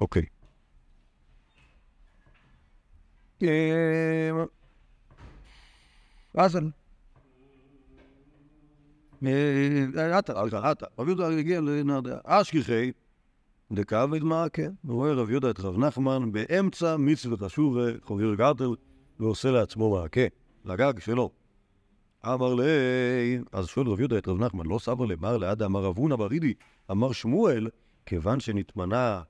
אוקיי. 0.00 0.22
אה, 3.42 4.30
אז 6.34 6.58
עתה, 10.12 10.32
סליחה, 10.42 10.70
עתה. 10.70 10.86
רב 10.98 11.06
יהודה 11.06 11.28
הגיע 11.28 11.60
לנהרדע. 11.60 12.18
אשכחי, 12.24 12.92
דקה 13.72 14.04
ודמעקה. 14.12 14.62
רואה 14.88 15.12
רב 15.12 15.30
יהודה 15.30 15.50
את 15.50 15.60
רב 15.60 15.78
נחמן 15.78 16.32
באמצע 16.32 16.96
מצוות 16.96 17.42
אשובה, 17.42 17.82
חוביר 18.02 18.34
גרטל, 18.34 18.74
ועושה 19.20 19.50
לעצמו 19.50 19.90
מעקה, 19.90 20.20
לגג 20.64 20.98
שלו. 20.98 21.30
אמר 22.26 22.54
לי, 22.54 22.64
אז 23.52 23.66
שואל 23.66 23.86
רב 23.86 24.00
יהודה 24.00 24.18
את 24.18 24.28
רב 24.28 24.38
נחמן, 24.38 24.66
לא 24.66 24.78
סבר 24.78 25.04
למר 25.04 25.36
לעדה 25.36 25.66
אמר 25.66 25.80
רב 25.84 25.98
הונא 25.98 26.16
ברידי, 26.16 26.54
אמר 26.90 27.12
שמואל, 27.12 27.68
כיוון 28.06 28.40
שנתמנה 28.40 29.22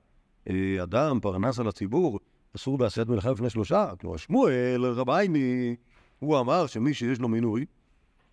אה, 0.49 0.83
אדם 0.83 1.19
פרנס 1.21 1.59
על 1.59 1.67
הציבור, 1.67 2.19
אסור 2.55 2.77
בעשיית 2.77 3.07
מלאכה 3.07 3.31
לפני 3.31 3.49
שלושה. 3.49 3.91
כלומר, 4.01 4.17
שמואל, 4.17 4.85
רבייני, 4.85 5.75
הוא 6.19 6.39
אמר 6.39 6.67
שמי 6.67 6.93
שיש 6.93 7.19
לו 7.19 7.27
מינוי, 7.27 7.65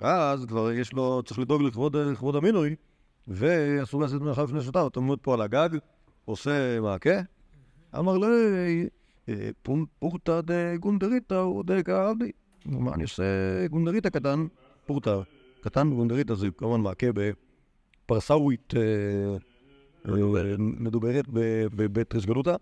אז 0.00 0.44
כבר 0.44 0.72
יש 0.72 0.92
לו, 0.92 1.22
צריך 1.24 1.38
לדאוג 1.38 1.62
לכבוד, 1.62 2.36
המינוי, 2.36 2.74
ואסור 3.28 4.00
לעשות 4.00 4.22
מלאכה 4.22 4.42
לפני 4.42 4.60
שלושה. 4.60 4.86
אתה 4.86 5.00
עומד 5.00 5.18
פה 5.22 5.34
על 5.34 5.40
הגג, 5.40 5.68
עושה 6.24 6.80
מעקה, 6.80 7.20
אמר 7.98 8.18
לי, 8.18 8.26
אה, 9.28 9.50
פון- 9.62 9.84
פורתא 9.98 10.40
דגונדריתא 10.40 11.34
הוא 11.34 11.64
דקאבדי. 11.64 12.30
מה 12.66 12.94
אני 12.94 13.02
עושה 13.02 13.22
גונדריתא 13.70 14.08
קטן, 14.08 14.46
פורתא 14.86 15.20
קטן, 15.60 15.90
גונדריתא 15.90 16.34
זה 16.34 16.48
כמובן 16.56 16.80
מעקה 16.80 17.06
בפרסאווית 17.14 18.74
אה, 18.76 18.80
אה, 20.08 20.54
מדוברת 20.58 21.24
בבית 21.74 22.14
רסגלותא. 22.14 22.56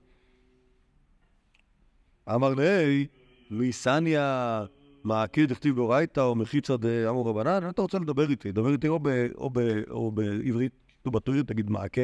אמר 2.34 2.55
לי, 2.55 3.07
ליסניה 3.51 4.64
מעקה 5.07 5.46
דכתיב 5.46 5.76
באורייתא 5.76 6.20
או 6.20 6.34
מחיצא 6.34 6.76
דאמור 6.76 7.28
רבנן, 7.28 7.68
אתה 7.68 7.82
רוצה 7.82 7.98
לדבר 7.98 8.30
איתי, 8.30 8.52
דבר 8.52 8.72
איתי 8.72 8.88
או, 8.88 8.98
ב, 9.02 9.09
או, 9.34 9.50
ב, 9.50 9.59
או 9.90 10.11
בעברית, 10.12 10.72
או 11.07 11.11
בטורית 11.11 11.46
תגיד 11.46 11.70
מעקה, 11.70 12.02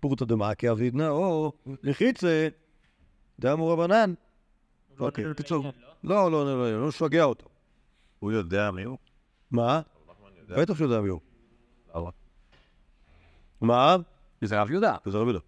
פורתא 0.00 0.24
דמעקה 0.24 0.70
אבידנא, 0.72 1.08
או 1.08 1.52
מחיצא 1.66 2.48
דאמור 3.38 3.72
רבנן. 3.72 4.14
אוקיי, 5.00 5.24
בקיצור. 5.24 5.66
לא, 6.04 6.30
לא, 6.30 6.44
לא, 6.44 6.58
לא, 6.58 6.80
לא 6.80 6.88
נשגע 6.88 7.24
אותו. 7.24 7.48
הוא 8.18 8.32
יודע 8.32 8.70
מי 8.70 8.82
הוא? 8.82 8.98
מה? 9.50 9.80
בטח 10.48 10.76
שהוא 10.76 10.86
יודע 10.86 11.00
מי 11.00 11.08
הוא. 11.08 11.20
מה? 13.60 13.96
זה 14.40 14.60
רב 14.62 14.70
יהודה. 14.70 14.96
זה 15.06 15.18
רב 15.18 15.22
יהודה. 15.22 15.40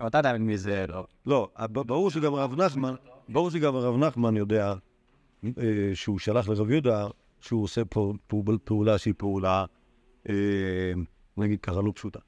אבל 0.00 0.08
אתה 0.08 0.18
יודע 0.18 0.32
מי 0.32 0.58
זה, 0.58 0.84
לא. 0.88 1.06
לא, 1.26 1.48
ברור 1.68 2.10
שגם 2.10 2.34
הרב 2.34 2.54
נחמן, 2.60 2.94
ברור 3.28 3.50
שגם 3.50 3.76
הרב 3.76 3.96
נחמן 3.96 4.36
יודע 4.36 4.68
אה, 4.68 4.74
שהוא 5.94 6.18
שלח 6.18 6.48
לרב 6.48 6.70
יהודה 6.70 7.06
שהוא 7.40 7.62
עושה 7.62 7.82
פעולה 8.64 8.98
שהיא 8.98 9.14
פעולה, 9.16 9.64
אה, 10.28 10.92
נגיד 11.36 11.60
ככה, 11.60 11.80
לא 11.80 11.92
פשוטה. 11.94 12.18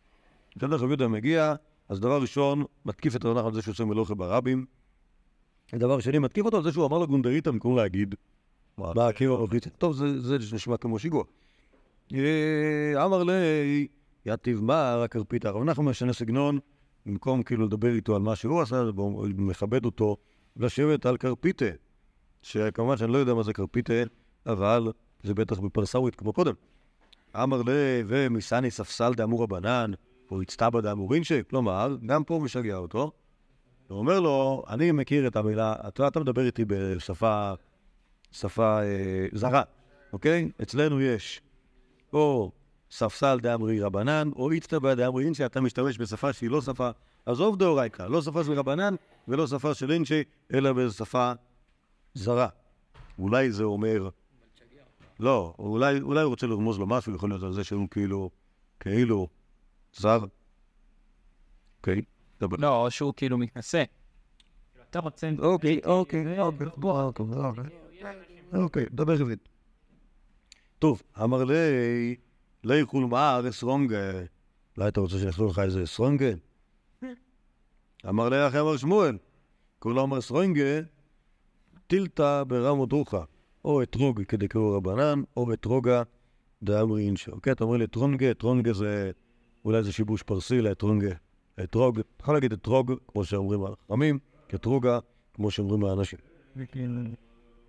בסדר, 0.56 0.76
רב 0.76 0.88
יהודה 0.88 1.08
מגיע, 1.08 1.54
אז 1.88 2.00
דבר 2.00 2.20
ראשון, 2.20 2.64
מתקיף 2.84 3.16
את 3.16 3.24
נחמן 3.24 3.46
על 3.46 3.54
זה 3.54 3.62
שהוא 3.62 3.72
עושה 3.72 3.84
מלוכה 3.84 4.14
ברבים. 4.14 4.66
דבר 5.74 6.00
שני, 6.00 6.18
מתקיף 6.18 6.44
אותו 6.46 6.56
על 6.56 6.62
זה 6.62 6.72
שהוא 6.72 6.86
אמר 6.86 6.98
לגונדריתא 6.98 7.50
במקום 7.50 7.76
להגיד, 7.76 8.14
מה 8.78 9.08
עקיבא 9.08 9.36
בברית? 9.36 9.68
טוב, 9.78 9.94
זה 10.18 10.36
נשמע 10.52 10.76
כמו 10.76 10.98
שיגוע. 10.98 11.24
אה, 12.14 13.04
אמר 13.04 13.22
לי, 13.22 13.86
יתיב 14.26 14.60
מר 14.60 15.02
הכרפית. 15.04 15.44
הרב 15.44 15.62
נחמן 15.64 15.84
משנה 15.84 16.12
סגנון, 16.12 16.58
במקום 17.06 17.42
כאילו 17.42 17.66
לדבר 17.66 17.94
איתו 17.94 18.16
על 18.16 18.22
מה 18.22 18.36
שהוא 18.36 18.60
עשה, 18.60 18.82
מכבד 19.36 19.84
אותו, 19.84 20.16
לשבת 20.56 21.06
על 21.06 21.16
כרפיתה, 21.16 21.64
שכמובן 22.45 22.97
שאני 22.97 23.12
לא 23.12 23.18
יודע 23.18 23.34
מה 23.34 23.42
זה 23.42 23.53
כרפיתה, 23.53 24.03
אבל 24.47 24.92
זה 25.22 25.34
בטח 25.34 25.59
בפרסאווית 25.59 26.14
כמו 26.14 26.32
קודם. 26.32 26.55
אמר 27.42 27.62
לי, 27.62 28.03
ומסני 28.07 28.70
ספסל 28.70 29.14
דאמור 29.14 29.42
רבנן, 29.42 29.90
או 30.30 30.42
הצטבא 30.42 30.80
דאמורינשי, 30.80 31.40
כלומר, 31.51 31.97
גם 32.07 32.24
פה 32.24 32.34
הוא 32.34 32.42
משגע 32.42 32.76
אותו. 32.76 33.12
הוא 33.88 33.99
אומר 33.99 34.20
לו, 34.20 34.62
אני 34.68 34.92
מכיר 34.92 35.26
את 35.26 35.36
המילה, 35.36 35.74
אתה, 35.88 36.09
אתה 36.09 36.20
מדבר 36.20 36.47
איתי 36.47 36.64
בשפה 36.66 37.53
שפה 38.32 38.82
אה, 38.82 39.26
זרה, 39.32 39.62
אוקיי? 40.12 40.51
אצלנו 40.62 41.01
יש 41.01 41.40
או 42.12 42.53
ספסל 42.90 43.40
דאמרי 43.40 43.80
רבנן, 43.80 44.30
או 44.36 44.51
איצטבא 44.51 44.95
דאמרי 44.95 45.24
אינשי, 45.24 45.47
אתה 45.47 45.61
משתמש 45.61 45.99
בשפה 45.99 46.32
שהיא 46.32 46.51
לא 46.51 46.61
שפה, 46.61 46.90
עזוב 47.26 47.59
דאורייקה, 47.59 48.09
לא 48.09 48.22
שפה 48.22 48.45
של 48.45 48.53
רבנן 48.53 48.95
ולא 49.28 49.47
שפה 49.47 49.74
של 49.74 49.92
אינשי, 49.92 50.22
אלא 50.55 50.72
בשפה 50.72 51.32
זרה. 52.14 52.48
אולי 53.18 53.52
זה 53.52 53.64
אומר... 53.64 54.08
לא, 55.20 55.54
אולי, 55.58 56.00
אולי 56.00 56.20
הוא 56.20 56.30
רוצה 56.30 56.46
לרמוז 56.46 56.78
לו 56.78 56.86
משהו, 56.86 57.14
יכול 57.14 57.30
להיות 57.30 57.42
על 57.42 57.52
זה 57.52 57.64
שהוא 57.64 57.88
כאילו, 57.90 58.30
כאילו, 58.80 59.28
זר. 59.96 60.24
אוקיי, 61.78 62.02
דבר. 62.40 62.56
לא, 62.60 62.84
או 62.84 62.90
שהוא 62.90 63.12
כאילו 63.16 63.38
מתנשא. 63.38 63.84
אתה 64.90 64.98
רוצה... 64.98 65.30
אוקיי, 65.38 65.80
אוקיי, 65.84 66.38
אוקיי, 66.38 66.68
אוקיי, 66.84 67.26
אוקיי. 67.36 67.64
אוקיי, 68.52 68.86
דבר 68.90 69.12
עברית. 69.12 69.48
טוב, 70.78 71.02
אמר 71.22 71.44
לי, 71.44 71.54
לי 72.64 72.86
כול 72.86 73.04
מאר 73.04 73.52
סרונגה. 73.52 74.12
אולי 74.76 74.88
אתה 74.88 75.00
רוצה 75.00 75.18
שיכלו 75.18 75.48
לך 75.48 75.58
איזה 75.58 75.86
סרונגה? 75.86 76.30
אמר 78.08 78.28
לי 78.28 78.48
אחי 78.48 78.60
אמר 78.60 78.76
שמואל, 78.76 79.18
כולו 79.78 80.04
אמר 80.04 80.20
סרונגה, 80.20 80.80
טילתא 81.87 82.43
ברמו 82.49 82.87
דרוכה. 82.87 83.22
או 83.64 83.82
אתרוג 83.82 84.22
כדקראו 84.22 84.72
רבנן, 84.76 85.22
או 85.37 85.53
אתרוגה 85.53 86.03
דאמרי 86.62 87.07
אינשא. 87.07 87.30
אוקיי, 87.32 87.53
אתה 87.53 87.64
אומר 87.64 87.76
לי 87.76 87.85
אתרונגה, 87.85 88.30
אתרונגה 88.30 88.72
זה 88.72 89.11
אולי 89.64 89.82
זה 89.82 89.93
שיבוש 89.93 90.22
פרסי 90.22 90.61
לאתרונגה. 90.61 91.14
אתרוג, 91.64 91.99
אתה 91.99 92.09
יכול 92.22 92.35
להגיד 92.35 92.53
אתרוג, 92.53 92.93
כמו 93.09 93.24
שאומרים 93.24 93.64
החכמים, 93.64 94.18
אתרוגה, 94.55 94.99
כמו 95.35 95.51
שאומרים 95.51 95.85
האנשים. 95.85 96.18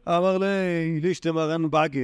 אמר 0.07 0.37
לי, 0.37 0.99
לישתה 1.01 1.31
מרן 1.31 1.71
בגה. 1.71 1.99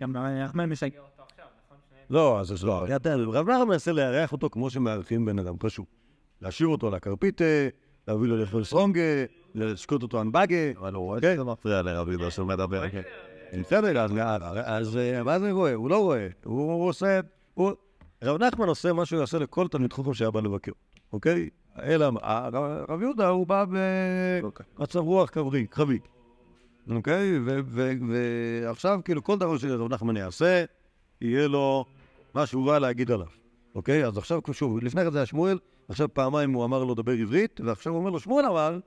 גם 0.00 0.16
נחמן 0.16 0.68
משגע 0.70 0.98
אותו 0.98 1.22
עכשיו, 1.30 1.44
נכון? 1.66 1.76
לא, 2.10 2.40
אז 2.40 2.64
לא, 2.64 2.96
אתה- 2.96 3.14
רב 3.16 3.50
נחמן 3.50 3.68
מנסה 3.68 3.92
לארח 3.92 4.32
אותו 4.32 4.50
כמו 4.50 4.70
שמארחים 4.70 5.24
בן 5.24 5.38
אדם 5.38 5.54
פשוט. 5.58 5.86
להשאיר 6.42 6.68
אותו 6.68 6.86
על 6.86 6.94
הכרפיתה, 6.94 7.44
להביא 8.08 8.28
לו 8.28 8.36
לאכול 8.36 8.64
סרונגה, 8.64 9.00
לשקוט 9.54 10.02
אותו 10.02 10.22
בגה. 10.32 10.56
אבל 10.78 10.94
הוא 10.94 11.04
רואה 11.04 11.20
כן. 11.20 11.34
שזה 11.34 11.44
מפריע 11.44 11.82
לרב 11.82 12.08
יהודה 12.08 12.30
שהוא 12.30 12.48
מדבר. 12.48 12.84
בסדר, 13.60 14.00
אז- 14.04 14.12
אז 14.64 14.96
אה, 14.96 15.22
מה 15.22 15.38
זה 15.38 15.52
רואה? 15.52 15.74
הוא 15.74 15.90
לא 15.90 15.98
רואה. 16.02 16.28
הוא 16.44 16.88
עושה... 16.88 17.20
הוא- 17.54 17.72
רב 18.24 18.42
נחמן 18.42 18.68
עושה 18.68 18.92
מה 18.92 19.04
שהוא 19.06 19.20
יעשה 19.20 19.38
לכל 19.38 19.68
תלמיד 19.68 19.92
חוכם 19.92 20.14
שהיה 20.14 20.30
בא 20.30 20.40
לבקר, 20.40 20.72
אוקיי? 21.12 21.48
אלא 21.82 22.10
מה, 22.10 22.20
הרב- 22.22 22.84
רב 22.90 23.02
יהודה 23.02 23.28
הוא 23.28 23.46
בא 23.46 23.64
במצב 24.78 24.98
רוח 24.98 25.30
קרבי, 25.30 25.66
קרבי. 25.66 25.98
אוקיי? 26.90 27.38
ו- 27.44 27.58
ו- 27.66 27.92
ועכשיו, 28.08 29.00
כאילו, 29.04 29.22
כל 29.24 29.38
דבר 29.38 29.58
שרב 29.58 29.92
נחמן 29.92 30.16
יעשה, 30.16 30.64
יהיה 31.20 31.48
לו 31.48 31.84
מה 32.34 32.46
שהוא 32.46 32.66
בא 32.66 32.78
להגיד 32.78 33.10
עליו. 33.10 33.26
אוקיי? 33.74 34.06
אז 34.06 34.18
עכשיו, 34.18 34.40
שוב, 34.52 34.78
לפני 34.84 35.04
כן 35.04 35.10
זה 35.10 35.18
היה 35.18 35.26
שמואל, 35.26 35.58
עכשיו 35.88 36.08
פעמיים 36.14 36.52
הוא 36.52 36.64
אמר 36.64 36.84
לו 36.84 36.92
לדבר 36.92 37.12
עברית, 37.12 37.60
ועכשיו 37.64 37.92
הוא 37.92 37.98
אומר 38.00 38.10
לו, 38.10 38.20
שמואל 38.20 38.44
אמר 38.46 38.78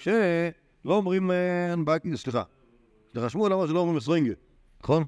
שלא 0.00 0.50
אומרים 0.86 1.30
אה, 1.30 1.72
אנבקי, 1.72 2.16
סליחה. 2.16 2.42
שמואל 3.28 3.52
אמר 3.52 3.66
שלא 3.66 3.78
אומרים 3.78 3.96
מסרינגה, 3.96 4.32
נכון? 4.82 5.04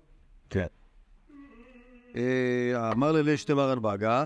כן. 0.51 0.67
אה, 2.17 2.91
אמר 2.93 3.13
לי 3.13 3.23
לשתמר 3.23 3.73
אנבגה, 3.73 4.25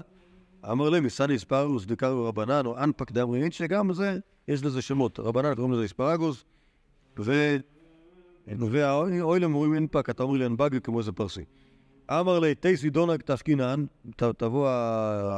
אמר 0.70 0.90
לי 0.90 1.00
מסני 1.00 1.36
אספרגוס 1.36 1.86
דקרו 1.86 2.24
רבנן 2.24 2.66
או 2.66 2.78
אנפק 2.78 3.10
דאמרינית, 3.12 3.52
שגם 3.52 3.92
זה, 3.92 4.18
יש 4.48 4.64
לזה 4.64 4.82
שמות. 4.82 5.20
רבנן 5.20 5.54
קוראים 5.54 5.72
לזה 5.72 5.84
אספרגוס. 5.84 6.44
והאוילם 8.46 9.54
אומרים 9.54 9.74
אנפק, 9.74 10.10
אתה 10.10 10.22
אומר 10.22 10.38
לי 10.38 10.46
אנבגה 10.46 10.80
כמו 10.80 10.98
איזה 10.98 11.12
פרסי. 11.12 11.44
אמר 12.10 12.38
לי, 12.38 12.54
תייסי 12.54 12.90
דונג 12.90 13.20
תשכינן, 13.24 13.84
ת- 14.16 14.22
תבוא 14.22 14.68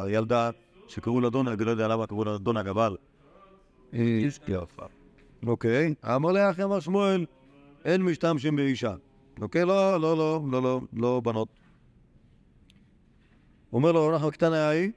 הילדה 0.04 0.50
שקראו 0.88 1.20
לה 1.20 1.30
דונג, 1.30 1.62
לא 1.62 1.70
יודע 1.70 1.88
למה 1.88 2.06
קראו 2.06 2.24
לה 2.24 2.38
דונג, 2.38 2.66
אבל... 2.68 2.96
יפה. 4.48 4.86
אוקיי. 5.46 5.94
אמר 6.04 6.32
לי, 6.32 6.50
אחי 6.50 6.62
אמר 6.62 6.80
שמואל, 6.80 7.26
אין 7.84 8.02
משתמשים 8.02 8.56
באישה. 8.56 8.94
אוקיי? 9.40 9.64
לא, 9.64 10.00
לא, 10.00 10.16
לא, 10.16 10.40
לא, 10.50 10.62
לא, 10.62 10.80
לא 10.92 11.20
בנות. 11.24 11.48
אומר 13.72 13.92
לו, 13.92 14.12
אנחנו 14.14 14.30
קטנה 14.30 14.68
היא, 14.68 14.90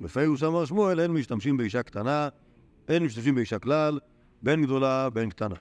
בפירוש 0.00 0.42
אמר 0.42 0.64
שמואל, 0.64 1.00
אין 1.00 1.10
משתמשים 1.10 1.56
באישה 1.56 1.82
קטנה, 1.82 2.28
אין 2.88 3.04
משתמשים 3.04 3.34
באישה 3.34 3.58
כלל, 3.58 3.98
בין 4.42 4.62
גדולה, 4.62 5.10
בין 5.10 5.30
קטנה. 5.30 5.54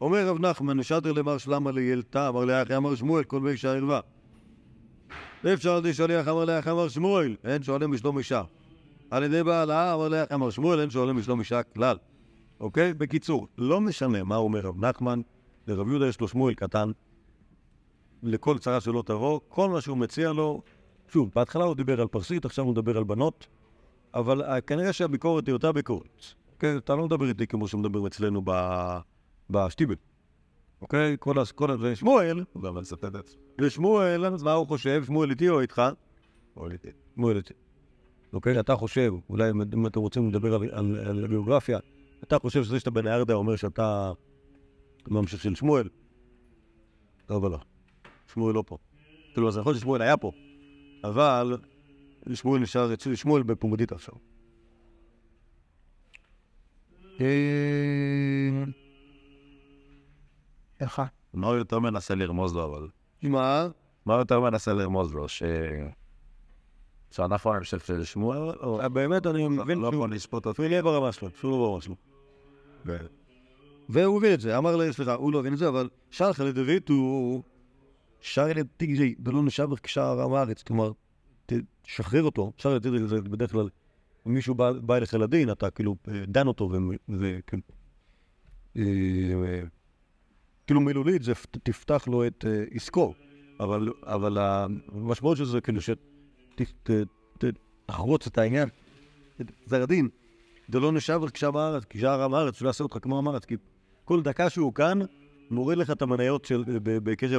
אומר 0.00 0.28
רב 0.28 0.40
נחמן, 0.40 0.76
נשדר 0.76 1.12
למר 1.12 1.38
שלמה 1.38 1.72
לילתה, 1.72 2.28
אמר 2.28 2.44
לאחי 2.44 2.76
אמר 2.76 2.94
שמואל, 2.94 3.24
כל 3.24 3.40
באישה 3.40 3.74
ערווה. 3.74 4.00
ואפשר 5.44 5.72
על 5.72 5.78
ידי 5.78 5.94
שליח 5.94 6.28
אמר 6.28 6.44
לאחי 6.44 6.70
אמר 6.70 6.88
שמואל, 6.88 7.36
אין 7.44 7.62
שואלים 7.62 7.90
בשלום 7.90 8.18
אישה. 8.18 8.42
על 9.10 9.24
ידי 9.24 9.42
בעלה 9.42 9.94
אמר 9.94 10.08
לאחי 10.08 10.34
אמר 10.34 10.50
שמואל, 10.50 10.80
אין 10.80 10.90
שואלים 10.90 11.16
בשלום 11.16 11.40
אישה 11.40 11.62
כלל. 11.62 11.96
אוקיי? 12.60 12.94
בקיצור, 12.94 13.46
לא 13.58 13.80
משנה 13.80 14.24
מה 14.24 14.36
אומר 14.36 14.60
רב 14.60 14.84
נחמן, 14.84 15.20
לרב 15.66 15.88
יהודה 15.88 16.06
יש 16.06 16.20
לו 16.20 16.28
שמואל 16.28 16.54
קטן, 16.54 16.90
לכל 18.22 18.58
צרה 18.58 18.80
שלא 18.80 19.02
תבוא, 19.06 19.40
כל 19.48 19.70
מה 19.70 19.80
שהוא 19.80 19.96
מציע 19.98 20.32
לו, 20.32 20.62
שוב, 21.08 21.30
בהתחלה 21.34 21.64
הוא 21.64 21.74
דיבר 21.74 22.00
על 22.00 22.06
פרסית, 22.08 22.44
עכשיו 22.44 22.64
הוא 22.64 22.72
מדבר 22.72 22.96
על 22.96 23.04
בנות, 23.04 23.46
אבל 24.14 24.42
אה, 24.42 24.60
כנראה 24.60 24.92
שהביקורת 24.92 25.46
היא 25.46 25.52
אותה 25.52 25.72
ביקורת. 25.72 26.24
אוקיי? 26.54 26.76
אתה 26.76 26.94
לא 26.94 27.04
מדבר 27.04 27.28
איתי 27.28 27.46
כמו 27.46 27.68
שמדברים 27.68 28.06
אצלנו. 28.06 28.42
בשטיבל. 29.50 29.94
אוקיי? 30.82 31.16
כל 31.20 31.38
ה... 31.38 31.42
כל 31.54 31.70
ה... 31.70 31.76
זה 31.76 31.96
שמואל, 31.96 32.44
הוא 32.52 32.62
גם 32.62 32.74
מצטט 32.74 33.04
את 33.04 33.26
זה. 33.26 33.36
ושמואל, 33.60 34.38
מה 34.44 34.52
הוא 34.52 34.66
חושב? 34.66 35.04
שמואל 35.06 35.30
איתי 35.30 35.48
או 35.48 35.60
איתך? 35.60 35.82
או 36.56 36.70
איתי. 36.70 36.88
שמואל 37.14 37.36
איתי. 37.36 37.54
אוקיי? 38.32 38.60
אתה 38.60 38.76
חושב, 38.76 39.12
אולי 39.30 39.50
אם- 39.50 39.86
אתם 39.86 40.00
רוצים 40.00 40.28
לדבר 40.28 40.54
על, 40.54 41.26
ביוגרפיה, 41.28 41.78
אתה 42.22 42.38
חושב 42.38 42.64
שזה 42.64 42.80
שאתה 42.80 42.90
בן 42.90 43.06
הירדה 43.06 43.34
אומר 43.34 43.56
שאתה 43.56 44.12
ממשיך 45.08 45.42
של 45.42 45.54
שמואל? 45.54 45.88
לא, 47.30 47.36
אבל 47.36 47.50
לא. 47.50 47.58
שמואל 48.32 48.54
לא 48.54 48.64
פה. 48.66 48.78
כאילו, 49.32 49.48
אז 49.48 49.56
יכול 49.56 49.70
להיות 49.70 49.80
ששמואל 49.80 50.02
היה 50.02 50.16
פה, 50.16 50.32
אבל 51.04 51.56
שמואל 52.34 52.60
נשאר 52.60 52.94
אצלי, 52.94 53.16
שמואל 53.16 53.42
בפומבדית 53.42 53.92
עכשיו. 53.92 54.14
אה, 57.20 58.64
איך? 60.80 61.02
מה 61.34 61.46
הוא 61.46 61.56
יותר 61.56 61.78
מנסה 61.78 62.14
לרמוז 62.14 62.54
לו, 62.54 62.64
אבל... 62.64 62.88
מה? 63.22 63.68
מה 64.06 64.12
הוא 64.12 64.20
יותר 64.20 64.40
מנסה 64.40 64.72
לרמוז 64.72 65.14
לו? 65.14 65.28
ש... 65.28 65.42
שאנחנו 67.10 67.54
אני 67.54 67.60
חושב 67.60 67.78
של 67.78 68.04
שמואל, 68.04 68.38
או... 68.38 68.80
אה, 68.80 68.88
באמת, 68.88 69.26
אני 69.26 69.48
מבין 69.48 69.78
לא 69.78 69.90
שהוא 69.90 70.04
יכול 70.04 70.14
לשפוט 70.14 70.46
אותו. 70.46 70.54
שהוא 70.54 70.66
יהיה 70.66 70.82
ברמה 70.82 71.12
שלו, 71.12 71.28
שהוא 71.40 71.50
לא 71.50 71.58
ברמה 71.58 71.80
שלו. 71.80 71.94
והוא 73.88 74.18
הבין 74.18 74.34
את 74.34 74.40
זה, 74.40 74.58
אמר 74.58 74.76
לי, 74.76 74.92
סליחה, 74.92 75.14
הוא 75.14 75.32
לא 75.32 75.38
הבין 75.38 75.52
את 75.52 75.58
זה, 75.58 75.68
אבל 75.68 75.88
שלח 76.10 76.40
לדוד 76.40 76.82
הוא 76.88 77.42
שר 78.20 78.50
אלה 78.50 78.62
תגרי, 78.76 79.14
ולא 79.24 79.42
נשבר 79.42 79.76
כשער 79.76 80.22
עם 80.22 80.34
הארץ, 80.34 80.62
כלומר, 80.62 80.92
תשחרר 81.82 82.22
אותו, 82.22 82.52
שר 82.58 82.70
אלה 82.70 82.80
תגרי 82.80 83.06
זה 83.06 83.20
בדרך 83.20 83.52
כלל, 83.52 83.68
אם 84.26 84.34
מישהו 84.34 84.54
בא 84.54 84.96
אליך 84.96 85.14
לדין, 85.14 85.50
אתה 85.50 85.70
כאילו 85.70 85.96
אה, 86.08 86.24
דן 86.28 86.46
אותו, 86.46 86.70
וכאילו, 87.08 87.62
כאילו 90.66 90.80
מילולית 90.80 91.22
זה 91.22 91.32
תפתח 91.62 92.08
לו 92.08 92.26
את 92.26 92.44
אה, 92.48 92.64
עסקו, 92.70 93.14
אבל, 93.60 93.88
אבל 94.02 94.38
המשמעות 94.38 95.36
של 95.36 95.44
זה 95.44 95.60
כאילו 95.60 95.80
שתחרוץ 97.86 98.26
את 98.26 98.38
העניין, 98.38 98.68
את 99.40 99.50
גזר 99.66 99.82
הדין. 99.82 100.08
דלא 100.70 100.92
נשבר 100.92 101.28
כשער 101.28 101.58
הארץ, 101.58 101.84
כשער 101.90 102.22
עם 102.22 102.34
הארץ, 102.34 102.58
שלא 102.58 102.68
יעשה 102.68 102.84
אותך 102.84 102.98
כמו 103.02 103.18
עם 103.18 103.28
הארץ, 103.28 103.44
כי 103.44 103.56
כל 104.04 104.22
דקה 104.22 104.50
שהוא 104.50 104.74
כאן, 104.74 104.98
מוריד 105.50 105.78
לך 105.78 105.90
את 105.90 106.02
המניות 106.02 106.44
של, 106.44 106.64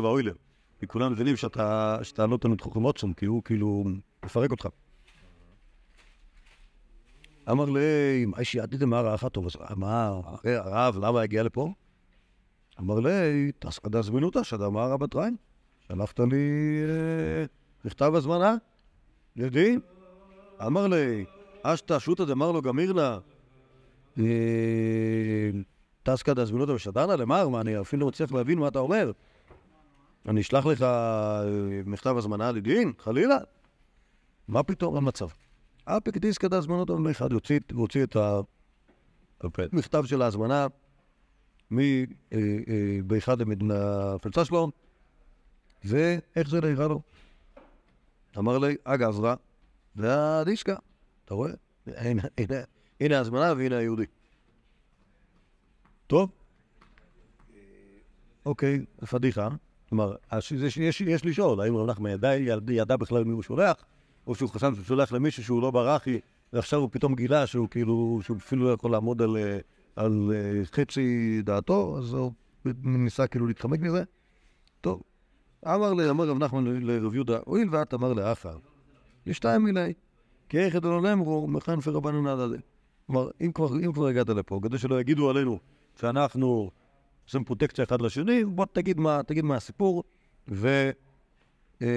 האוילר. 0.03 0.33
כי 0.79 0.87
כולם 0.87 1.11
מבינים 1.11 1.35
שאתה, 1.35 1.97
שאתה 2.03 2.25
לא 2.25 2.37
תלמיד 2.37 2.61
חוכם 2.61 2.85
אוטסון, 2.85 3.13
כי 3.13 3.25
הוא 3.25 3.43
כאילו 3.43 3.83
מפרק 4.25 4.51
אותך. 4.51 4.67
אמר 7.51 7.65
לי, 7.65 8.25
מה 8.25 8.43
שיעדיתם 8.43 8.89
מה 8.89 9.01
רעך 9.01 9.25
טוב? 9.25 9.45
אז 9.45 9.53
מה, 9.75 10.21
הרב, 10.43 10.97
למה 10.97 11.21
הגיע 11.21 11.43
לפה? 11.43 11.73
אמר 12.79 12.99
לי, 12.99 13.51
תסקדה 13.59 14.01
זמינותא, 14.01 14.43
שדמה 14.43 14.85
רבת 14.85 15.15
ריין. 15.15 15.35
שלחת 15.87 16.19
לי 16.19 16.35
אה, 16.89 17.45
מכתב 17.85 18.15
הזמנה 18.15 18.55
לדין? 19.37 19.79
אמר 20.65 20.87
לי, 20.87 21.25
אשתא 21.63 21.99
שותא 21.99 22.25
דמר 22.25 22.51
לו 22.51 22.61
גמירנה, 22.61 23.19
אה, 24.19 25.49
טסקא 26.03 26.33
דזמינותא 26.33 26.71
ושדרנה 26.71 27.15
למר, 27.15 27.49
מה, 27.49 27.61
אני 27.61 27.81
אפילו 27.81 27.99
לא 27.99 28.07
מצליח 28.07 28.31
להבין 28.31 28.59
מה 28.59 28.67
אתה 28.67 28.79
אומר. 28.79 29.11
אני 30.27 30.41
אשלח 30.41 30.65
לך 30.65 30.81
אה, 30.81 31.43
מכתב 31.85 32.17
הזמנה 32.17 32.51
לדין, 32.51 32.93
חלילה. 32.99 33.37
מה 34.47 34.63
פתאום 34.63 34.97
המצב? 34.97 35.27
אפק 35.85 36.17
דיסקא 36.17 36.47
דזמינותא 36.47 36.93
אחד 37.11 37.31
יוציא 37.31 37.59
הוציא 37.73 38.03
את 38.03 38.17
המכתב 39.41 40.03
של 40.05 40.21
ההזמנה 40.21 40.67
מבאחד 41.71 43.37
הפלצה 43.71 44.45
שלו, 44.45 44.71
ואיך 45.85 46.49
זה 46.49 46.61
נראה 46.61 46.87
לו? 46.87 47.01
אמר 48.37 48.57
לי, 48.57 48.75
אגב, 48.83 49.19
והדיסקה, 49.95 50.75
אתה 51.25 51.33
רואה? 51.33 51.51
הנה, 51.87 52.21
הנה, 52.37 52.55
הנה 53.01 53.17
ההזמנה 53.17 53.53
והנה 53.57 53.77
היהודי. 53.77 54.05
טוב, 56.07 56.29
אוקיי, 58.45 58.85
פדיחה. 59.09 59.47
כלומר, 59.89 60.15
יש, 60.77 61.25
לשאול, 61.25 61.61
האם 61.61 61.75
רב 61.75 61.89
נחמן 61.89 62.09
ידע, 62.09 62.95
בכלל 62.95 63.23
מי 63.23 63.31
הוא 63.31 63.43
שולח, 63.43 63.75
או 64.27 64.35
שהוא 64.35 64.49
חשב 64.49 64.71
שהוא 64.75 64.85
שולח 64.85 65.11
למישהו 65.11 65.43
שהוא 65.43 65.61
לא 65.61 65.71
ברחי, 65.71 66.19
ועכשיו 66.53 66.79
הוא 66.79 66.89
פתאום 66.91 67.15
גילה 67.15 67.47
שהוא 67.47 67.69
כאילו, 67.69 68.19
שהוא 68.23 68.37
אפילו 68.37 68.65
לא 68.65 68.73
יכול 68.73 68.91
לעמוד 68.91 69.21
על, 69.21 69.37
על 69.95 70.31
אה, 70.35 70.65
חצי 70.65 71.41
דעתו, 71.43 71.97
אז 71.97 72.13
הוא 72.13 72.31
ניסה 72.83 73.27
כאילו 73.27 73.47
להתחמק 73.47 73.79
מזה. 73.79 74.03
טוב, 74.81 75.01
אמר 75.65 75.93
רב 76.29 76.37
נחמן 76.37 76.65
לרב 76.65 77.15
יהודה, 77.15 77.39
הואיל 77.45 77.67
ואת 77.71 77.93
אמר 77.93 78.13
לאחר, 78.13 78.57
לשתיים 79.25 79.63
מילי, 79.63 79.93
כי 80.49 80.59
איך 80.59 80.75
ידעו 80.75 81.01
לאמרו, 81.01 81.47
מכאן 81.47 81.81
פרבנו 81.81 82.21
נדא 82.21 82.47
זה. 82.47 82.57
כלומר, 83.07 83.29
אם 83.41 83.51
כבר, 83.93 84.07
הגעת 84.07 84.29
לפה, 84.29 84.59
כדי 84.63 84.77
שלא 84.77 85.01
יגידו 85.01 85.29
עלינו 85.29 85.59
שאנחנו 85.99 86.71
עושים 87.25 87.43
פרוטקציה 87.43 87.83
אחד 87.83 88.01
לשני, 88.01 88.45
בוא 88.45 88.65
תגיד 88.71 88.99
מה, 88.99 89.23
תגיד 89.23 89.45
מה 89.45 89.55
הסיפור, 89.55 90.03
ו... 90.47 90.89
אה, 91.81 91.87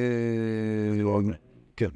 כן. 1.76 1.88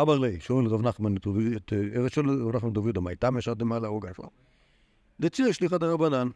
אמר 0.00 0.18
לי, 0.18 0.40
שואל 0.40 0.66
רב 0.66 0.82
נחמן 0.82 1.16
את 1.16 1.26
את- 1.56 1.72
אה, 1.72 2.00
רב 2.24 2.56
נחמן 2.56 2.70
יהודה, 2.76 3.00
מה 3.00 3.10
איתם 3.10 3.38
ישרתם 3.38 3.68
מעלה 3.68 3.88
אוגה 3.88 4.08
איפה? 4.08 4.22
דציר 5.20 5.52
שליחא 5.52 5.78
דרבנן. 5.78 6.28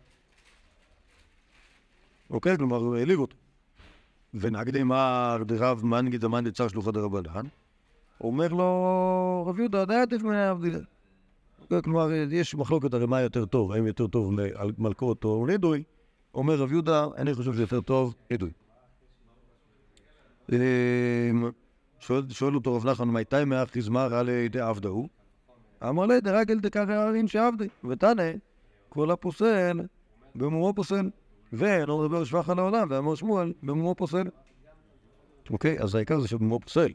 אוקיי? 2.31 2.57
כלומר, 2.57 2.95
העליב 2.95 3.21
אותו. 3.21 3.37
ונגדי 4.35 4.83
מר 4.83 5.43
דרב 5.47 5.85
מנגי 5.85 6.19
דמאן 6.19 6.45
דצר 6.45 6.69
שלוחא 6.69 6.91
דרבנן. 6.91 7.47
אומר 8.21 8.49
לו, 8.49 9.45
רב 9.47 9.59
יהודה, 9.59 9.85
די 9.85 9.95
עדיף 9.95 10.23
מהבדילה. 10.23 10.79
כלומר, 11.85 12.13
יש 12.31 12.55
מחלוקת 12.55 12.95
הרי 12.95 13.07
מה 13.07 13.21
יותר 13.21 13.45
טוב, 13.45 13.73
האם 13.73 13.87
יותר 13.87 14.07
טוב 14.07 14.35
מלכות 14.79 15.25
או 15.25 15.47
נידוי. 15.47 15.83
אומר 16.35 16.55
רב 16.55 16.73
יהודה, 16.73 17.07
אני 17.17 17.35
חושב 17.35 17.55
שיותר 17.55 17.81
טוב 17.81 18.15
נידוי. 18.31 18.51
אמ, 20.53 20.57
שואל, 21.99 22.55
אותו 22.55 22.75
רב 22.75 22.87
נחמן, 22.87 23.09
מתי 23.09 23.45
מאח 23.45 23.77
יזמר 23.77 24.15
עלי 24.15 24.49
דעבדהו? 24.49 25.09
אמר 25.89 26.07
לי, 26.07 26.21
דרגל 26.21 26.61
דקרא 26.61 26.93
הרין 26.93 27.29
שעבדי, 27.29 27.69
ותנא, 27.85 28.31
כל 28.89 29.11
הפוסל 29.11 29.81
במומו 30.35 30.73
פוסל. 30.75 31.11
ולא 31.53 31.99
מדבר 31.99 32.25
שבח 32.25 32.51
על 32.51 32.59
העולם, 32.59 32.87
ואמר 32.91 33.15
שמואל, 33.15 33.53
במומו 33.63 33.95
פוסל. 33.95 34.27
אוקיי, 35.51 35.81
אז 35.81 35.95
העיקר 35.95 36.21
זה 36.21 36.29
שבמומו 36.29 36.61
פוסל. 36.61 36.93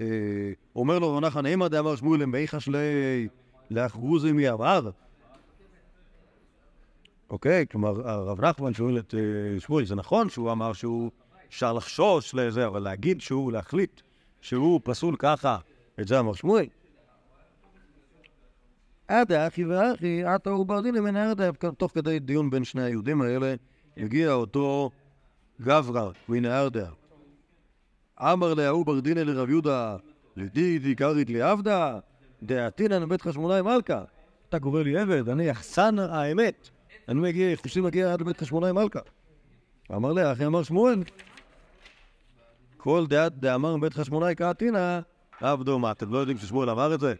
אה, 0.00 0.06
אומר 0.76 0.98
לו 0.98 1.16
רב 1.16 1.24
נחמן, 1.24 1.46
אימא 1.46 1.68
דאמר 1.68 1.96
שמואל 1.96 2.22
למאיחש 2.22 2.68
לי 2.68 3.28
לאחרוזי 3.70 4.32
מיעבר. 4.32 4.90
אוקיי, 7.30 7.66
כלומר, 7.70 8.08
הרב 8.08 8.44
נחמן 8.44 8.74
שואל 8.74 8.98
את 8.98 9.14
אה, 9.14 9.60
שמואל, 9.60 9.84
זה 9.84 9.94
נכון 9.94 10.28
שהוא 10.28 10.52
אמר 10.52 10.72
שהוא 10.72 11.10
אפשר 11.48 11.72
לחשוש 11.72 12.34
לזה, 12.34 12.66
אבל 12.66 12.82
להגיד 12.82 13.20
שהוא, 13.20 13.52
להחליט 13.52 14.00
שהוא 14.40 14.80
פסול 14.84 15.16
ככה, 15.18 15.58
את 16.00 16.08
זה 16.08 16.18
אמר 16.18 16.32
שמואל. 16.32 16.66
עדה 19.08 19.46
אחי 19.46 19.64
ואחי, 19.64 20.24
עתה 20.24 20.52
וברדיני 20.52 21.00
מן 21.00 21.16
העדה, 21.16 21.50
תוך 21.78 21.92
כדי 21.94 22.18
דיון 22.18 22.50
בין 22.50 22.64
שני 22.64 22.82
היהודים 22.82 23.22
האלה, 23.22 23.54
הגיע 23.96 24.32
אותו 24.32 24.90
גברא 25.60 26.10
מן 26.28 26.44
העדה. 26.44 26.86
אמר 28.20 28.54
להוא 28.54 28.86
ברדיני 28.86 29.24
לרב 29.24 29.50
יהודה, 29.50 29.96
לדידי 30.36 30.94
קרית 30.94 31.30
לי 31.30 31.42
עבדה, 31.42 31.98
דעתינן 32.42 33.08
בית 33.08 33.22
חשמונאי 33.22 33.62
מלכה. 33.62 34.04
אתה 34.48 34.60
קורא 34.60 34.82
לי 34.82 34.98
עבד, 34.98 35.28
אני 35.28 35.44
יחסן 35.44 35.98
האמת. 35.98 36.68
אני 37.08 37.20
מגיע, 37.20 37.56
חושי 37.56 37.80
מגיע 37.80 38.12
עד 38.12 38.20
לבית 38.20 38.40
חשמונאי 38.40 38.72
מלכה. 38.72 39.00
אמר 39.94 40.12
לה, 40.12 40.32
אחי 40.32 40.46
אמר 40.46 40.62
שמואל, 40.62 41.02
כל 42.76 43.06
דעת 43.06 43.38
דאמר 43.38 43.76
בית 43.76 43.94
חשמונאי 43.94 44.34
קעתינא, 44.34 45.00
עבדו. 45.40 45.78
מה, 45.78 45.90
אתם 45.90 46.12
לא 46.12 46.18
יודעים 46.18 46.38
ששמואל 46.38 46.70
אמר 46.70 46.94
את 46.94 47.00
זה? 47.00 47.14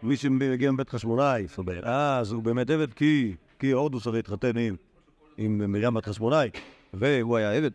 שמי 0.00 0.16
שמגיע 0.16 0.70
מבית 0.70 0.90
חשמונאי, 0.90 1.46
אז 1.84 2.32
הוא 2.32 2.42
באמת 2.42 2.70
עבד 2.70 2.92
כי, 2.92 3.34
כי 3.58 3.70
הורדוס 3.70 4.06
הרי 4.06 4.18
התחתן 4.18 4.58
עם, 4.58 4.76
עם 5.36 5.72
מרים 5.72 5.94
בת 5.94 6.06
חשמונאי, 6.06 6.50
והוא 6.94 7.36
היה 7.36 7.52
עבד. 7.52 7.70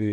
אה, 0.00 0.06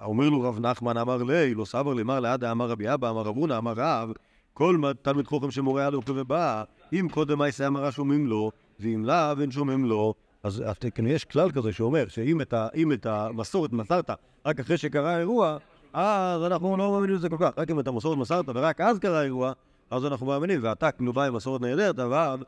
אומר 0.00 0.28
לו 0.28 0.40
רב 0.40 0.58
נחמן, 0.58 0.96
אמר 0.96 1.22
לי, 1.22 1.54
לא 1.54 1.64
סבר 1.64 1.94
לי, 1.94 2.02
מר 2.02 2.20
לעדה, 2.20 2.52
אמר 2.52 2.68
רבי 2.70 2.94
אבא, 2.94 3.10
אמר 3.10 3.22
רב 3.22 3.36
הונא, 3.36 3.58
אמר 3.58 3.72
רב, 3.76 4.12
כל 4.54 4.80
תלמיד 5.02 5.26
חוכם 5.26 5.50
שמורה 5.50 5.86
עליו 5.86 6.00
ובא, 6.06 6.64
אם 6.92 7.08
קודם 7.10 7.38
מייסה 7.38 7.66
אמרה 7.66 7.92
שומעים 7.92 8.26
לו, 8.26 8.50
ואם 8.80 9.04
לאו 9.04 9.40
אין 9.40 9.50
שומעים 9.50 9.84
לו, 9.84 10.14
אז 10.42 10.62
יש 11.06 11.24
כלל 11.24 11.50
כזה 11.50 11.72
שאומר 11.72 12.08
שאם 12.08 12.92
את 12.92 13.06
המסורת 13.06 13.72
מסרת 13.72 14.10
רק 14.46 14.60
אחרי 14.60 14.76
שקרה 14.76 15.16
האירוע, 15.16 15.58
אז 15.92 16.42
אנחנו 16.42 16.76
לא 16.76 16.92
מאמינים 16.92 17.16
לזה 17.16 17.28
כל 17.28 17.36
כך. 17.40 17.50
רק 17.58 17.70
אם 17.70 17.80
את 17.80 17.86
המסורת 17.86 18.18
מסרת 18.18 18.44
ורק 18.48 18.80
אז 18.80 18.98
קרה 18.98 19.20
האירוע, 19.20 19.52
אז 19.90 20.04
אנחנו 20.04 20.26
מאמינים. 20.26 20.60
ואתה 20.62 20.88
בא 21.14 21.24
עם 21.24 21.34
מסורת 21.34 21.60
נהדרת, 21.60 21.98
אבל 21.98 22.44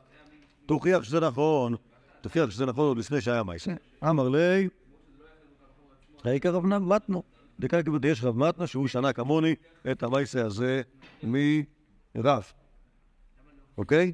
תוכיח 0.65 1.03
שזה 1.03 1.19
נכון, 1.19 1.75
תוכיח 2.21 2.49
שזה 2.49 2.65
נכון 2.65 2.85
עוד 2.85 2.97
לפני 2.97 3.21
שהיה 3.21 3.43
מייסה. 3.43 3.73
אמר 4.09 4.29
לי, 4.29 4.67
העיקר 6.23 6.49
רב 6.55 6.65
מתנו. 6.65 7.23
דקה 7.59 7.83
כבוד 7.83 8.05
יש 8.05 8.23
רב 8.23 8.37
מתנה 8.37 8.67
שהוא 8.67 8.87
שנה 8.87 9.13
כמוני 9.13 9.55
את 9.91 10.03
המייסה 10.03 10.45
הזה 10.45 10.81
מרב. 11.23 12.43
אוקיי? 13.77 14.11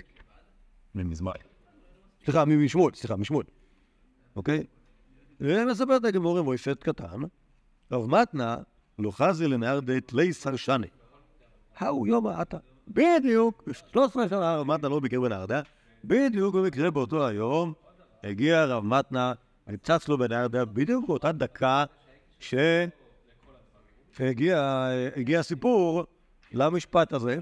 ממזמן. 0.96 1.32
סליחה, 2.26 2.46
מ- 2.46 2.66
משמואל, 2.66 2.94
סליחה, 2.94 3.16
משמואל. 3.16 3.46
אוקיי? 4.36 4.64
ומספר 5.42 5.98
את 5.98 6.06
הגמורים 6.06 6.44
מויפת 6.44 6.84
קטן, 6.84 7.22
רב 7.92 8.06
מתנה 8.06 8.58
לא 9.00 9.12
חזי 9.12 9.48
לנהר 9.48 9.80
דית 9.80 10.14
לי 10.14 10.34
סרשני. 10.34 10.88
ההוא 11.78 12.08
יום 12.08 12.28
העתה. 12.28 12.58
בדיוק, 12.88 13.64
13 13.92 14.30
שנה 14.30 14.56
רב 14.56 14.68
מתנה 14.68 14.90
לא 14.90 15.00
ביקר 15.00 15.22
בנהרדה, 15.22 15.62
בדיוק 16.04 16.56
במקרה 16.56 16.92
באותו 16.92 17.28
היום 17.28 17.74
הגיע 18.24 18.66
רב 18.66 18.86
מתנה, 18.86 19.34
נצץ 19.68 20.08
לו 20.08 20.18
בנהרדה, 20.18 20.66
בדיוק 20.66 21.08
באותה 21.08 21.32
דקה 21.32 21.84
ש... 22.40 22.56
שהגיע 24.12 24.88
הגיע 25.16 25.40
הסיפור 25.40 26.04
למשפט 26.52 27.14
הזה, 27.14 27.40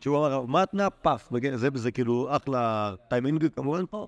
שהוא 0.00 0.18
אמר 0.18 0.32
רב 0.32 0.50
מתנה 0.50 0.90
פף, 0.90 1.28
וזה, 1.32 1.56
זה, 1.56 1.68
זה 1.74 1.90
כאילו 1.90 2.36
אחלה 2.36 2.94
טיימינג 3.08 3.46
כמובן 3.56 3.84
פה. 3.90 4.06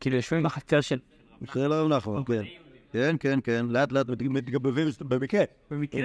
כאילו 0.00 0.16
יושבים 0.16 0.42
בחצר 0.42 0.80
של... 0.80 0.98
מקרה 1.40 1.68
לרב 1.68 1.88
נחמן, 1.88 2.24
כן. 2.24 2.63
כן, 2.94 3.16
כן, 3.20 3.38
כן, 3.44 3.66
לאט 3.68 3.92
לאט 3.92 4.08
מת- 4.08 4.22
מתגבבים, 4.22 4.88
במקרה. 5.00 5.44
במקרה. 5.70 6.00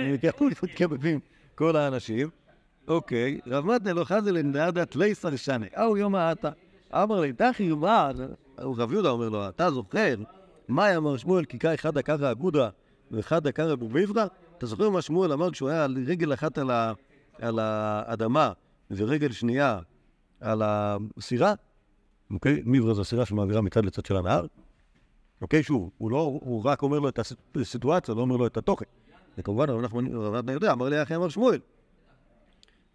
מתגבבים 0.63 1.19
כל 1.55 1.75
האנשים. 1.75 2.29
אוקיי, 2.87 3.39
רב 3.47 3.65
מתנה 3.65 3.93
לא 3.93 4.03
חזי 4.03 4.31
לנדדה 4.31 4.85
תלי 4.85 5.15
סרשני, 5.15 5.65
אהו 5.77 5.97
יום 5.97 6.15
העתה. 6.15 6.49
אמר 6.93 7.19
לי, 7.19 7.31
דחי 7.31 7.69
מה, 7.69 8.11
רב 8.59 8.91
יהודה 8.91 9.09
אומר 9.09 9.29
לו, 9.29 9.49
אתה 9.49 9.71
זוכר 9.71 10.15
מה 10.67 10.97
אמר 10.97 11.17
שמואל 11.17 11.45
כי 11.45 11.57
קאי 11.57 11.77
חדא 11.77 12.01
קרא 12.01 12.31
אגודה 12.31 12.69
וחדא 13.11 13.51
קרא 13.51 13.75
בוביברא? 13.75 14.25
אתה 14.57 14.65
זוכר 14.65 14.89
מה 14.89 15.01
שמואל 15.01 15.31
אמר 15.33 15.51
כשהוא 15.51 15.69
היה 15.69 15.83
על 15.83 15.97
רגל 16.07 16.33
אחת 16.33 16.57
על 16.57 16.69
ה- 16.71 16.93
על 17.41 17.59
האדמה 17.59 18.51
ורגל 18.91 19.31
שנייה 19.31 19.79
על 20.41 20.61
הסירה? 20.65 21.53
אוקיי? 22.31 22.61
מיברא 22.65 22.93
זו 22.93 23.01
הסירה 23.01 23.25
שמעבירה 23.25 23.61
מצד 23.61 23.85
לצד 23.85 24.05
של 24.05 24.15
הנהר. 24.17 24.45
אוקיי, 25.41 25.63
שוב, 25.63 25.89
הוא 25.97 26.11
לא, 26.11 26.17
הוא 26.17 26.65
רק 26.65 26.81
אומר 26.81 26.99
לו 26.99 27.09
את 27.09 27.19
הס- 27.19 27.33
הסיטואציה, 27.55 28.15
לא 28.15 28.21
אומר 28.21 28.37
לו 28.37 28.47
את 28.47 28.57
התוכן. 28.57 28.85
וכמובן, 29.37 29.69
רב 29.69 29.81
נחמן 29.81 30.05
יודע, 30.53 30.71
אמר 30.71 30.89
לי 30.89 31.03
אחי 31.03 31.15
אמר 31.15 31.29
שמואל. 31.29 31.59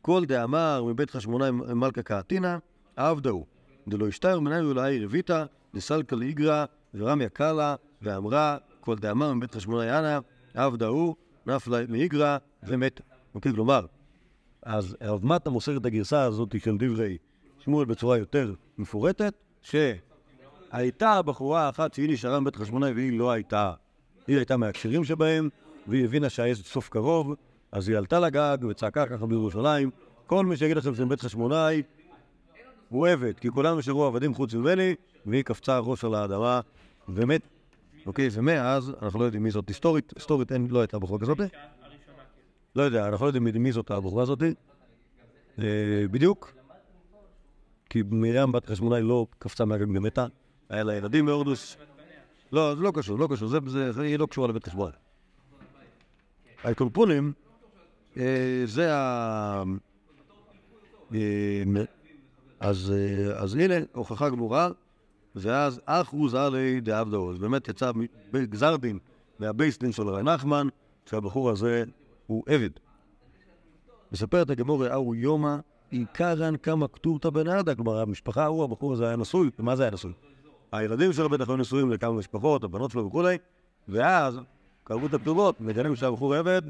כל 0.03 0.25
דאמר 0.25 0.85
מבית 0.85 1.11
חשמונאי 1.11 1.51
מלכה 1.51 2.03
קעתינא, 2.03 2.57
עבדהו. 2.97 3.47
דלא 3.89 4.09
ישתר 4.09 4.41
מנהל 4.41 4.73
לעיר 4.75 5.05
רביתא, 5.05 5.45
דסלקא 5.75 6.15
לאיגרא, 6.15 6.65
ורמיה 6.95 7.29
קאלה, 7.29 7.75
ואמרה, 8.03 8.57
כל 8.81 8.97
דאמר 8.97 9.33
מבית 9.35 9.55
חשמונאי 9.55 9.99
אנא, 9.99 10.19
עבדה 10.55 10.87
הוא, 10.87 11.15
נפלה 11.47 11.79
מאיגרא 11.89 12.39
ומת. 12.63 13.01
אוקיי, 13.35 13.53
כלומר, 13.53 13.87
אז 14.63 14.97
הרב 15.01 15.27
מטה 15.27 15.51
מוסר 15.51 15.77
את 15.77 15.87
הגרסה 15.87 16.23
הזאת 16.23 16.61
של 16.65 16.77
דברי 16.79 17.19
שמואל 17.59 17.87
בצורה 17.87 18.19
יותר 18.19 18.55
מפורטת, 18.79 19.35
שהייתה 20.77 21.23
בחורה 21.23 21.69
אחת 21.69 21.95
שהיא 21.95 22.11
נשארה 22.11 22.41
מבית 22.41 22.57
חשמונאי 22.57 22.93
והיא 22.93 23.19
לא 23.19 23.31
הייתה, 23.31 23.73
היא 24.27 24.37
הייתה 24.37 24.57
מהכשרים 24.57 25.05
שבהם, 25.05 25.49
והיא 25.87 26.05
הבינה 26.05 26.29
שהעז 26.31 26.63
סוף 26.63 26.89
קרוב, 26.89 27.35
אז 27.73 27.89
היא 27.89 27.97
עלתה 27.99 28.21
לגג 28.21 28.59
וצעקה 28.71 29.07
ככה 29.07 29.27
בירושלים, 29.27 29.91
כל 30.27 30.47
מי 30.47 30.57
שיגיד 30.57 30.77
לכם 30.77 30.95
שבית 30.95 31.21
חשמונאי 31.21 31.83
הוא 32.89 33.09
עבד, 33.09 33.33
כי 33.39 33.51
כולם 33.51 33.79
נשארו 33.79 34.05
עבדים 34.05 34.35
חוץ 34.35 34.55
ממני, 34.55 34.95
והיא 35.27 35.43
קפצה 35.43 35.79
ראש 35.79 36.05
על 36.05 36.15
האדמה 36.15 36.61
ומת. 37.09 37.41
אוקיי, 38.07 38.29
ומאז, 38.33 38.93
אנחנו 39.03 39.21
לא 39.21 39.25
יודעים 39.25 39.43
מי 39.43 39.51
זאת 39.51 39.69
היסטורית, 39.69 40.13
היסטורית 40.17 40.53
אין, 40.53 40.67
לא 40.71 40.81
הייתה 40.81 40.99
בחורה 40.99 41.21
כזאת. 41.21 41.39
לא 42.77 42.83
יודע, 42.83 43.07
אנחנו 43.09 43.25
לא 43.25 43.29
יודעים 43.29 43.45
מי- 43.45 43.53
מי 43.53 43.73
זאת 43.73 43.91
הבחורה 43.91 44.23
הזאת. 44.23 44.43
אה, 45.59 45.65
בדיוק. 46.11 46.53
כי 47.91 48.03
מרים 48.11 48.53
בת 48.53 48.67
חשמונאי 48.67 49.03
לא 49.03 49.27
קפצה 49.39 49.65
מהגג 49.65 49.89
ומתה, 49.89 50.27
היה 50.69 50.83
לה 50.83 50.95
ילדים 50.95 51.27
בהורדוס. 51.27 51.77
לא, 52.53 52.75
זה 52.75 52.83
לא 52.83 52.93
קשור, 52.95 53.19
לא 53.19 53.29
קשור, 53.31 53.49
זה, 53.49 54.03
היא 54.03 54.19
לא 54.19 54.27
קשורה 54.27 54.49
לבית 54.49 54.65
חשמונאי. 54.65 54.93
האקולפונים, 56.65 57.33
אה, 58.17 58.63
זה 58.65 58.95
ה... 58.95 59.63
אה, 61.15 61.63
אז, 62.61 62.93
אה, 62.97 63.43
אז 63.43 63.55
הנה, 63.55 63.75
הוכחה 63.93 64.31
גמורה, 64.31 64.69
ואז 65.35 65.81
אחו 65.87 66.29
זלי 66.29 66.81
דעבדו. 66.81 67.31
אז 67.33 67.39
באמת 67.39 67.69
יצא 67.69 67.93
מ- 67.93 68.45
גזר 68.45 68.77
דין 68.77 68.99
מהבייס 69.39 69.79
דין 69.79 69.93
של 69.93 70.03
רבי 70.03 70.23
נחמן, 70.23 70.69
שהבחור 71.07 71.51
הזה 71.51 71.85
הוא 72.27 72.45
עבד. 72.47 72.71
מספרת 74.13 74.51
הגמורה, 74.51 74.93
אהו 74.93 75.15
יומא, 75.15 75.57
עיקרן 75.91 76.57
כמה 76.57 76.89
כתובתא 76.89 77.31
בנרדה, 77.31 77.75
כלומר 77.75 78.01
המשפחה 78.01 78.43
ההוא, 78.45 78.65
הבחור 78.65 78.93
הזה 78.93 79.07
היה 79.07 79.17
נשוי, 79.17 79.51
ומה 79.59 79.77
זה 79.77 79.83
היה 79.83 79.93
נשוי? 79.93 80.13
הילדים 80.73 81.13
שלו 81.13 81.29
בטח 81.29 81.49
היו 81.49 81.57
נשואים 81.57 81.91
לכמה 81.91 82.13
משפחות, 82.13 82.65
הבנות 82.65 82.91
שלו 82.91 83.07
וכולי, 83.07 83.39
ואז 83.89 84.39
קראו 84.85 85.07
את 85.07 85.15
הכתובות, 85.15 85.61
מגלים 85.61 85.97
שהבחור 85.97 86.35
עבד, 86.35 86.63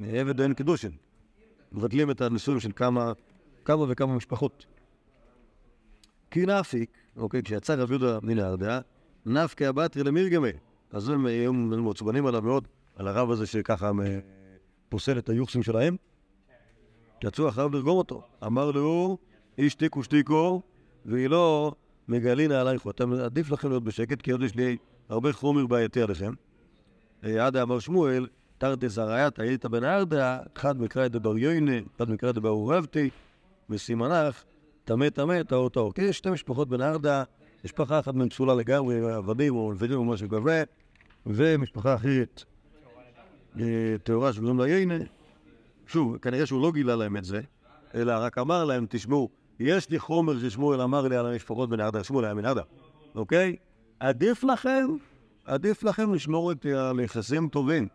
עבד 0.00 0.40
אין 0.40 0.54
קידושין. 0.54 0.90
מבטלים 1.72 2.10
את 2.10 2.20
הנישואים 2.20 2.60
של 2.60 2.72
כמה, 2.76 3.12
כמה 3.64 3.84
וכמה 3.88 4.16
משפחות. 4.16 4.66
כי 6.30 6.46
נפיק, 6.46 6.90
אוקיי, 7.16 7.42
כשיצא 7.42 7.74
רב 7.74 7.90
יהודה 7.90 8.18
מנהרדה, 8.22 8.80
נפקא 9.26 9.64
הבטרי 9.64 10.04
למירגמי. 10.04 10.52
אז 10.90 11.08
הם 11.08 11.26
היו 11.26 11.52
מעוצבנים 11.52 12.26
עליו 12.26 12.42
מאוד, 12.42 12.68
על 12.96 13.08
הרב 13.08 13.30
הזה 13.30 13.46
שככה 13.46 13.90
פוסל 14.88 15.18
את 15.18 15.28
היוחסים 15.28 15.62
שלהם. 15.62 15.96
יצאו 17.24 17.48
אחריו 17.48 17.68
לרגום 17.68 17.98
אותו. 17.98 18.22
אמר 18.46 18.70
לו, 18.70 19.18
איש 19.58 19.74
תיקו 19.74 20.02
שתיקו, 20.02 20.62
והיא 21.06 21.26
לא 21.26 21.74
מגלינה 22.12 22.60
עלייך. 22.60 22.86
אתם 22.88 23.12
עדיף 23.12 23.50
לכם 23.50 23.68
להיות 23.68 23.84
בשקט, 23.84 24.22
כי 24.22 24.30
עוד 24.32 24.42
יש 24.42 24.54
לי 24.54 24.76
הרבה 25.08 25.32
חומר 25.32 25.66
בעייתי 25.66 26.02
עליכם. 26.02 26.32
עדה 27.22 27.62
אמר 27.62 27.78
שמואל, 27.78 28.26
תרתי 28.58 28.88
זרעיית 28.88 29.38
היית 29.38 29.66
בן 29.66 29.84
ארדה, 29.84 30.38
אחד 30.56 30.80
מקרא 30.80 31.08
דבר 31.08 31.38
יוינה, 31.38 31.78
אחד 31.96 32.10
מקרא 32.10 32.32
דבר 32.32 32.48
אורבתי, 32.48 33.10
וסימנך, 33.70 34.44
טמא 34.84 35.08
טמא, 35.08 35.42
טהור 35.42 35.70
טהור. 35.70 35.94
כי 35.94 36.02
יש 36.02 36.18
שתי 36.18 36.30
משפחות 36.30 36.68
בן 36.68 36.80
ארדה, 36.80 37.22
משפחה 37.64 37.98
אחת 37.98 38.14
מהן 38.14 38.28
פסולה 38.28 38.54
לגמרי, 38.54 39.12
עבדים 39.12 39.56
או 39.56 39.72
נביאים 39.72 39.98
או 39.98 40.04
משהו 40.04 40.28
כזה, 40.28 40.64
ומשפחה 41.26 41.94
אחרת 41.94 42.44
אה, 43.60 43.96
טהורה 44.02 44.32
שקוראים 44.32 44.58
לה 44.58 44.68
יינה. 44.68 44.98
שוב, 45.86 46.18
כנראה 46.18 46.46
שהוא 46.46 46.62
לא 46.62 46.72
גילה 46.72 46.96
להם 46.96 47.16
את 47.16 47.24
זה, 47.24 47.40
אלא 47.94 48.12
רק 48.16 48.38
אמר 48.38 48.64
להם, 48.64 48.86
תשמעו, 48.88 49.28
יש 49.60 49.90
לי 49.90 49.98
חומר 49.98 50.38
ששמואל 50.38 50.80
אמר 50.80 51.08
לי 51.08 51.16
על 51.16 51.26
המשפחות 51.26 51.68
בן 51.68 51.80
ארדה, 51.80 52.04
שמואל 52.04 52.24
היה 52.24 52.34
בן 52.34 52.44
ארדה, 52.44 52.62
אוקיי? 53.14 53.56
עדיף 54.00 54.44
לכם, 54.44 54.86
עדיף 55.44 55.82
לכם 55.82 56.14
לשמור 56.14 56.52
את 56.52 56.66
היחסים 56.98 57.48
טובים. 57.48 57.88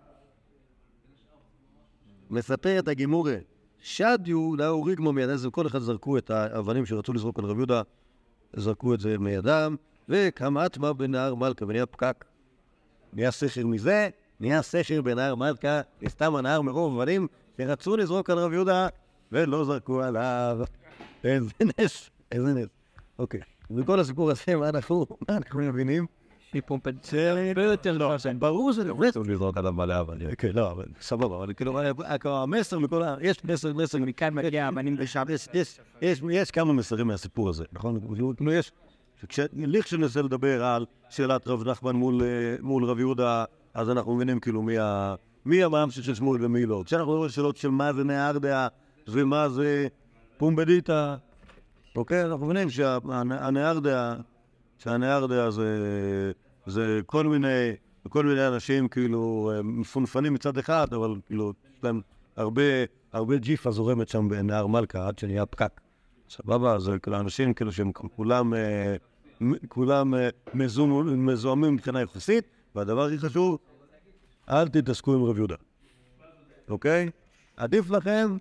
מספרת 2.30 2.88
הגימורה, 2.88 3.36
שדיו 3.80 4.56
לאו 4.56 4.84
ריגמו 4.84 5.14
מידי 5.14 5.38
זה, 5.38 5.50
כל 5.50 5.68
אחד 5.68 5.80
זרקו 5.80 6.18
את 6.18 6.30
האבנים 6.30 6.86
שרצו 6.86 7.14
לזרוק 7.14 7.40
על 7.40 7.46
רב 7.46 7.58
יהודה, 7.58 7.82
זרקו 8.54 8.94
את 8.94 9.00
זה 9.00 9.18
מידם, 9.18 9.76
וכמה 10.10 10.66
אטמה 10.66 10.94
בנהר 10.94 11.36
מלכה, 11.36 11.66
ונהיה 11.66 11.86
פקק. 11.86 12.26
נהיה 13.14 13.32
סכר 13.32 13.68
מזה, 13.68 14.10
נהיה 14.40 14.62
סכר 14.62 15.02
בנהר 15.02 15.36
מלכה, 15.36 15.82
נסתם 16.02 16.36
הנהר 16.36 16.62
מרוב 16.62 17.00
אבנים 17.00 17.28
שרצו 17.58 17.98
לזרוק 17.98 18.30
על 18.30 18.40
רב 18.40 18.54
יהודה, 18.54 18.88
ולא 19.32 19.66
זרקו 19.66 20.02
עליו. 20.02 20.60
איזה 21.24 21.50
נס, 21.80 22.10
איזה 22.32 22.54
נס. 22.54 22.68
אוקיי, 23.20 23.40
וכל 23.72 24.00
הסיפור 24.00 24.32
הזה, 24.32 24.56
מה 24.56 24.70
אנחנו, 24.70 25.06
מה 25.30 25.38
אנחנו 25.38 25.60
מבינים? 25.60 26.06
הרבה 26.54 27.64
יותר 27.64 27.98
לא. 27.98 28.16
ברור 28.40 28.72
שזה 28.72 28.84
לא 28.84 28.96
אסור 29.10 29.24
לזרוק 29.24 29.58
עליו 29.58 29.74
מלא 29.74 30.00
אבנים. 30.00 30.36
כן, 30.38 30.52
לא, 30.54 30.72
אבל 30.72 30.86
סבבה, 31.02 31.38
אבל 31.38 31.54
כאילו, 31.54 31.80
אה, 31.80 32.18
כאילו, 32.20 32.38
המסר 32.38 32.80
מכל 32.80 33.04
ה... 33.04 33.16
יש 33.22 33.46
מסר, 33.46 33.74
מסר, 33.74 33.98
מכאן 33.98 34.34
מגיע 34.34 34.68
הבנים 34.68 34.98
בשם. 34.98 35.24
יש, 36.32 36.52
כמה 36.52 36.74
מסרים 36.74 37.08
מהסיפור 37.08 37.50
הזה, 37.50 37.66
נכון? 37.74 38.00
כאילו, 38.38 38.52
יש... 38.52 38.72
לכשננסה 39.54 40.22
לדבר 40.22 40.64
על 40.64 40.86
שאלת 41.10 41.48
רב 41.48 41.68
נחמן 41.68 41.96
מול, 41.96 42.22
אה, 42.22 42.56
מול 42.62 42.86
רב 42.86 43.00
יהודה, 43.00 43.46
אז 43.74 43.90
אנחנו 43.90 44.16
מבינים 44.16 44.40
כאילו 44.40 44.62
מי, 44.62 44.78
ה, 44.78 45.16
מי 45.46 45.64
המאמשיך 45.64 46.06
של 46.06 46.16
שמואל 46.16 46.46
ומי 46.46 46.66
לא. 46.66 46.84
כשאנחנו 46.86 47.06
מדברים 47.06 47.24
על 47.24 47.30
שאלות 47.30 47.58
של 47.58 47.70
מה 47.70 47.94
זה 47.94 48.04
נהרדעה 48.04 48.68
ומה 49.08 49.50
זה 49.50 49.88
פומבדיתא, 50.38 51.16
אוקיי? 51.96 52.24
אנחנו 52.26 52.46
מבינים 52.46 52.70
שהנהרדעה, 52.70 54.16
שהנהרדעה 54.78 55.52
זה, 55.52 56.32
זה 56.66 57.00
כל 57.06 57.26
מיני, 57.28 57.72
כל 58.10 58.26
מיני 58.26 58.48
אנשים 58.48 58.88
כאילו 58.88 59.52
אה, 59.54 59.62
מפונפנים 59.64 60.34
מצד 60.34 60.58
אחד, 60.58 60.94
אבל 60.94 61.16
כאילו 61.26 61.54
יש 61.78 61.84
להם 61.84 62.02
הרבה, 62.36 62.62
הרבה 63.14 63.38
ג'יפה 63.38 63.72
זורמת 63.72 64.10
שם 64.10 64.30
בנהר 64.30 64.68
מלכה 64.68 65.08
עד 65.08 65.20
שנהיה 65.20 65.46
פקק. 65.46 65.82
סבבה? 66.30 66.80
זה 66.80 67.00
כאילו 67.00 67.20
אנשים 67.20 67.54
כאילו 67.54 67.72
שהם 67.72 67.92
כולם, 67.92 68.54
אה, 68.54 68.96
כולם 69.68 70.14
אה, 70.16 70.30
מזוהמים 71.16 71.74
מבחינה 71.74 72.02
יחסית, 72.02 72.44
והדבר 72.76 73.06
הכי 73.06 73.18
חשוב, 73.18 73.58
אל 74.50 74.68
תתעסקו 74.68 75.14
עם 75.14 75.24
רב 75.24 75.38
יהודה, 75.38 75.56
אוקיי? 76.70 77.10
עדיף 77.58 77.90
לכם 77.90 78.38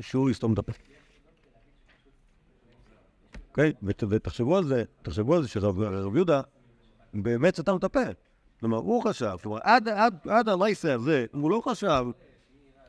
שהוא 0.00 0.30
יסתום 0.30 0.52
את 0.52 0.58
הפה. 0.58 0.89
אוקיי? 3.60 3.72
ות- 3.82 4.04
ותחשבו 4.10 4.56
על 4.56 4.64
זה, 4.64 4.84
תחשבו 5.02 5.34
על 5.34 5.42
זה 5.42 5.48
שרב 5.48 5.80
רב 5.80 6.16
יהודה 6.16 6.40
באמת 7.14 7.56
סתם 7.56 7.76
את 7.76 7.84
הפה. 7.84 8.00
כלומר, 8.60 8.76
הוא 8.76 9.02
חשב, 9.02 9.36
כלומר, 9.42 9.58
עד, 9.62 9.88
עד, 9.88 10.14
עד 10.28 10.48
המייסה 10.48 10.94
הזה, 10.94 11.26
הוא 11.32 11.50
לא 11.50 11.62
חשב 11.64 12.04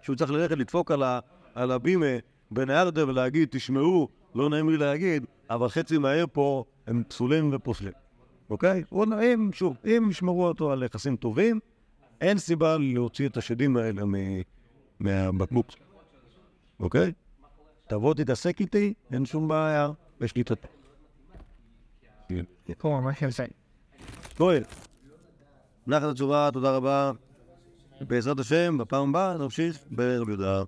שהוא 0.02 0.16
צריך 0.16 0.32
ללכת 0.32 0.58
לדפוק 0.58 0.92
על, 0.92 1.04
ה, 1.04 1.20
על 1.56 1.72
הבימה 1.72 2.06
בנהרדה 2.52 3.08
ולהגיד, 3.08 3.48
תשמעו, 3.52 4.08
לא 4.36 4.50
נעים 4.50 4.70
לי 4.70 4.78
להגיד, 4.78 5.26
אבל 5.50 5.70
חצי 5.70 5.98
מהעיר 5.98 6.28
פה 6.32 6.64
הם 6.88 7.04
פסולים 7.08 7.50
ופוסלים, 7.54 7.94
אוקיי? 8.50 8.84
הוא, 8.90 9.06
אם, 9.06 9.50
שוב, 9.54 9.78
אם 9.86 10.08
ישמרו 10.10 10.48
אותו 10.48 10.72
על 10.72 10.84
יחסים 10.84 11.16
טובים, 11.16 11.60
אין 12.22 12.38
סיבה 12.38 12.78
להוציא 12.78 13.28
את 13.28 13.38
השדים 13.38 13.78
האלה 13.78 14.02
מהבקבוק, 15.00 15.68
אוקיי? 16.80 17.12
תבוא 17.88 18.14
תתעסק 18.14 18.62
איתי, 18.62 18.94
אין 19.14 19.26
שום 19.26 19.48
בעיה, 19.48 19.90
שעושה. 23.14 23.44
כהן, 24.36 24.64
נחת 25.88 26.04
התשובה, 26.04 26.50
תודה 26.54 26.76
רבה. 26.76 27.12
בעזרת 28.02 28.40
השם, 28.40 28.78
בפעם 28.78 29.10
הבאה 29.10 29.38
נמשיך 29.38 29.78
ברב 29.92 30.30
יהודה. 30.30 30.64